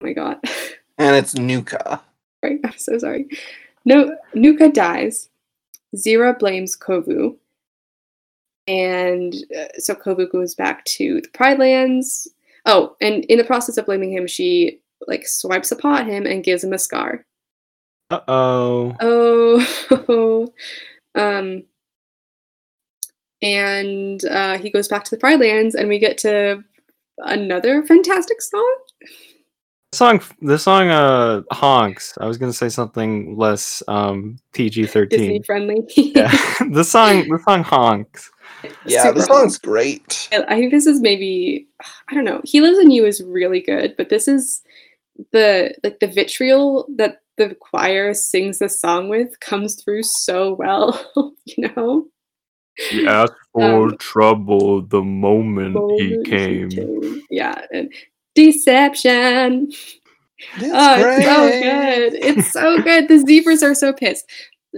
[0.00, 0.38] Oh my god.
[0.96, 2.00] And it's Nuka.
[2.40, 3.26] Right, I'm so sorry.
[3.84, 5.28] No, Nuka dies.
[5.96, 7.36] Zira blames Kovu.
[8.68, 12.28] And uh, so Kovu goes back to the Pride Lands.
[12.64, 14.78] Oh, and in the process of blaming him, she
[15.08, 17.26] like swipes upon him and gives him a scar.
[18.10, 18.96] Uh oh.
[19.00, 20.52] Oh,
[21.14, 21.62] um,
[23.42, 26.62] and uh, he goes back to the Pride Lands, and we get to
[27.18, 28.76] another fantastic song.
[29.92, 35.84] song the song uh honks i was gonna say something less um pg-13 Disney friendly.
[35.96, 36.28] yeah
[36.72, 38.32] the song the song honks
[38.86, 40.28] Yeah, Super the song's great.
[40.32, 41.68] I I think this is maybe
[42.08, 42.40] I don't know.
[42.44, 44.62] He lives in you is really good, but this is
[45.32, 51.00] the like the vitriol that the choir sings the song with comes through so well,
[51.44, 52.06] you know.
[52.90, 57.22] he asked for Um, trouble the moment Moment came.
[57.30, 57.92] Yeah, and
[58.34, 59.72] deception.
[60.56, 62.14] It's Oh, it's so good.
[62.14, 63.08] It's so good.
[63.08, 64.30] The zebras are so pissed.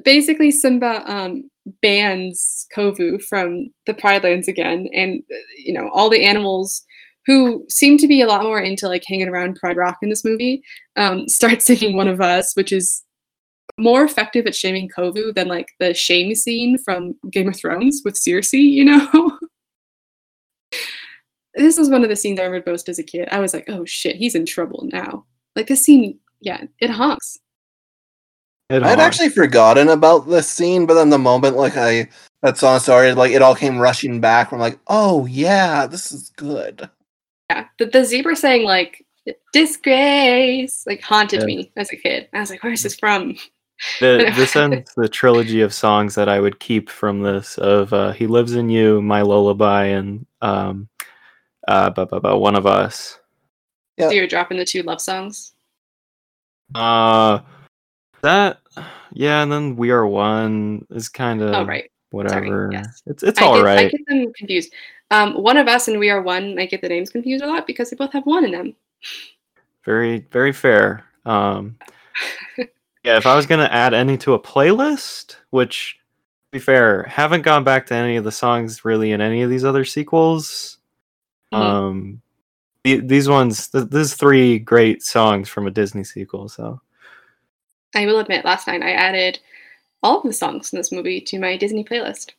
[0.05, 1.51] Basically, Simba um,
[1.83, 6.85] bans Kovu from the Pride Lands again, and uh, you know all the animals
[7.27, 10.25] who seem to be a lot more into like hanging around Pride Rock in this
[10.25, 10.63] movie
[10.97, 13.03] um, start singing "One of Us," which is
[13.79, 18.15] more effective at shaming Kovu than like the shame scene from Game of Thrones with
[18.15, 18.61] Cersei.
[18.61, 19.39] You know.
[21.55, 23.29] this is one of the scenes I remember most as a kid.
[23.31, 27.39] I was like, "Oh shit, he's in trouble now." Like this scene, yeah, it honks.
[28.69, 32.09] It I'd actually forgotten about this scene, but then the moment like I
[32.43, 34.51] that song started, like it all came rushing back.
[34.51, 36.89] From like, oh yeah, this is good.
[37.51, 39.05] Yeah, the, the zebra saying like
[39.53, 41.47] disgrace like haunted Yeah.
[41.47, 42.29] me as a kid.
[42.33, 43.37] I was like, where's this from?
[44.01, 48.13] The, this ends the trilogy of songs that I would keep from this of uh,
[48.13, 50.89] "He Lives in You," "My Lullaby," and um,
[51.69, 51.91] uh,
[52.39, 53.19] "One of Us."
[53.99, 54.09] Yeah.
[54.09, 55.53] So you're dropping the two love songs.
[56.75, 57.41] Uh,
[58.23, 58.61] that
[59.13, 62.71] yeah, and then "We Are One" is kind of oh right, whatever.
[62.73, 63.03] yes.
[63.05, 63.91] It's it's I all get, I right.
[63.91, 64.73] get them confused.
[65.11, 66.59] Um, one of us and we are one.
[66.59, 68.75] I get the names confused a lot because they both have one in them.
[69.85, 71.05] Very very fair.
[71.25, 71.77] Um,
[73.05, 75.99] yeah, if I was gonna add any to a playlist, which
[76.53, 79.51] to be fair, haven't gone back to any of the songs really in any of
[79.51, 80.79] these other sequels.
[81.53, 81.59] Mhm.
[81.59, 82.23] Um,
[82.85, 86.49] the- these ones, th- there's three great songs from a Disney sequel.
[86.49, 86.81] So
[87.95, 89.39] I will admit, last night I added
[90.03, 92.33] all of the songs in this movie to my Disney playlist.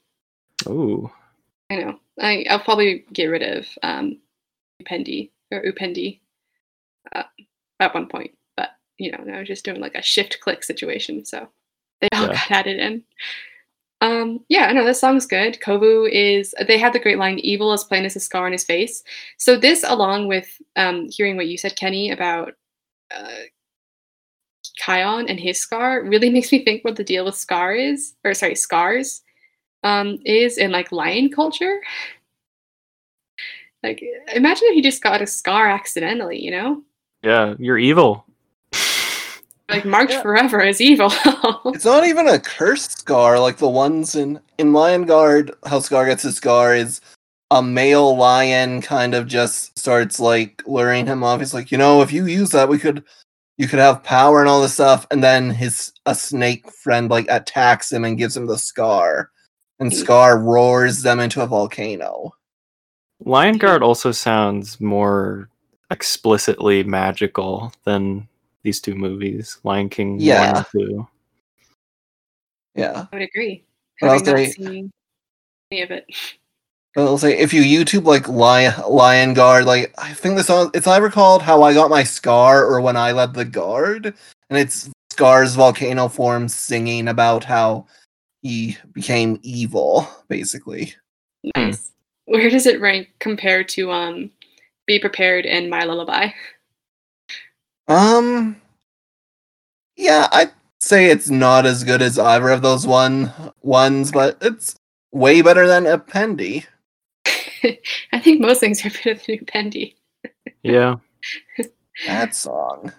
[0.68, 1.10] ooh,
[1.70, 2.00] I know.
[2.20, 4.18] I, I'll probably get rid of um,
[4.82, 6.20] Upendi or Upendi
[7.14, 7.24] uh,
[7.80, 11.26] at one point, but you know, I was just doing like a shift click situation,
[11.26, 11.50] so
[12.02, 12.34] they all Yeah.
[12.34, 13.04] got added in.
[14.00, 15.60] Um, yeah, I know this song's good.
[15.60, 18.64] Kovu is they have the great line "Evil as plain as a scar on his
[18.64, 19.04] face."
[19.38, 22.54] So this, along with um, hearing what you said, Kenny, about
[23.12, 23.42] uh,
[24.80, 28.34] Kion and his scar, really makes me think what the deal with Scar is, or
[28.34, 29.24] sorry, scars
[29.88, 31.80] um, is in like lion culture.
[33.84, 34.04] Like,
[34.34, 36.84] imagine if you just got a scar accidentally, you know?
[37.24, 38.26] yeah, you're evil.
[39.70, 40.22] Like, marked Yeah.
[40.22, 41.12] forever as evil.
[41.76, 45.52] It's not even a cursed scar like the ones in in Lion Guard.
[45.66, 47.02] How Scar gets his scar is
[47.52, 51.40] a male lion kind of just starts like luring him off.
[51.42, 53.04] He's like, you know, if you use that, we could
[53.58, 55.06] you could have power and all this stuff.
[55.12, 59.32] And then his a snake friend like attacks him and gives him the scar,
[59.80, 59.94] and.
[59.94, 62.34] Scar roars them into a volcano.
[63.24, 65.50] Lion Guard also sounds more
[65.92, 68.28] explicitly magical than
[68.64, 70.58] these two movies, Lion King one Yeah.
[70.58, 71.08] and two.
[72.76, 73.06] Yeah.
[73.12, 73.64] I would agree.
[74.00, 74.92] But I'll Having not say- seen
[75.72, 76.06] any of it.
[76.96, 80.88] I'll say if you YouTube like Lion Lion Guard, like I think the song it's
[80.88, 84.16] either called "How I Got My Scar" or "When I Led the Guard,"
[84.50, 87.86] and it's Scar's volcano form singing about how
[88.42, 90.96] he became evil, basically.
[91.56, 91.92] Nice.
[92.26, 94.32] Where does it rank compared to um
[94.86, 96.30] Be Prepared and My Lullaby?
[97.88, 98.62] Um,
[99.96, 103.32] yeah, I'd say it's not as good as either of those one
[103.62, 104.78] ones, but it's
[105.12, 106.66] way better than Appendi.
[107.26, 109.96] I think most things are better than Pendy.
[110.64, 110.96] Yeah.
[112.06, 112.94] That song.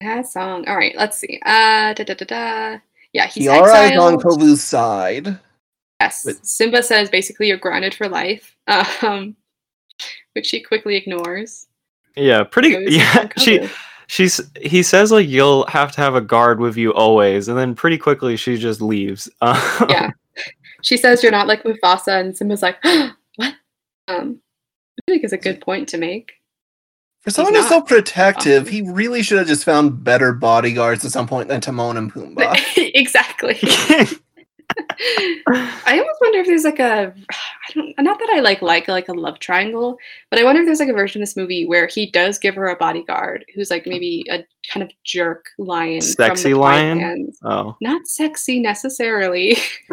[0.00, 0.66] That song.
[0.66, 1.38] All right, let's see.
[1.44, 2.78] Uh, da da da da.
[3.12, 4.22] Yeah, he's Kiara is on exiled.
[4.22, 5.38] Kovu's side.
[6.00, 8.56] Yes, But- Simba says basically you're grounded for life,
[9.02, 9.36] um,
[10.32, 11.66] which she quickly ignores.
[12.16, 13.68] Yeah, pretty Goes yeah, she
[14.06, 17.74] she's he says like you'll have to have a guard with you always and then
[17.74, 19.28] pretty quickly she just leaves.
[19.40, 19.56] Um,
[19.88, 20.10] Yeah.
[20.82, 22.76] She says you're not like Mufasa, and Simba's like,
[23.36, 23.54] what?
[24.08, 24.40] Um,
[24.98, 26.32] I think is a good point to make.
[27.22, 28.72] For someone who's so protective, awesome.
[28.72, 32.56] he really should have just found better bodyguards at some point than Timon and Pumbaa.
[32.76, 33.58] exactly.
[35.46, 39.08] I almost wonder if there's like a, I don't, not that I like like like
[39.08, 39.98] a love triangle,
[40.30, 42.54] but I wonder if there's like a version of this movie where he does give
[42.54, 46.98] her a bodyguard who's like maybe a kind of jerk lion, from Sexy the lion?
[46.98, 47.76] Quiet oh.
[47.80, 49.56] not sexy necessarily,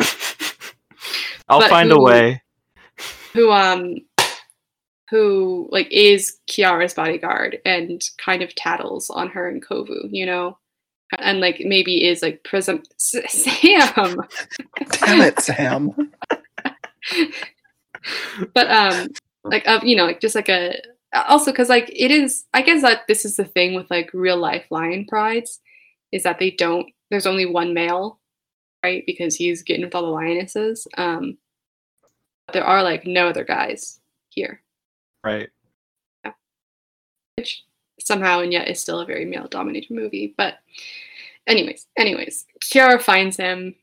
[1.49, 2.41] I'll But find a way.
[3.34, 3.97] who um,
[5.10, 10.57] who like is Kiara's bodyguard and kind of tattles on her and Kovu, you know,
[11.18, 14.22] and like maybe is like prism S- Sam.
[14.91, 15.91] Damn it, Sam.
[18.53, 19.07] but um
[19.44, 20.76] like of you know like just like a
[21.27, 24.38] also because like it is i guess that this is the thing with like real
[24.38, 25.60] life lion prides
[26.11, 28.19] is that they don't there's only one male
[28.84, 31.38] right because he's getting with all the lionesses um
[32.45, 33.99] but there are like no other guys
[34.30, 34.61] here
[35.23, 35.49] Right.
[37.35, 37.63] which
[37.99, 40.55] somehow and yet is still a very male dominated movie but
[41.47, 43.75] anyways anyways kiara finds him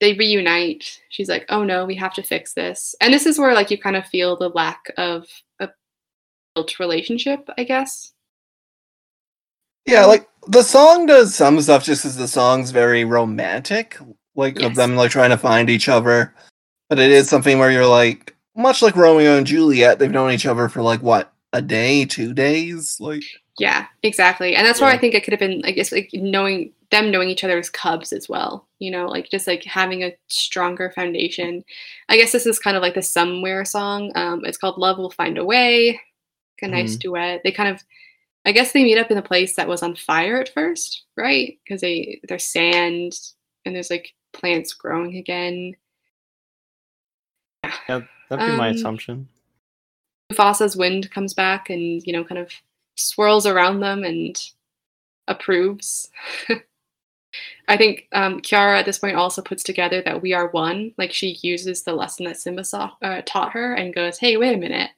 [0.00, 3.54] they reunite she's like oh no we have to fix this and this is where
[3.54, 5.26] like you kind of feel the lack of
[5.60, 5.68] a
[6.54, 8.12] built relationship i guess
[9.86, 13.96] Yeah, like the song does some stuff just as the song's very romantic,
[14.34, 14.70] like Yes.
[14.70, 16.34] of them like trying to find each other.
[16.90, 20.46] But it is something where you're like, much like Romeo and Juliet, they've known each
[20.46, 23.22] other for like what a day, two days, like.
[23.58, 24.54] yeah exactly.
[24.54, 27.28] And that's where i think it could have been I guess, like knowing them knowing
[27.28, 31.64] each other as cubs as well you know like just like having a stronger foundation.
[32.08, 35.10] I guess this is kind of like the somewhere song um it's called love will
[35.10, 36.00] find a way.
[36.62, 37.42] A nice duet.
[37.44, 37.82] They kind of
[38.44, 41.58] i guess they meet up in a place that was on fire at first right?
[41.64, 43.18] Because they there's sand
[43.64, 45.74] and there's like plants growing again.
[47.88, 49.28] Yeah, that'd be my Um, assumption.
[50.32, 52.50] Mufasa's wind comes back and you know kind of
[52.96, 54.40] swirls around them and
[55.28, 56.10] approves.
[57.68, 60.92] I think um, Kiara at this point also puts together that we are one.
[60.98, 64.54] Like she uses the lesson that Simba saw, uh, taught her and goes, "Hey, wait
[64.54, 64.90] a minute!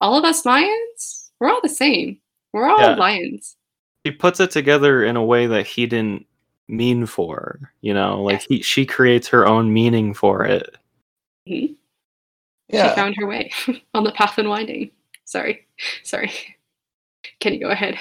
[0.00, 2.18] All of us lions, we're all the same.
[2.52, 2.94] We're all Yeah.
[2.94, 3.56] lions."
[4.06, 6.26] She puts it together in a way that he didn't
[6.68, 10.74] mean for, you know, like he she creates her own meaning for it.
[11.46, 11.76] Mhm.
[12.72, 12.90] Yeah.
[12.90, 13.50] She found her way
[13.94, 14.90] on the path unwinding.
[15.24, 15.66] Sorry,
[16.02, 16.32] sorry.
[17.40, 17.98] Can you go ahead?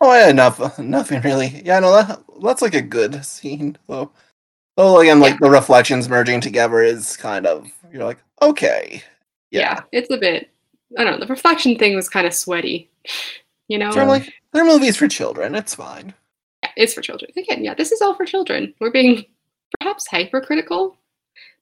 [0.00, 1.62] Oh yeah, enough nothing really.
[1.64, 4.10] Yeah, no, that that's like a good scene though.
[4.76, 9.02] Oh, again, like the reflections merging together is kind of you're like, okay.
[9.50, 9.82] yeah.
[9.92, 10.50] it's a bit
[10.98, 12.90] i don't know the reflection thing was kind of sweaty
[13.68, 16.14] you know I'm like, they're movies for children, it's fine.
[16.62, 19.24] Yeah, it's for children again yeah this is all for children we're being
[19.80, 20.96] perhaps hypercritical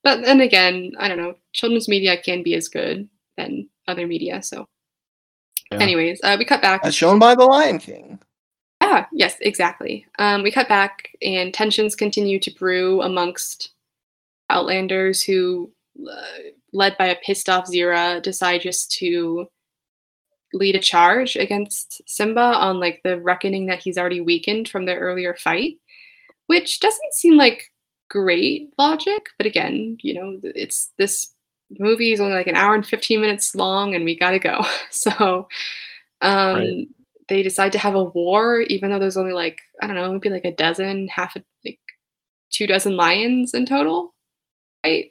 [0.04, 4.42] but then again i don't know children's media can be as good than other media
[4.42, 4.66] so
[5.70, 5.80] Yeah.
[5.80, 8.18] anyways uh, we cut back As shown by The Lion King.
[8.82, 10.04] Yeah, yes, exactly.
[10.18, 13.70] Um, we cut back, and tensions continue to brew amongst
[14.50, 15.70] Outlanders who,
[16.10, 19.46] uh, led by a pissed off Zira, decide just to
[20.52, 25.00] lead a charge against Simba on like the reckoning that he's already weakened from their
[25.00, 25.78] earlier fight,
[26.48, 27.71] which doesn't seem like
[28.12, 29.30] great logic.
[29.38, 31.34] But again, you know, it's this
[31.78, 34.60] movie is only like an hour and 15 minutes long, and we gotta go.
[34.90, 35.48] So,
[36.20, 36.88] um, Right.
[37.28, 40.28] they decide to have a war, even though there's only like I don't know, maybe
[40.28, 41.80] like a dozen, half a like
[42.50, 44.14] two dozen lions in total,
[44.84, 45.10] right?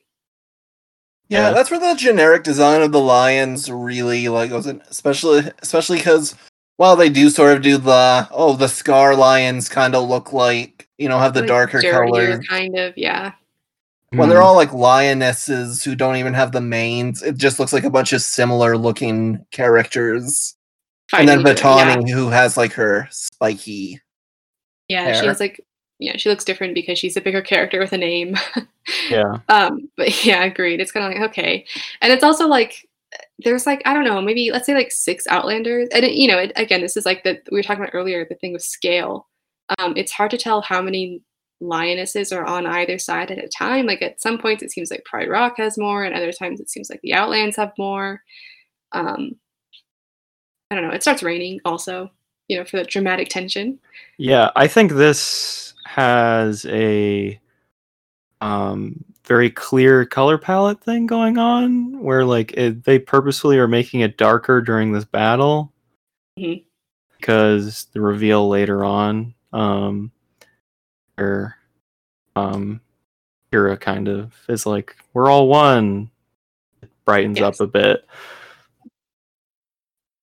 [1.30, 1.52] Yeah, Yeah.
[1.52, 6.36] that's where the generic design of the lions really like goes in, especially especially because
[6.82, 10.90] while they do sort of do the oh the scar lions kind of look like
[10.98, 13.34] you know have the Like, darker dirtier color kind of, yeah.
[14.10, 14.30] when Hmm.
[14.32, 17.90] they're all like lionesses who don't even have the manes it just looks like a
[17.92, 20.56] bunch of similar looking characters
[21.14, 21.96] and then fighting each yeah.
[21.98, 24.02] Vitani who has like her spiky
[24.90, 25.62] Yeah, she has like
[26.00, 28.36] yeah, she looks different because she's a bigger character with a name.
[29.08, 29.38] Yeah.
[29.50, 30.82] um, but yeah, agreed.
[30.82, 31.66] It's kind of like okay,
[32.02, 32.90] and it's also like
[33.44, 36.38] there's like I don't know, maybe let's say like six Outlanders, and it, you know,
[36.38, 39.28] it, again, this is like the we were talking about earlier, the thing with scale.
[39.80, 41.22] Um, it's hard to tell how many
[41.62, 43.86] lionesses are on either side at a time.
[43.86, 46.70] Like at some points, it seems like Pride Rock has more, and other times it
[46.70, 48.22] seems like the Outlands have more.
[48.92, 49.36] Um,
[50.70, 50.94] I don't know.
[50.94, 52.10] It starts raining also,
[52.48, 53.80] you know, for the dramatic tension.
[54.18, 57.40] Yeah, I think this has a
[58.40, 64.00] um very clear color palette thing going on where like it, they purposefully are making
[64.02, 65.72] it darker during this battle
[66.40, 66.64] Mhm.
[67.20, 70.12] because the reveal later on um
[71.20, 71.56] or
[72.36, 72.82] um
[73.52, 76.10] Kiara kind of is like we're all one
[76.82, 77.60] it brightens Yes.
[77.62, 78.06] up a bit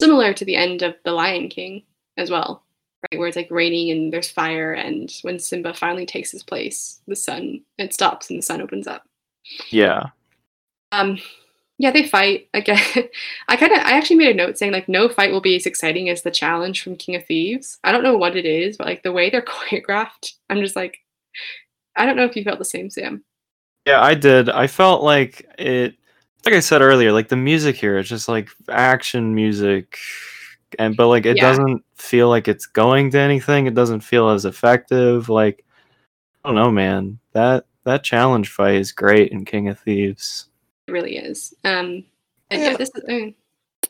[0.00, 1.82] Similar to the end of The Lion King
[2.16, 2.62] as well,
[3.02, 3.18] right?
[3.18, 7.16] Where it's like raining and there's fire, and when Simba finally takes his place, the
[7.16, 9.04] sun it stops and the sun opens up.
[9.70, 10.10] yeah
[10.92, 11.18] Um,
[11.78, 12.82] yeah, they fight again.
[13.48, 15.66] I kind of, I actually made a note saying like, no fight will be as
[15.66, 17.78] exciting as the challenge from King of Thieves.
[17.84, 20.98] I don't know what it is, but like the way they're choreographed, I'm just like,
[21.96, 23.24] I don't know if you felt the same, Sam.
[23.86, 24.50] Yeah, I did.
[24.50, 25.94] I felt like it
[26.44, 29.98] like I said earlier, like the music here is just like action music
[30.78, 31.48] and but like it Yeah.
[31.50, 33.66] doesn't feel like it's going to anything.
[33.66, 35.28] It doesn't feel as effective.
[35.28, 35.64] Like
[36.44, 37.18] I don't know, man.
[37.32, 40.46] That that challenge fight is great in King of Thieves.
[40.86, 41.54] It really is.
[41.64, 42.04] Um,
[42.50, 42.76] and yeah, Yeah.
[42.76, 43.04] this is.
[43.04, 43.30] uh,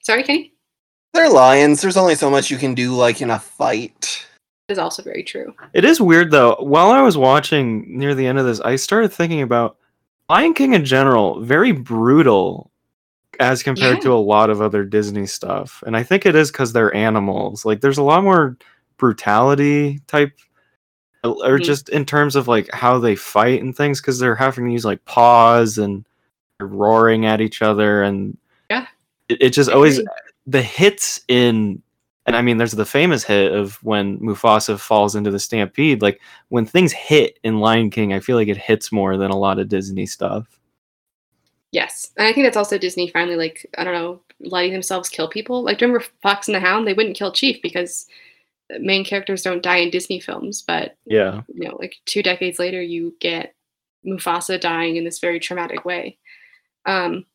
[0.03, 0.53] sorry, Kenny.
[1.15, 1.81] They're lions.
[1.81, 4.27] There's only so much you can do, like in a fight.
[4.69, 5.55] This is also very true.
[5.73, 6.57] It is weird though.
[6.61, 9.77] While I was watching near the end of this, I started thinking about
[10.29, 12.71] Lion King in general, very brutal
[13.39, 14.03] as compared Yeah.
[14.03, 15.83] to a lot of other Disney stuff.
[15.87, 17.65] And I think it is because they're animals.
[17.65, 18.57] Like there's a lot more
[18.99, 20.33] brutality type
[21.25, 21.63] or Mhm.
[21.65, 24.85] just in terms of like how they fight and things because they're having to use
[24.85, 26.05] like paws and
[26.61, 28.37] roaring at each other and
[28.71, 28.87] Yeah.
[29.29, 30.01] it, it just always
[30.47, 31.83] the hits in
[32.27, 36.21] and I mean there's the famous hit of when Mufasa falls into the stampede like
[36.49, 39.59] when things hit in Lion King I feel like it hits more than a lot
[39.61, 40.58] of Disney stuff.
[41.71, 45.29] Yes, and I think that's also Disney finally like I don't know letting themselves kill
[45.29, 45.63] people.
[45.63, 46.87] Like remember Fox and the Hound?
[46.87, 48.07] They wouldn't kill Chief because
[48.79, 51.43] main characters don't die in Disney films, but Yeah.
[51.49, 53.55] you know, like two decades later, you get
[54.07, 56.19] Mufasa dying in this very traumatic way.
[56.87, 57.27] Um,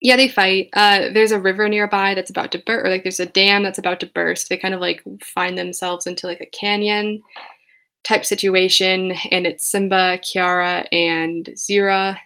[0.00, 0.70] yeah, they fight.
[0.72, 3.78] Uh, there's a river nearby that's about to burst, or like there's a dam that's
[3.78, 4.48] about to burst.
[4.48, 7.22] They kind of like find themselves into like a canyon
[8.02, 12.16] type situation, and it's Simba, Kiara, and Zira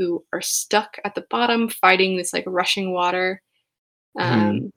[0.00, 3.42] who are stuck at the bottom fighting this like rushing water.
[4.18, 4.72] Um,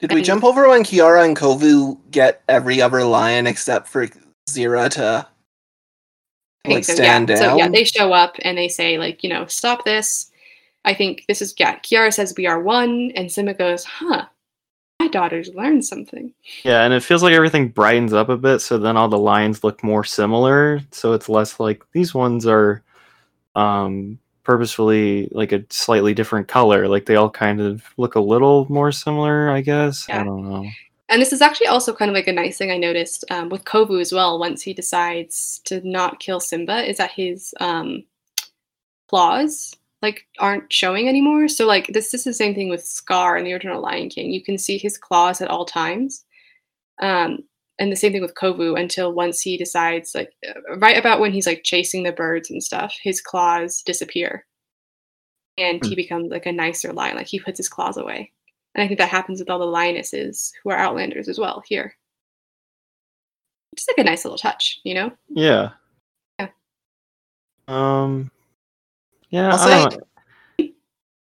[0.00, 4.08] Did we And- jump over when Kiara and Kovu get every other lion except for
[4.50, 5.28] Zira to
[6.66, 7.36] like so, stand yeah.
[7.36, 7.50] down?
[7.50, 10.32] So yeah, they show up and they say like, you know, stop this.
[10.84, 11.78] I think this is yeah.
[11.78, 14.26] Kiara says we are one, and Simba goes, huh.
[15.02, 16.32] My daughter's learned something.
[16.62, 19.64] Yeah, and it feels like everything brightens up a bit, so then all the lines
[19.64, 20.80] look more similar.
[20.92, 22.84] So it's less like these ones are
[23.56, 26.86] um purposefully like a slightly different color.
[26.86, 30.08] Like they all kind of look a little more similar, I guess.
[30.08, 30.68] I don't know.
[31.08, 33.64] And this is actually also kind of like a nice thing I noticed um, with
[33.64, 34.38] Kovu as well.
[34.38, 38.04] Once he decides to not kill Simba, is that his um,
[39.08, 41.48] claws like aren't showing anymore.
[41.48, 44.32] So like this, this is the same thing with Scar in the original Lion King.
[44.32, 46.24] You can see his claws at all times,
[47.00, 47.38] um,
[47.78, 51.32] and the same thing with Kovu until once he decides like uh, right about when
[51.32, 54.44] he's like chasing the birds and stuff, his claws disappear,
[55.56, 57.16] and he becomes like a nicer lion.
[57.16, 58.32] Like he puts his claws away.
[58.74, 61.94] And I think that happens with all the lionesses who are outlanders as well here.
[63.76, 65.12] Just like a nice little touch, you know?
[65.28, 65.70] Yeah.
[66.38, 66.48] Yeah.
[67.68, 68.31] Um
[69.32, 70.04] yeah, I'll I don't say- know.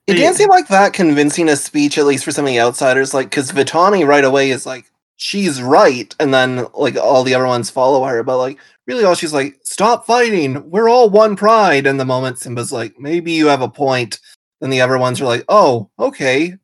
[0.07, 0.23] It Yeah.
[0.23, 3.13] didn't seem like that convincing a speech, at least for some of the outsiders.
[3.13, 7.45] Like, because Vitani right away is like, she's right, and then like all the other
[7.45, 8.23] ones follow her.
[8.23, 10.69] But like, really, all she's like, stop fighting.
[10.71, 11.85] We're all one pride.
[11.85, 14.19] And the moment Simba's like, maybe you have a point,
[14.61, 16.55] then the other ones are like, oh, okay.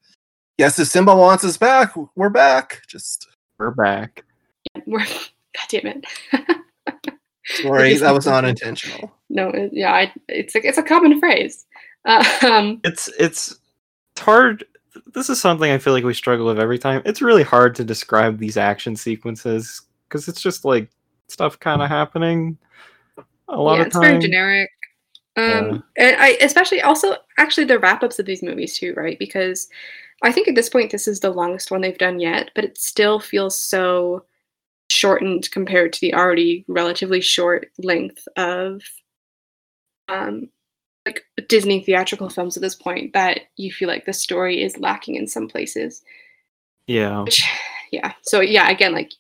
[0.58, 2.82] Yes, if Simba wants us back, we're back.
[2.88, 4.24] Just we're back.
[4.86, 6.06] We're, God damn it.
[7.46, 9.13] sorry, that was not intentional.
[9.34, 11.66] No, it, yeah, I, it's a, it's a common phrase.
[12.06, 13.60] Uh, um, It's it's
[14.12, 14.64] it's hard
[15.14, 17.02] this is something I feel like we struggle with every time.
[17.06, 20.90] It's really hard to describe these action sequences because it's just like
[21.28, 22.58] stuff kind of happening
[23.50, 24.70] a lot yeah, of it's very generic.
[25.36, 29.18] Um, and I especially also actually the wrap ups of these movies too, right?
[29.18, 29.68] Because
[30.22, 32.78] I think at this point this is the longest one they've done yet, but it
[32.78, 34.26] still feels so
[34.92, 38.82] shortened compared to the already relatively short length of
[40.08, 40.50] um,
[41.06, 45.16] like Disney theatrical films at this point that you feel like the story is lacking
[45.16, 46.04] in some places.
[46.88, 47.22] Yeah.
[47.22, 47.44] Which,
[47.92, 48.14] yeah.
[48.22, 49.12] So yeah, again, like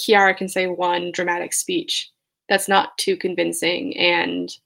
[0.00, 2.10] Kiara can say one dramatic speech
[2.48, 4.56] that's not too convincing, and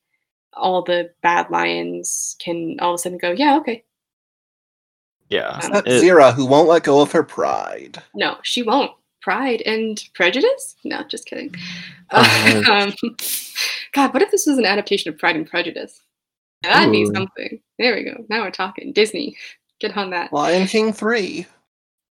[0.53, 3.83] all the bad lions can all of a sudden go, yeah, okay.
[5.29, 5.61] Yeah.
[5.63, 8.03] Um, That's It- Zira, who won't let go of her pride.
[8.15, 8.93] No, she won't.
[9.23, 10.77] Pride and prejudice?
[10.85, 11.55] No, just kidding.
[12.11, 12.63] Oh.
[13.03, 13.17] um,
[13.93, 16.03] God, what if this was an adaptation of Pride and Prejudice?
[16.63, 17.61] That'd be something.
[17.79, 18.25] There we go.
[18.29, 18.93] Now we're talking.
[18.93, 19.37] Disney,
[19.81, 20.33] get on that.
[20.33, 21.41] Lion King 3.
[21.41, 21.47] I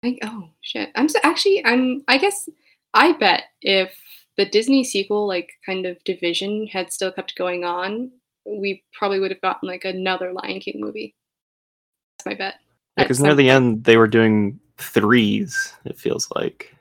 [0.01, 0.89] think, oh shit.
[0.95, 2.49] I'm so, actually, I'm, I guess,
[2.93, 3.95] I bet if
[4.37, 8.11] the Disney sequel, like, kind of division had still kept going on,
[8.45, 11.13] we probably would have gotten, like, another Lion King movie.
[12.17, 12.55] That's my bet.
[12.97, 15.73] At Because near the end, they were doing threes.
[15.85, 16.73] It feels like.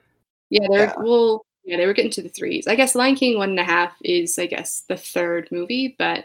[0.49, 0.95] Yeah, they're Yeah.
[0.99, 2.67] well, yeah, they were getting to the threes.
[2.67, 6.25] I guess Lion King one and a half is, I guess, the third movie, but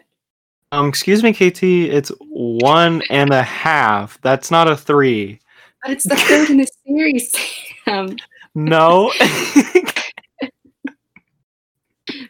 [0.72, 1.64] Um, excuse me, KT.
[1.64, 4.20] It's one and a half.
[4.22, 5.40] That's not a three.
[5.84, 7.34] but it's the third in the series.
[7.88, 8.16] um,
[8.56, 9.12] No.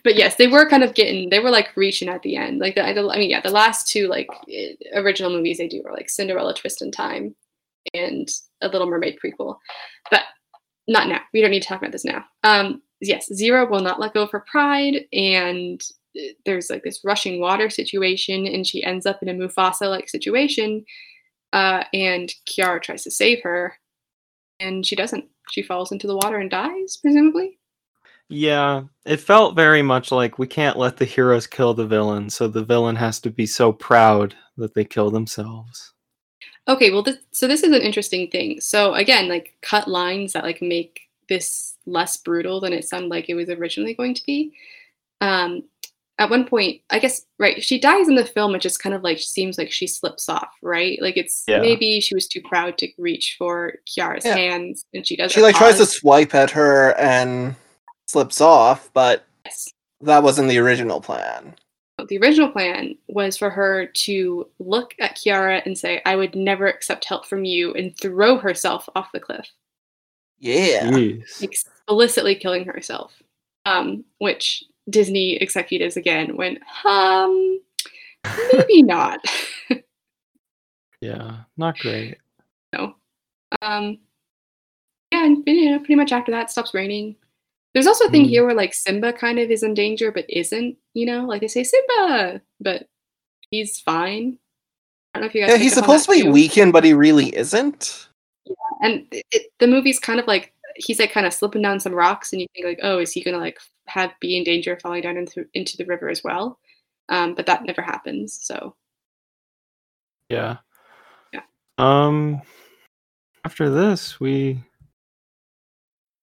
[0.03, 2.59] but yes, they were kind of getting, they were like reaching at the end.
[2.59, 4.27] Like the, I I mean, yeah, the last two like
[4.93, 7.35] original movies they do are like Cinderella Twist in Time
[7.93, 8.27] and
[8.61, 9.57] a Little Mermaid prequel,
[10.09, 10.21] but
[10.87, 11.21] not now.
[11.33, 12.25] We don't need to talk about this now.
[12.43, 15.81] Um, yes, Zira will not let go of her pride, and
[16.17, 20.09] eh, there's like this rushing water situation, and she ends up in a Mufasa like
[20.09, 20.85] situation,
[21.53, 23.77] uh, and Kiara tries to save her,
[24.59, 25.25] and she doesn't.
[25.51, 27.59] She falls into the water and dies, presumably.
[28.29, 32.47] yeah, it felt very much like we can't let the heroes kill the villain, so
[32.47, 35.93] the villain has to be so proud that they kill themselves.
[36.67, 38.59] Okay, well, this, so this is an interesting thing.
[38.59, 43.29] So again, like cut lines that like make this less brutal than it sounded like
[43.29, 44.53] it was originally going to be.
[45.21, 45.63] Um,
[46.17, 48.55] at one point, I guess right, she dies in the film.
[48.55, 50.97] It just kind of like seems like she slips off, right?
[51.01, 51.59] Like it's Yeah.
[51.59, 54.35] maybe she was too proud to reach for Kiara's Yeah.
[54.37, 55.31] hands, and she does.
[55.33, 57.55] She like tries to swipe at her and
[58.07, 59.73] slips off, but Yes.
[60.01, 61.55] that wasn't the original plan.
[62.07, 66.67] The original plan was for her to look at Kiara and say, "I would never
[66.67, 69.49] accept help from you," and throw herself off the cliff.
[70.39, 70.89] Yeah.
[70.91, 71.41] Jeez.
[71.41, 73.13] explicitly killing herself,
[73.65, 77.59] um, which Disney executives again went, um,
[78.53, 79.19] maybe not.
[81.01, 82.17] Yeah, not great.
[82.73, 82.95] no.
[83.61, 83.99] Um,
[85.11, 87.15] yeah, and you know, pretty much after that, it stops raining.
[87.73, 88.29] There's also a thing Mm.
[88.29, 90.77] here where like Simba kind of is in danger, but isn't.
[90.93, 92.87] You know, like they say Simba, but
[93.51, 94.39] he's fine.
[95.13, 95.51] I don't know if you guys.
[95.51, 96.31] Yeah, he's supposed to be too.
[96.31, 98.07] weakened, but he really isn't.
[98.85, 101.93] And it, it, the movie's kind of like he's like kind of slipping down some
[101.93, 104.81] rocks and you think like oh is he gonna like have be in danger of
[104.81, 106.59] falling down into into the river as well
[107.09, 108.75] um but that never happens so
[110.29, 110.57] Yeah.
[111.33, 111.41] Yeah.
[111.77, 112.41] Um.
[113.43, 114.59] After this, we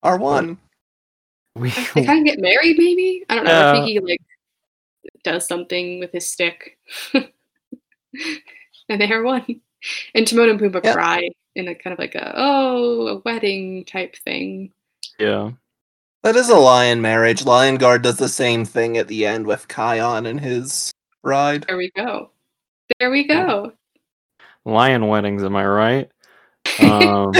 [0.02, 0.58] Are one.
[1.54, 4.20] we they kind of get married maybe i don't know i think he like
[5.22, 6.78] does something with his stick
[7.12, 9.60] and they are one
[10.14, 10.94] and timon and pumbaa Yeah.
[10.94, 14.72] cry in a kind of like a oh a wedding type thing
[15.18, 15.52] yeah.
[16.22, 17.44] That is a lion marriage.
[17.44, 20.92] Lion Guard does the same thing at the end with Kion and his
[21.22, 21.64] bride.
[21.66, 22.30] there we go
[22.98, 23.72] there we go
[24.64, 26.10] Lion weddings, am I right?
[26.80, 27.32] Um,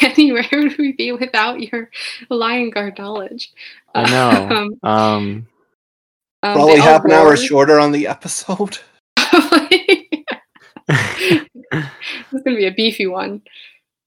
[0.00, 1.88] Danny, where would we be without your
[2.28, 3.52] Lion Guard knowledge?
[3.94, 4.48] I know.
[4.82, 5.46] Um, Um,
[6.42, 8.78] um, Probably half an hour shorter on the episode.
[10.88, 11.48] this
[12.32, 13.42] is gonna be a beefy one,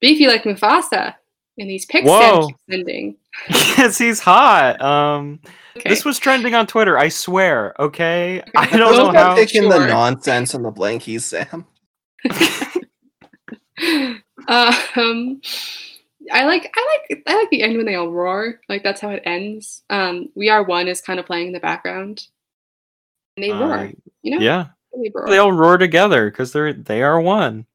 [0.02, 1.16] beefy like Mufasa
[1.58, 2.49] in these pics Whoa.
[2.70, 3.16] Sending.
[3.49, 4.82] yes, he's hot.
[4.82, 5.40] Um,
[5.78, 5.90] Okay.
[5.90, 6.98] this was trending on Twitter.
[6.98, 7.80] I swear.
[7.80, 9.36] Okay, I don't know how.
[9.36, 11.66] taking the nonsense and the blankies, Sam.
[14.48, 15.40] um,
[16.32, 18.60] I like I like I like the end when they all roar.
[18.68, 19.84] Like that's how it ends.
[19.90, 22.26] Um, we are one is kind of playing in the background,
[23.36, 23.78] and they roar.
[23.80, 23.88] Uh,
[24.24, 24.68] You know, yeah,
[25.02, 25.28] they roar.
[25.28, 27.65] they all roar together because they're they are one.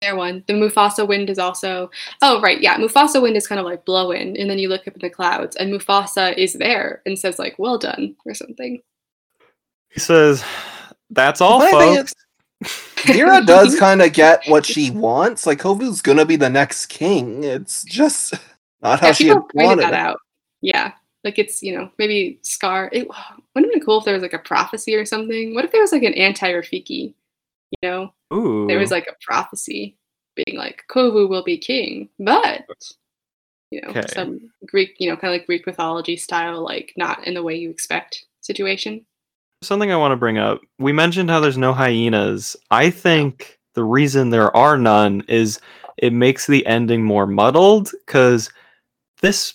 [0.00, 0.42] They're one.
[0.48, 1.90] The Mufasa wind is also.
[2.20, 2.76] Oh right, yeah.
[2.76, 5.56] Mufasa wind is kind of like blowing, and then you look up in the clouds,
[5.56, 8.82] and Mufasa is there and says like "Well done" or something.
[9.90, 10.44] He says,
[11.10, 12.14] "That's all, funny folks."
[12.96, 15.46] Zira does kind of get what she wants.
[15.46, 17.44] Like Kovu's gonna be the next king.
[17.44, 18.34] It's just
[18.80, 20.00] not how yeah, she had people wanted that it.
[20.00, 20.18] out.
[20.60, 20.92] Yeah,
[21.22, 22.90] like it's you know maybe Scar.
[22.92, 23.08] It
[23.54, 25.54] wouldn't it be cool if there was like a prophecy or something.
[25.54, 27.14] What if there was like an anti-Rafiki?
[27.70, 29.96] You know, Ooh, there was like a prophecy
[30.34, 32.66] being like Kovu will be king, but
[33.70, 34.06] you know, Okay.
[34.08, 37.56] some Greek, you know, kind of like Greek mythology style, like not in the way
[37.56, 39.04] you expect situation.
[39.62, 40.60] Something I want to bring up.
[40.78, 42.56] We mentioned how there's no hyenas.
[42.70, 45.60] I think the reason there are none is
[45.96, 48.50] it makes the ending more muddled because
[49.20, 49.54] this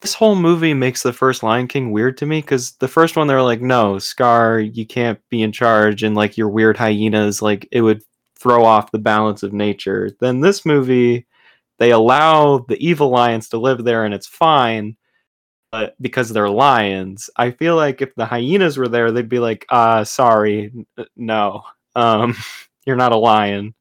[0.00, 3.26] this whole movie makes the first Lion King weird to me because the first one
[3.26, 7.42] they were like, no, Scar, you can't be in charge, and like your weird hyenas,
[7.42, 8.02] like it would
[8.38, 10.10] throw off the balance of nature.
[10.20, 11.26] Then this movie,
[11.78, 14.96] they allow the evil lions to live there and it's fine
[15.76, 19.66] but because they're lions, I feel like if the hyenas were there, they'd be like,
[19.68, 20.72] "Uh, sorry,
[21.16, 21.64] no,
[21.94, 22.34] um,
[22.86, 23.74] you're not a lion."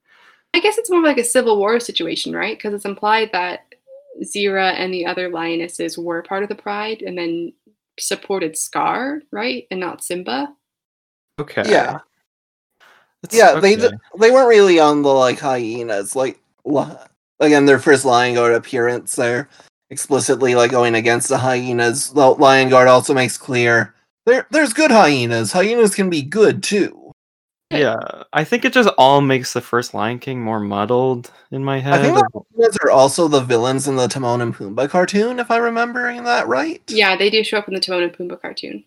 [0.53, 2.57] I guess it's more like a civil war situation, right?
[2.57, 3.74] Because it's implied that
[4.23, 7.53] Zira and the other lionesses were part of the pride and then
[7.99, 9.67] supported Scar, right?
[9.71, 10.53] And not Simba.
[11.39, 11.63] Okay.
[11.65, 11.99] Yeah.
[13.21, 13.89] That's- Yeah, they okay.
[13.89, 16.15] d- they weren't really on the like hyenas.
[16.15, 16.39] Like
[17.39, 19.49] again, their first Lion Guard appearance, they're
[19.89, 22.11] explicitly like going against the hyenas.
[22.11, 23.93] The Lion Guard also makes clear
[24.25, 25.51] there there's good hyenas.
[25.51, 27.05] Hyenas can be good too.
[27.71, 28.23] Yeah.
[28.33, 31.93] I think it just all makes the first Lion King more muddled in my head.
[31.93, 35.49] I think the hyenas are also the villains in the Timon and Pumbaa cartoon, if
[35.49, 36.81] I'm remembering that right.
[36.87, 38.83] Yeah, they do show up in the Timon and Pumbaa cartoon.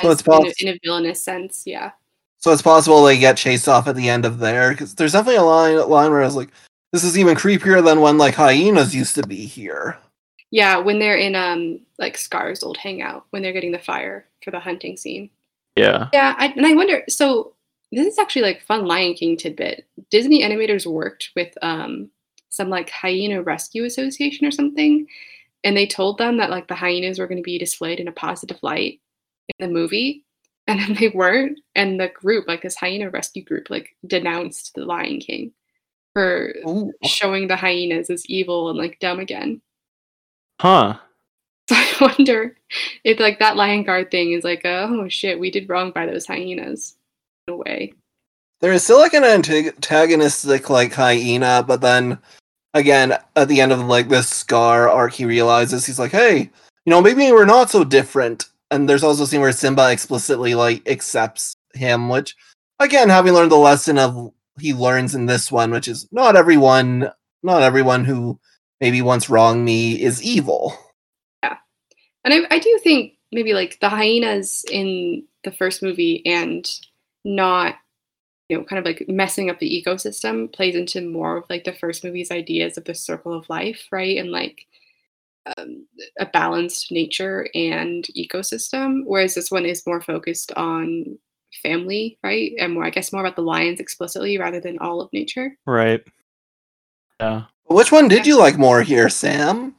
[0.00, 1.92] So As- it's poss- in, a, in a villainous sense, yeah.
[2.40, 5.38] So it's possible they get chased off at the end of there because there's definitely
[5.38, 6.50] a line line where I was like,
[6.92, 9.98] this is even creepier than when like hyenas used to be here.
[10.52, 14.52] Yeah, when they're in um like Scar's old hangout, when they're getting the fire for
[14.52, 15.30] the hunting scene.
[15.74, 16.08] yeah.
[16.12, 17.02] Yeah, I, and I wonder.
[17.08, 17.54] So
[17.92, 19.86] this is actually like fun Lion King tidbit.
[20.10, 22.10] Disney animators worked with um
[22.50, 25.06] some like hyena rescue association or something,
[25.64, 28.12] and they told them that like the hyenas were going to be displayed in a
[28.12, 29.00] positive light
[29.58, 30.24] in the movie,
[30.66, 31.60] and then they weren't.
[31.74, 35.52] And the group, like this hyena rescue group, like denounced the Lion King
[36.12, 36.92] for Ooh.
[37.04, 39.60] showing the hyenas as evil and like dumb again.
[40.60, 40.98] Huh.
[41.68, 42.56] So I wonder
[43.04, 46.06] if like that lion guard thing is like, a, oh shit, we did wrong by
[46.06, 46.96] those hyenas
[47.48, 47.92] in a way.
[48.60, 52.18] There is still like an antagonistic like hyena, but then
[52.74, 56.50] again at the end of like this Scar arc, he realizes he's like, hey,
[56.84, 58.46] you know, maybe we're not so different.
[58.70, 62.36] And there's also a scene where Simba explicitly like accepts him, which
[62.80, 67.10] again, having learned the lesson of he learns in this one, which is not everyone,
[67.44, 68.38] not everyone who
[68.80, 70.76] maybe once wronged me is evil.
[71.44, 71.58] Yeah,
[72.24, 76.68] and I, I do think maybe like the hyenas in the first movie and
[77.28, 77.76] not,
[78.48, 81.72] you know, kind of like messing up the ecosystem plays into more of like the
[81.72, 84.16] first movie's ideas of the circle of life, right?
[84.16, 84.66] And like
[85.56, 85.86] um,
[86.18, 89.02] a balanced nature and ecosystem.
[89.04, 91.18] Whereas this one is more focused on
[91.62, 92.52] family, right?
[92.58, 95.56] And more, I guess, more about the lions explicitly rather than all of nature.
[95.66, 96.02] Right.
[97.20, 97.44] Yeah.
[97.66, 99.74] Which one did you like more here, Sam?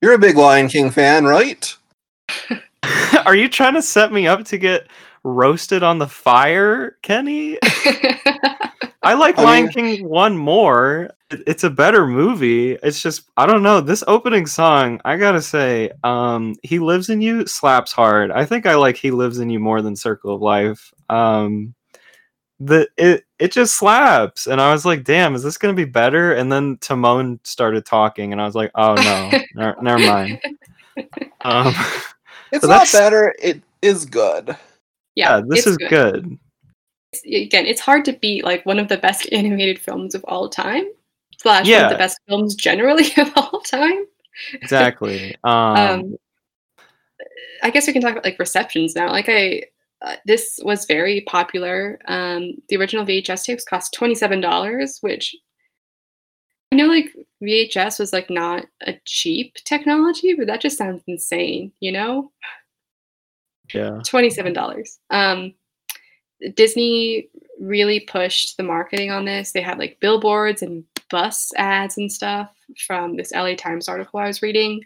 [0.00, 1.76] You're a big Lion King fan, right?
[3.26, 4.86] Are you trying to set me up to get
[5.24, 7.58] roasted on the fire, Kenny?
[9.02, 11.10] I like I Lion mean- King one more.
[11.30, 12.72] It's a better movie.
[12.82, 13.80] It's just I don't know.
[13.80, 18.32] This opening song, I gotta say, um, "He Lives in You" slaps hard.
[18.32, 21.72] I think I like "He Lives in You" more than "Circle of Life." Um,
[22.58, 26.32] the it it just slaps, and I was like, "Damn, is this gonna be better?"
[26.32, 30.40] And then Timon started talking, and I was like, "Oh no, ne- never mind."
[31.42, 31.72] Um,
[32.52, 34.56] It's So not that's- better, it is good.
[35.20, 36.26] Yeah, this is good.
[37.12, 40.48] It's- again, it's hard to beat like one of the best animated films of all
[40.48, 40.84] time,
[41.38, 44.06] slash one of the best films generally of all time.
[44.54, 45.36] Exactly.
[45.44, 46.16] Um, Um,
[47.62, 49.10] I guess we can talk about like receptions now.
[49.10, 49.64] Like I,
[50.02, 51.98] uh, this was very popular.
[52.06, 55.34] Um, the original VHS tapes cost twenty seven dollars, which
[56.72, 61.72] I know like VHS was like not a cheap technology, but that just sounds insane,
[61.80, 62.30] you know?
[63.74, 64.00] Yeah.
[64.04, 64.98] Twenty-seven dollars.
[65.10, 65.54] Um,
[66.54, 67.28] Disney
[67.60, 69.52] really pushed the marketing on this.
[69.52, 72.50] They had like billboards and bus ads and stuff
[72.86, 74.82] from this LA Times article I was reading.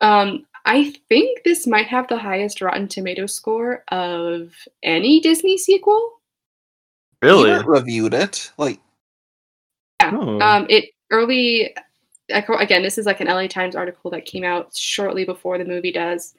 [0.00, 4.52] Um, I think this might have the highest Rotten Tomato score of
[4.82, 6.20] any Disney sequel.
[7.20, 7.50] Really?
[7.50, 8.52] Ebert reviewed it.
[8.58, 8.80] Like,
[10.00, 10.40] Oh.
[10.40, 11.74] Um, it early
[12.28, 12.82] ac- again.
[12.82, 16.34] This is like an LA Times article that came out shortly before the movie does,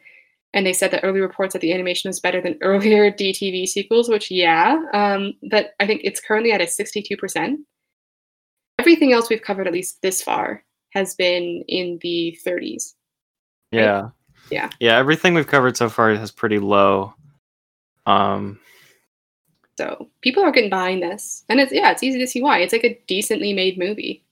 [0.53, 4.09] and they said that early reports that the animation was better than earlier DTV sequels.
[4.09, 7.61] Which, yeah, um, but I think it's currently at a sixty-two percent.
[8.80, 12.95] Everything else we've covered, at least this far, has been in the thirties.
[13.71, 14.09] Yeah.
[14.51, 14.69] Yeah.
[14.80, 17.13] Yeah, everything we've covered so far has pretty low.
[18.05, 18.59] Um
[19.77, 22.59] So people are getting behind this, and it's yeah, it's easy to see why.
[22.59, 24.23] It's like a decently made movie.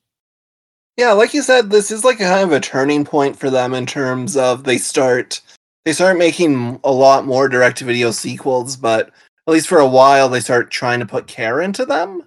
[0.98, 3.74] Yeah, like you said, this is like a kind of a turning point for them
[3.74, 5.42] in terms of they start
[5.86, 9.08] they start making a lot more direct to video sequels, but
[9.48, 12.24] at least for a while they start trying to put care into them.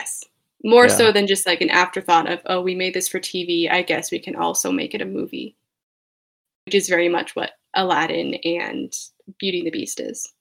[0.00, 0.24] Yes.
[0.62, 0.96] More Yeah.
[0.96, 3.70] so than just like an afterthought of, oh, we made this for TV.
[3.70, 5.56] I guess we can also make it a movie,
[6.66, 8.92] which is very much what Aladdin and
[9.38, 10.32] Beauty and the Beast is.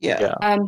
[0.00, 0.20] Yeah.
[0.20, 0.34] Yeah.
[0.42, 0.66] Um,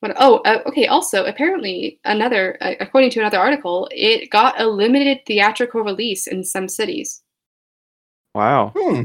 [0.00, 0.86] what, oh, uh, okay.
[0.86, 6.42] Also, apparently, another uh, according to another article, it got a limited theatrical release in
[6.44, 7.22] some cities.
[8.34, 8.72] Wow.
[8.76, 9.04] Hmm.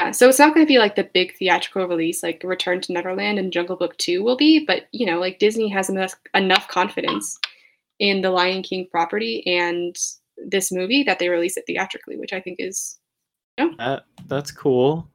[0.00, 2.92] Yeah, so it's not going to be like the big theatrical release like Return to
[2.92, 6.68] Neverland and Jungle Book 2 will be, but you know, like Disney has enough enough
[6.68, 7.38] confidence
[7.98, 9.96] in the Lion King property and
[10.36, 12.98] this movie that they release it theatrically, which I think is
[13.78, 15.08] That that's cool.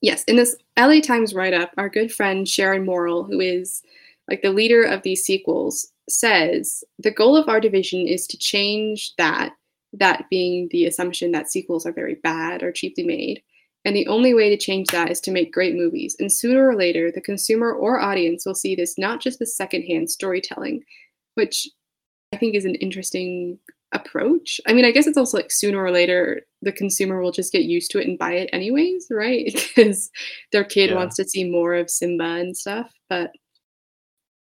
[0.00, 3.82] Yes, in this LA Times write up, our good friend Sharon Morrill, who is
[4.28, 9.14] like the leader of these sequels, says the goal of our division is to change
[9.16, 9.54] that,
[9.92, 13.42] that being the assumption that sequels are very bad or cheaply made.
[13.84, 16.14] And the only way to change that is to make great movies.
[16.20, 20.08] And sooner or later, the consumer or audience will see this not just as secondhand
[20.10, 20.84] storytelling,
[21.34, 21.68] which
[22.32, 23.58] I think is an interesting
[23.92, 24.60] approach.
[24.66, 27.64] I mean, I guess it's also like sooner or later the consumer will just get
[27.64, 29.52] used to it and buy it anyways, right?
[29.76, 30.10] Because
[30.52, 30.96] their kid Yeah.
[30.96, 32.92] wants to see more of Simba and stuff.
[33.10, 33.32] But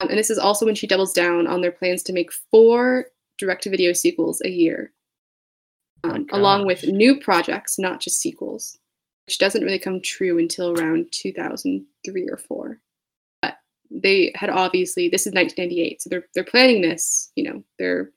[0.02, 3.06] um, and this is also when she doubles down on their plans to make four
[3.38, 4.92] direct-to-video sequels a year,
[6.04, 8.78] Oh um, along with new projects, not just sequels,
[9.30, 12.80] which doesn't really come true until around 2003 or four.
[13.44, 13.58] But
[13.92, 17.32] they had obviously this is 1998, so they're they're planning this.
[17.36, 18.10] You know, they're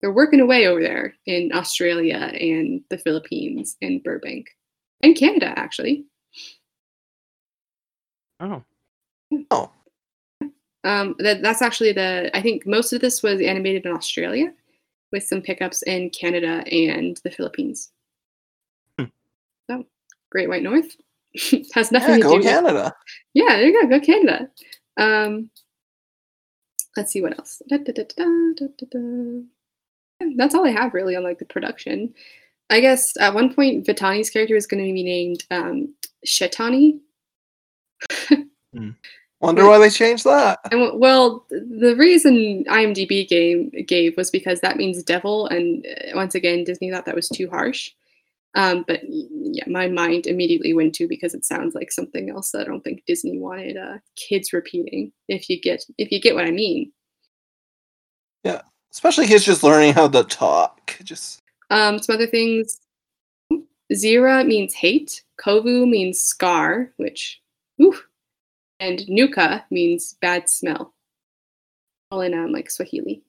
[0.00, 4.46] they're working away over there in Australia and the Philippines and Burbank
[5.02, 6.04] and Canada actually.
[8.38, 8.62] Oh.
[9.50, 9.72] Oh.
[10.84, 14.52] Um, that, that's actually the I think most of this was animated in Australia,
[15.10, 17.90] with some pickups in Canada and the Philippines.
[18.96, 19.06] Hmm.
[19.68, 19.84] So,
[20.30, 20.96] Great White North
[21.74, 22.36] has nothing Yeah, to go do.
[22.38, 22.94] With, Canada.
[23.34, 23.88] yeah, there you go.
[23.98, 24.48] Go Canada.
[24.96, 25.50] Um,
[26.96, 27.62] let's see what else.
[27.68, 28.24] Da, da, da, da,
[28.56, 29.40] da, da, da.
[30.36, 32.14] That's all I have really on like the production.
[32.68, 35.94] I guess at one point Vitani's character is going to be named um,
[36.26, 37.00] Shetani.
[39.40, 40.58] Wonder why they changed that.
[40.70, 46.34] And well, the reason IMDb gave gave was because that means devil, and uh, once
[46.34, 47.90] again, Disney thought that was too harsh.
[48.56, 52.62] Um, but yeah, my mind immediately went to because it sounds like something else that
[52.62, 55.12] I don't think Disney wanted uh, kids repeating.
[55.28, 56.92] If you get if you get what I mean.
[58.42, 58.62] Yeah,
[58.92, 60.96] especially kids just learning how to talk.
[61.04, 61.40] Just
[61.70, 62.80] Um, some other things.
[63.92, 65.22] Zira means hate.
[65.40, 67.40] Kovu means scar, which,
[67.82, 68.06] oof,
[68.78, 70.94] and Nuka means bad smell.
[72.10, 73.22] All in um, like Swahili.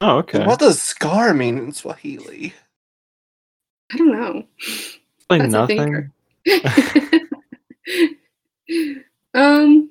[0.00, 0.46] Oh, okay.
[0.46, 2.54] what does scar mean in Swahili?
[3.92, 4.44] I don't know.
[5.28, 6.10] Like that's nothing.
[9.34, 9.90] um,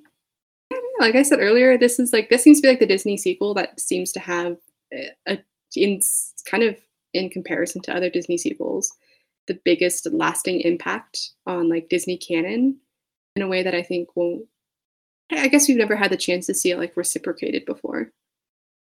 [0.72, 3.18] I like I said earlier, this is like this seems to be like the Disney
[3.18, 4.58] sequel that seems to have
[4.94, 5.38] a, a
[5.76, 6.02] in
[6.46, 6.78] kind of
[7.14, 8.92] in comparison to other Disney sequels,
[9.48, 12.78] the biggest lasting impact on like Disney canon
[13.36, 14.46] in a way that I think won't.
[15.32, 18.12] I I guess we've never had the chance to see it like reciprocated before.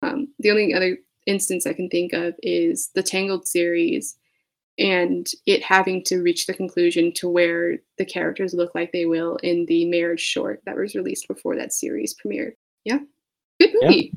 [0.03, 4.17] Um, the only other instance I can think of is the Tangled series
[4.79, 9.37] and it having to reach the conclusion to where the characters look like they will
[9.37, 12.55] in the marriage short that was released before that series premiered.
[12.85, 12.99] Yeah.
[13.61, 13.89] Good Yeah.
[13.89, 14.13] movie.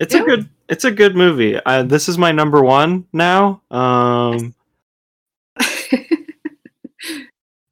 [0.00, 0.22] It's Yeah.
[0.22, 1.60] a good it's a good movie.
[1.64, 3.62] Uh, this is my number one now.
[3.70, 4.54] Um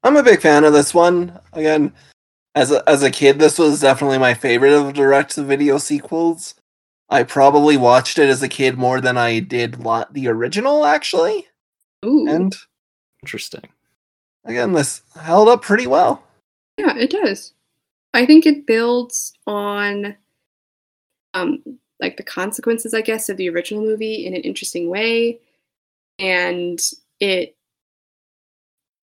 [0.03, 1.39] I'm a big fan of this one.
[1.53, 1.93] Again,
[2.55, 6.55] as a as a kid, this was definitely my favorite of direct to video sequels.
[7.13, 11.47] I probably watched it as a kid more than I did lo- the original, actually.
[12.03, 12.27] Ooh.
[12.27, 12.55] And
[13.21, 13.69] interesting.
[14.45, 16.23] again, this held up pretty well.
[16.79, 17.53] Yeah, it does.
[18.15, 20.15] I think it builds on
[21.35, 21.63] um
[21.99, 25.39] like the consequences, I guess, of the original movie in an interesting way.
[26.17, 26.81] And
[27.19, 27.55] it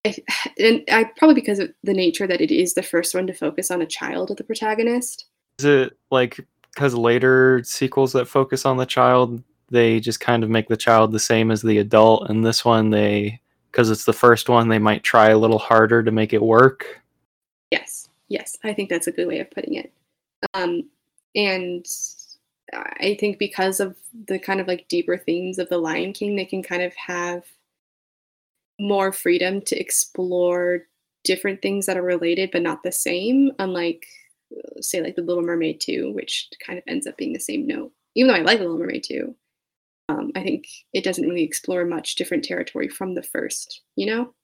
[0.04, 0.16] I,
[0.58, 3.70] and I probably because of the nature that it is the first one to focus
[3.70, 5.26] on a child of the protagonist.
[5.60, 6.44] Is it like
[6.74, 11.12] because later sequels that focus on the child, they just kind of make the child
[11.12, 13.40] the same as the adult, and this one they
[13.70, 17.01] because it's the first one, they might try a little harder to make it work.
[17.70, 19.92] Yes, yes, I think that's a good way of putting it.
[20.55, 20.88] Um,
[21.36, 21.86] and
[22.72, 26.44] I think because of the kind of like deeper themes of the Lion King, they
[26.44, 27.44] can kind of have
[28.80, 30.86] more freedom to explore
[31.22, 33.52] different things that are related but not the same.
[33.59, 34.06] Unlike,
[34.81, 37.93] say, like the Little Mermaid 2, which kind of ends up being the same note.
[38.14, 39.35] Even though I like the Little Mermaid 2,
[40.09, 43.82] Um, I think it doesn't really explore much different territory from the first.
[43.97, 44.35] You know,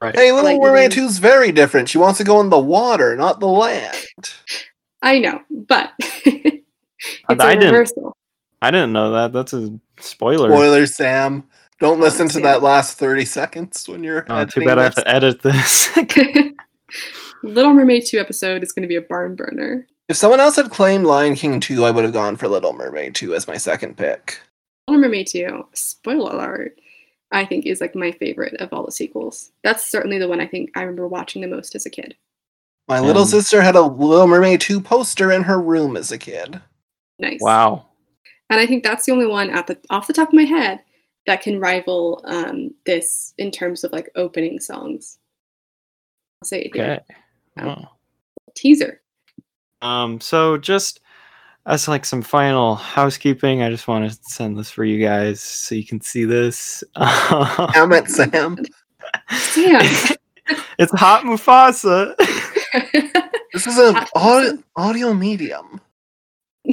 [0.00, 0.14] Right.
[0.16, 1.90] Hey, Little Like Mermaid living- 2 is very different.
[1.90, 3.94] She wants to go in the water, not the land.
[5.02, 6.64] I know, but it's
[7.28, 7.92] a I didn't-
[8.62, 9.32] I didn't know that.
[9.34, 10.48] That's a spoiler.
[10.50, 11.44] Spoilers, Sam.
[11.80, 12.42] Don't listen to Sam.
[12.42, 14.24] that last 30 seconds when you're.
[14.28, 15.88] Oh, too editing bad I have to edit this.
[17.42, 19.86] Little Mermaid 2 episode is going to be a barn burner.
[20.08, 23.14] If someone else had claimed Lion King 2, I would have gone for Little Mermaid
[23.14, 24.40] 2 as my second pick.
[24.88, 26.80] Little Mermaid 2, spoiler alert,
[27.30, 29.52] I think is like my favorite of all the sequels.
[29.62, 32.16] That's certainly the one I think I remember watching the most as a kid.
[32.88, 36.18] My little Um, sister had a Little Mermaid 2 poster in her room as a
[36.18, 36.60] kid.
[37.20, 37.38] Nice.
[37.40, 37.86] wow.
[38.50, 40.80] And I think that's the only one at the off the top of my head
[41.26, 45.18] that can rival um, this in terms of like opening songs.
[46.42, 46.72] I'll say it.
[46.74, 46.98] Okay.
[47.08, 47.14] Oh.
[47.56, 47.90] Wow.
[48.54, 49.00] Teaser.
[49.82, 51.00] Um, so just
[51.66, 55.74] as like some final housekeeping, I just want to send this for you guys so
[55.74, 56.82] you can see this.
[56.96, 58.58] Damn it, Sam.
[59.30, 59.80] Sam.
[60.78, 62.14] it's hot Mufasa.
[63.52, 65.80] This is an audio, audio medium.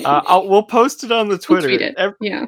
[0.05, 1.67] Uh, I'll, we'll post it on the We'll Twitter.
[1.69, 1.95] tweet it.
[1.97, 2.45] Ev- yeah.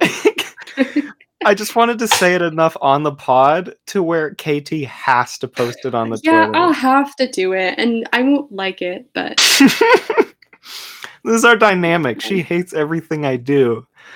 [1.46, 5.48] I just wanted to say it enough on the pod to where KT has to
[5.48, 6.60] post it on the Yeah, Twitter.
[6.60, 9.38] I'll have to do it, and I won't like it, but
[11.24, 12.22] this is our dynamic.
[12.22, 13.88] She hates everything I do.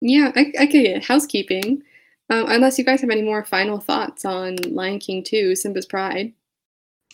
[0.00, 1.82] yeah, I, I could get housekeeping.
[2.30, 6.32] Um, unless you guys have any more final thoughts on Lion King 2, Simba's Pride.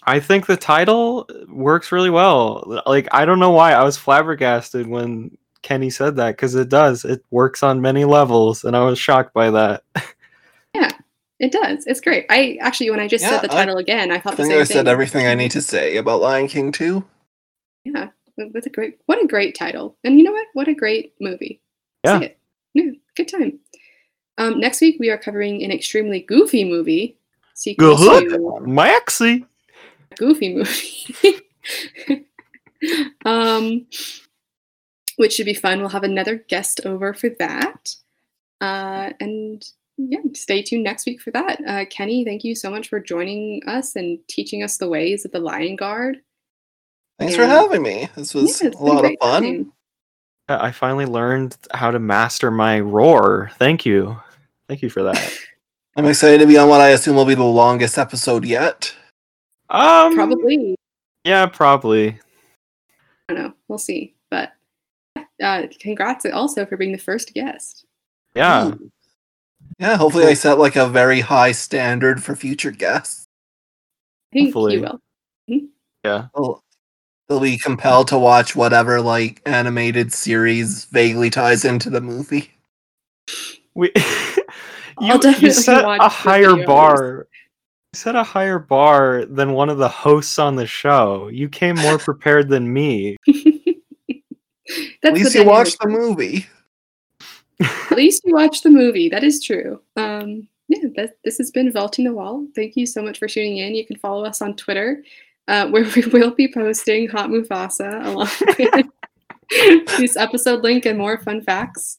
[0.04, 2.82] I think the title works really well.
[2.86, 7.04] Like I don't know why I was flabbergasted when Kenny said that because it does.
[7.04, 9.82] It works on many levels, and I was shocked by that.
[10.74, 10.90] Yeah,
[11.40, 11.86] it does.
[11.86, 12.26] It's great.
[12.30, 14.44] I actually, when I just Yeah, said the I title again, I I thought the
[14.44, 14.92] think same I said thing.
[14.92, 17.04] everything I need to say about Lion King 2.
[17.84, 18.98] Yeah, that- that's a great.
[19.06, 20.46] What a great title, and you know what?
[20.52, 21.60] What a great movie.
[22.04, 22.18] Yeah.
[22.20, 22.38] See it.
[22.74, 23.58] yeah, good time.
[24.38, 27.18] Um, next week we are covering an extremely goofy movie.
[27.54, 28.28] Sequel Good.
[28.30, 29.44] to Maxie.
[30.16, 32.26] goofy movie.
[33.24, 33.86] um,
[35.18, 35.80] which should be fun.
[35.80, 37.94] We'll have another guest over for that.
[38.60, 39.64] Uh, and
[39.96, 41.60] yeah, stay tuned next week for that.
[41.66, 45.32] Uh, Kenny, thank you so much for joining us and teaching us the ways of
[45.32, 46.18] the Lion Guard.
[47.18, 48.08] Thanks for having me.
[48.14, 49.42] This was Yeah, a lot of fun.
[49.42, 49.72] time.
[50.48, 53.50] I finally learned how to master my roar.
[53.58, 54.16] Thank you.
[54.68, 55.36] Thank you for that.
[55.96, 58.94] I'm excited to be on what I assume will be the longest episode yet.
[59.68, 60.76] Um, Probably.
[61.24, 62.20] Yeah, probably.
[63.28, 63.52] I don't know.
[63.66, 64.14] We'll see.
[65.38, 67.84] But uh, congrats also for being the first guest.
[68.34, 68.68] Yeah.
[68.68, 68.90] Ooh.
[69.78, 73.26] Yeah, hopefully I set like a very high standard for future guests.
[74.32, 74.74] I think Hopefully.
[74.74, 75.00] you will.
[76.04, 76.26] Yeah.
[76.34, 76.62] They'll,
[77.28, 82.52] they'll be compelled to watch whatever like animated series vaguely ties into the movie.
[83.74, 83.92] We
[84.98, 86.66] I'll you, definitely you set watch a higher videos.
[86.66, 87.28] bar.
[87.92, 91.28] You set a higher bar than one of the hosts on the show.
[91.28, 93.16] You came more prepared than me.
[95.04, 96.46] At least you watched the movie.
[97.60, 99.08] At least you watched the movie.
[99.08, 99.80] That is true.
[99.96, 102.48] Um, yeah, that, this has been Vaulting the Walt.
[102.54, 103.74] Thank you so much for tuning in.
[103.74, 105.02] You can follow us on Twitter,
[105.48, 108.28] uh, where we will be posting Hot Mufasa along
[109.50, 111.98] with this episode link and more fun facts.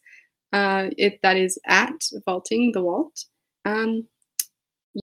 [0.51, 3.25] Uh, it that is at Vaulting the Walt.
[3.65, 4.07] Um,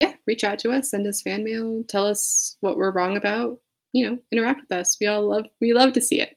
[0.00, 3.58] yeah, reach out to us, send us fan mail, tell us what we're wrong about.
[3.92, 4.96] You know, interact with us.
[5.00, 6.36] We all love we love to see it.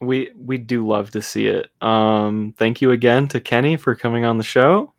[0.00, 1.70] We we do love to see it.
[1.82, 4.92] Um, thank you again to Kenny for coming on the show.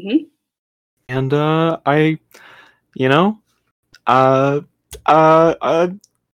[0.00, 0.26] Mhm.
[1.10, 2.18] And uh, I,
[2.94, 3.38] you know,
[4.06, 4.60] uh,
[5.06, 5.88] uh, uh,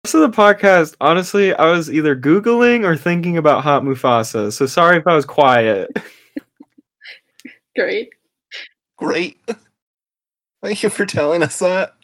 [0.04, 0.96] rest of the podcast.
[1.02, 4.52] Honestly, I was either googling or thinking about Hot Mufasa.
[4.52, 5.90] So sorry if I was quiet.
[7.76, 8.10] Great.
[8.98, 9.40] Great.
[10.64, 11.96] Thank you for telling us that.